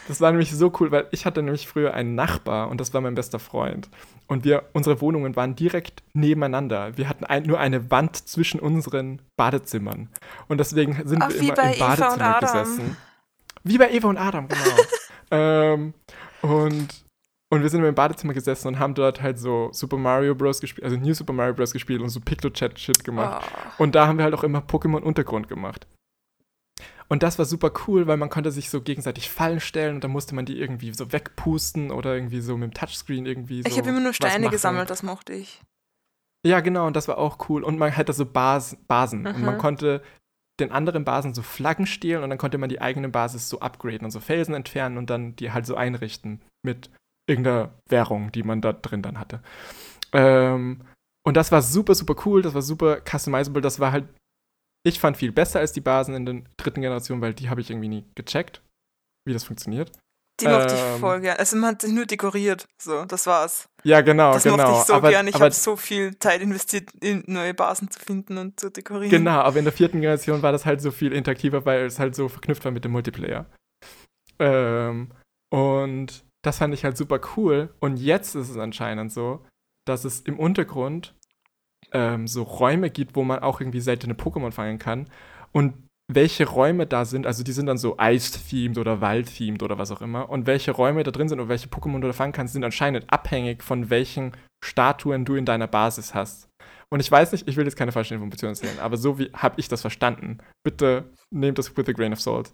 [0.09, 3.01] Das war nämlich so cool, weil ich hatte nämlich früher einen Nachbar und das war
[3.01, 3.89] mein bester Freund.
[4.27, 6.97] Und wir, unsere Wohnungen waren direkt nebeneinander.
[6.97, 10.09] Wir hatten ein, nur eine Wand zwischen unseren Badezimmern.
[10.49, 12.97] Und deswegen sind Ach, wir immer im Badezimmer gesessen.
[13.65, 14.77] Wie bei Eva und Adam, genau.
[15.31, 15.95] ähm,
[16.43, 17.03] und
[17.53, 20.59] und wir sind immer im Badezimmer gesessen und haben dort halt so Super Mario Bros.
[20.59, 21.75] gespielt, also New Super Mario Bros.
[21.75, 23.47] gespielt und so Picto-Chat-Shit gemacht.
[23.47, 23.83] Oh.
[23.83, 25.87] Und da haben wir halt auch immer Pokémon-Untergrund gemacht.
[27.13, 30.11] Und das war super cool, weil man konnte sich so gegenseitig Fallen stellen und dann
[30.11, 33.69] musste man die irgendwie so wegpusten oder irgendwie so mit dem Touchscreen irgendwie so.
[33.69, 35.61] Ich habe immer nur Steine gesammelt, das mochte ich.
[36.47, 37.65] Ja, genau, und das war auch cool.
[37.65, 39.25] Und man hatte so Bas Basen.
[39.25, 39.27] Mhm.
[39.27, 40.03] Und man konnte
[40.59, 44.07] den anderen Basen so Flaggen stehlen und dann konnte man die eigene Basis so upgraden
[44.07, 46.89] und so Felsen entfernen und dann die halt so einrichten mit
[47.29, 49.43] irgendeiner Währung, die man da drin dann hatte.
[50.15, 50.81] Ähm,
[51.27, 54.07] und das war super, super cool, das war super customizable, das war halt,
[54.85, 57.71] ich fand viel besser als die Basen in der dritten Generation, weil die habe ich
[57.71, 58.63] irgendwie nie gecheckt,
[59.27, 59.93] wie das funktioniert.
[60.41, 61.37] Die mochte ähm, ich voll gern.
[61.37, 63.69] Also man hat sich nur dekoriert, so, das war's.
[63.85, 64.57] Ja, genau, das genau.
[64.57, 65.29] Das mochte ich so aber, gern.
[65.29, 69.11] Ich habe so viel Zeit investiert, in neue Basen zu finden und zu dekorieren.
[69.11, 72.15] Genau, aber in der vierten Generation war das halt so viel interaktiver, weil es halt
[72.15, 73.47] so verknüpft war mit dem Multiplayer.
[74.39, 75.13] Ähm,
[75.53, 77.73] und das fand ich halt super cool.
[77.79, 79.45] Und jetzt ist es anscheinend so,
[79.87, 81.15] dass es im Untergrund
[81.93, 85.09] ähm, so Räume gibt, wo man auch irgendwie seltene Pokémon fangen kann.
[85.53, 85.75] Und
[86.09, 90.03] welche Räume da sind, also die sind dann so Eis-themed oder Wald-themed oder was auch
[90.03, 90.29] immer.
[90.29, 93.11] Und welche Räume da drin sind und welche Pokémon du da fangen kannst, sind anscheinend
[93.13, 94.33] abhängig von welchen
[94.65, 96.49] Statuen du in deiner Basis hast.
[96.91, 99.59] Und ich weiß nicht, ich will jetzt keine falschen Informationen erzählen, aber so wie habe
[99.59, 100.39] ich das verstanden.
[100.63, 102.53] Bitte nehmt das with a grain of salt.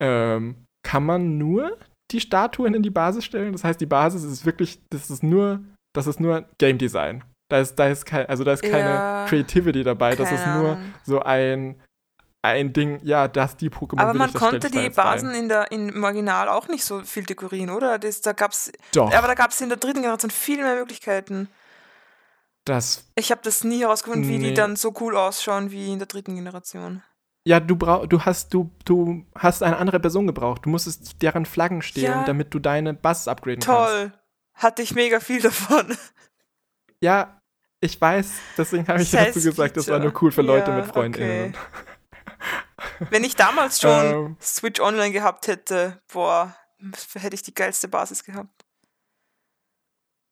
[0.00, 1.78] Ähm, kann man nur
[2.10, 3.52] die Statuen in die Basis stellen.
[3.52, 5.62] Das heißt, die Basis ist wirklich, das ist nur,
[5.94, 7.24] das ist nur Game Design.
[7.48, 10.16] Da ist, da ist kein, also da ist keine ja, Creativity dabei.
[10.16, 11.80] Das ist nur so ein,
[12.42, 14.00] ein Ding, ja, dass die Pokémon.
[14.00, 17.70] Aber man konnte die Basen in der, in, im Original auch nicht so viel dekorieren,
[17.70, 17.98] oder?
[17.98, 19.12] Das, da gab's, Doch.
[19.12, 21.48] Aber da gab es in der dritten Generation viel mehr Möglichkeiten.
[22.64, 23.06] Das.
[23.14, 24.38] Ich habe das nie herausgefunden, nee.
[24.38, 27.02] wie die dann so cool ausschauen wie in der dritten Generation.
[27.46, 30.64] Ja, du brauch, du hast, du, du hast eine andere Person gebraucht.
[30.64, 32.24] Du musstest deren Flaggen stehlen, ja.
[32.24, 33.74] damit du deine Bass upgraden Toll.
[33.76, 33.92] kannst.
[33.92, 34.12] Toll.
[34.54, 35.94] Hatte ich mega viel davon.
[37.04, 37.38] Ja,
[37.80, 40.86] ich weiß, deswegen habe ich dazu gesagt, das war nur cool für Leute ja, mit
[40.86, 41.54] FreundInnen.
[41.54, 41.58] Okay.
[43.10, 46.56] Wenn ich damals schon ähm, Switch Online gehabt hätte, boah,
[47.12, 48.64] hätte ich die geilste Basis gehabt.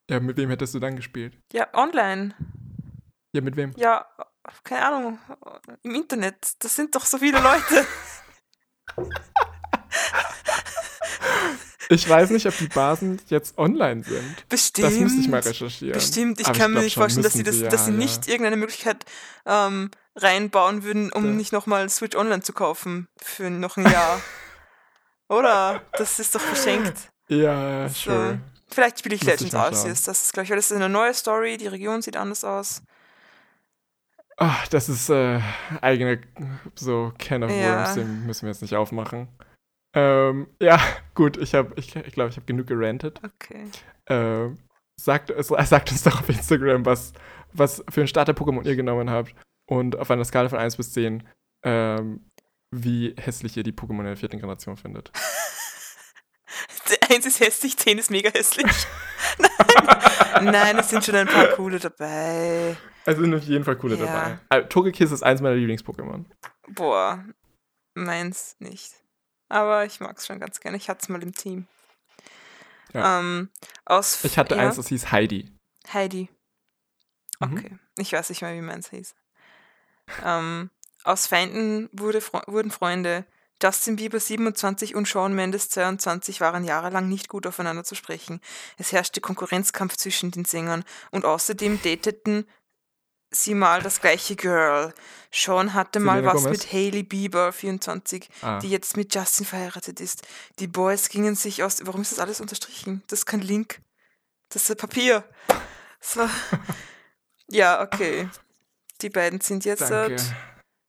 [0.08, 1.38] Ja, mit wem hättest du dann gespielt?
[1.52, 2.34] Ja, online.
[3.34, 3.74] Ja, mit wem?
[3.76, 4.06] Ja,
[4.64, 5.18] keine Ahnung,
[5.82, 6.54] im Internet.
[6.58, 7.86] Das sind doch so viele Leute.
[11.94, 14.48] Ich weiß nicht, ob die Basen jetzt online sind.
[14.48, 14.86] Bestimmt.
[14.89, 15.94] Das müsste ich mal recherchieren.
[15.94, 16.40] Bestimmt.
[16.40, 18.28] Ich Aber kann mir glaub nicht vorstellen, dass sie, das, sie, dass sie ja, nicht
[18.28, 19.05] irgendeine Möglichkeit
[19.47, 21.31] ähm, reinbauen würden, um Ja.
[21.32, 24.20] nicht nochmal Switch Online zu kaufen für noch ein Jahr.
[25.28, 25.82] Oder?
[25.93, 26.94] Das ist doch verschenkt.
[27.28, 28.10] Ja, So.
[28.10, 28.39] sure.
[28.70, 30.02] Vielleicht spiele ich ich Legends Arceus.
[30.05, 31.56] Das ist, glaube ich, weil das ist eine neue Story.
[31.59, 32.82] Die Region sieht anders aus.
[34.39, 35.40] Ach, das ist äh,
[35.82, 36.20] eigene
[36.74, 37.77] so Can of Ja.
[37.85, 39.28] Worms, den müssen wir jetzt nicht aufmachen.
[39.94, 40.81] Ähm, ja,
[41.14, 43.20] gut, ich habe, ich glaube, ich, glaub, ich habe genug gerantet.
[43.24, 43.64] Okay.
[44.06, 44.59] Ähm,
[45.01, 47.12] sagt, es- sagt uns doch auf Instagram, was,
[47.52, 49.35] was für ein Starter-Pokémon ihr genommen habt
[49.69, 51.28] und auf einer Skala von 1 bis 10,
[51.64, 52.27] ähm,
[52.74, 55.12] wie hässlich ihr die Pokémon in der vierten Generation findet.
[57.10, 58.66] Eins ist hässlich, zehn ist mega hässlich.
[59.39, 60.44] Nein.
[60.44, 62.77] Nein, es sind schon ein paar coole dabei.
[63.06, 64.05] Also sind auf jeden Fall coole Ja.
[64.06, 64.39] dabei.
[64.48, 66.24] Also, Togekiss ist eins meiner Lieblings-Pokémon.
[66.69, 67.24] Boah,
[67.94, 69.01] meins nicht.
[69.52, 70.78] Aber ich mag es schon ganz gerne.
[70.78, 71.66] Ich hatte es mal im Team.
[72.94, 73.18] Ja.
[73.20, 73.50] Ähm,
[73.84, 75.52] aus Ich hatte ja, eins, das hieß Heidi.
[75.92, 76.30] Heidi.
[77.38, 77.58] Mhm.
[77.58, 77.78] Okay.
[77.98, 79.14] Ich weiß nicht mehr, wie meins hieß.
[80.24, 80.70] Ähm,
[81.04, 83.26] aus Feinden wurde, Fre- wurden Freunde.
[83.62, 88.40] Justin Bieber 27 und Shawn Mendes 22 waren jahrelang nicht gut aufeinander zu sprechen.
[88.78, 92.48] Es herrschte Konkurrenzkampf zwischen den Sängern und außerdem dateten
[93.32, 94.94] sie mal das gleiche Girl.
[95.32, 96.59] Sean hatte mal Selena was Gomez?
[96.64, 98.59] mit Hailey Bieber 24, Ah.
[98.59, 100.22] die jetzt mit Justin verheiratet ist.
[100.59, 101.78] Die Boys gingen sich aus.
[101.86, 103.02] Warum ist das alles unterstrichen?
[103.09, 103.80] Das ist kein Link.
[104.50, 105.24] Das ist Papier.
[106.00, 106.28] So.
[107.48, 108.30] Ja, okay.
[109.02, 109.82] Die beiden sind jetzt.
[109.90, 110.16] Danke.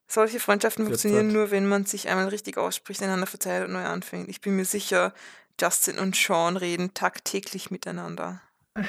[0.07, 4.29] Solche Freundschaften funktionieren nur, wenn man sich einmal richtig ausspricht, einander verzeiht und neu anfängt.
[4.29, 5.13] Ich bin mir sicher,
[5.59, 8.41] Justin und Sean reden tagtäglich miteinander.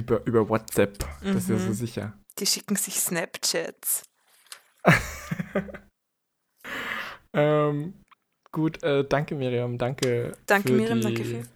[0.00, 1.74] Über, über WhatsApp, das ist ja so Mhm.
[1.74, 2.18] sicher.
[2.38, 4.02] Die schicken sich Snapchats.
[7.32, 7.94] Ähm,
[8.50, 10.36] gut, äh, danke Miriam, danke.
[10.46, 11.48] Danke für Miriam, die, danke Phil.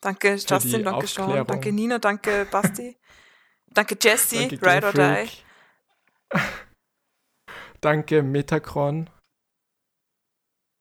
[0.00, 1.46] Danke Justin, danke Sean, Aufklärung.
[1.46, 2.98] danke Nina, danke Basti.
[3.72, 5.30] danke Jesse, Danke Ride or Die.
[7.80, 9.10] Danke Metacron.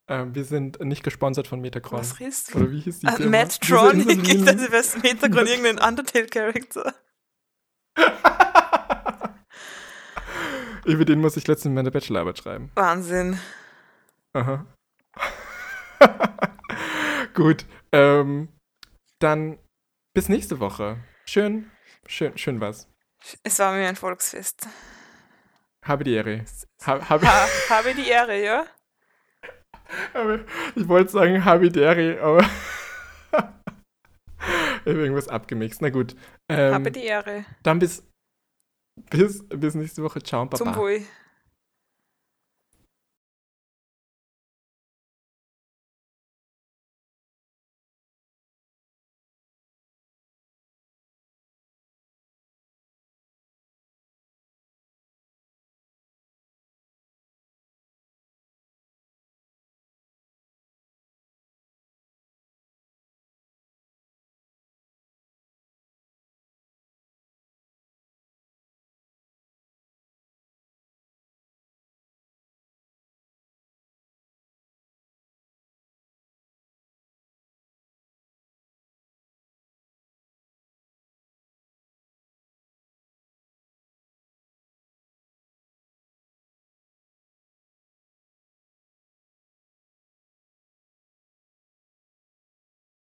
[0.10, 2.00] Ähm, wir sind nicht gesponsert von Metacron.
[2.00, 2.58] Was du?
[2.58, 3.38] Oder wie hieß die Firma?
[3.40, 6.94] Mattron, Diese- ich dachte, du wärst Hintergrund irgendein Undertale-Charakter.
[10.86, 12.72] Über den muss ich letztens meine Bachelorarbeit schreiben.
[12.76, 13.40] Wahnsinn.
[14.34, 14.66] Aha.
[17.34, 18.50] Gut, ähm,
[19.20, 19.58] dann
[20.14, 20.98] bis nächste Woche.
[21.26, 21.70] Schön,
[22.08, 22.88] schön, schön was.
[23.44, 24.68] Es war mir ein Volksfest.
[25.86, 26.44] Habe die Ehre.
[26.86, 28.66] Ha, habe, Ha, habe die Ehre, ja?
[30.76, 32.46] ich wollte sagen, habe die Ehre, aber
[34.86, 35.82] irgendwas abgemixt.
[35.82, 36.16] Na gut.
[36.50, 37.46] Ähm, Habe die Ehre.
[37.64, 38.04] dann bis,
[39.10, 40.22] bis, bis nächste Woche.
[40.22, 40.58] Ciao, Baba.
[40.58, 41.02] Zum Wohl.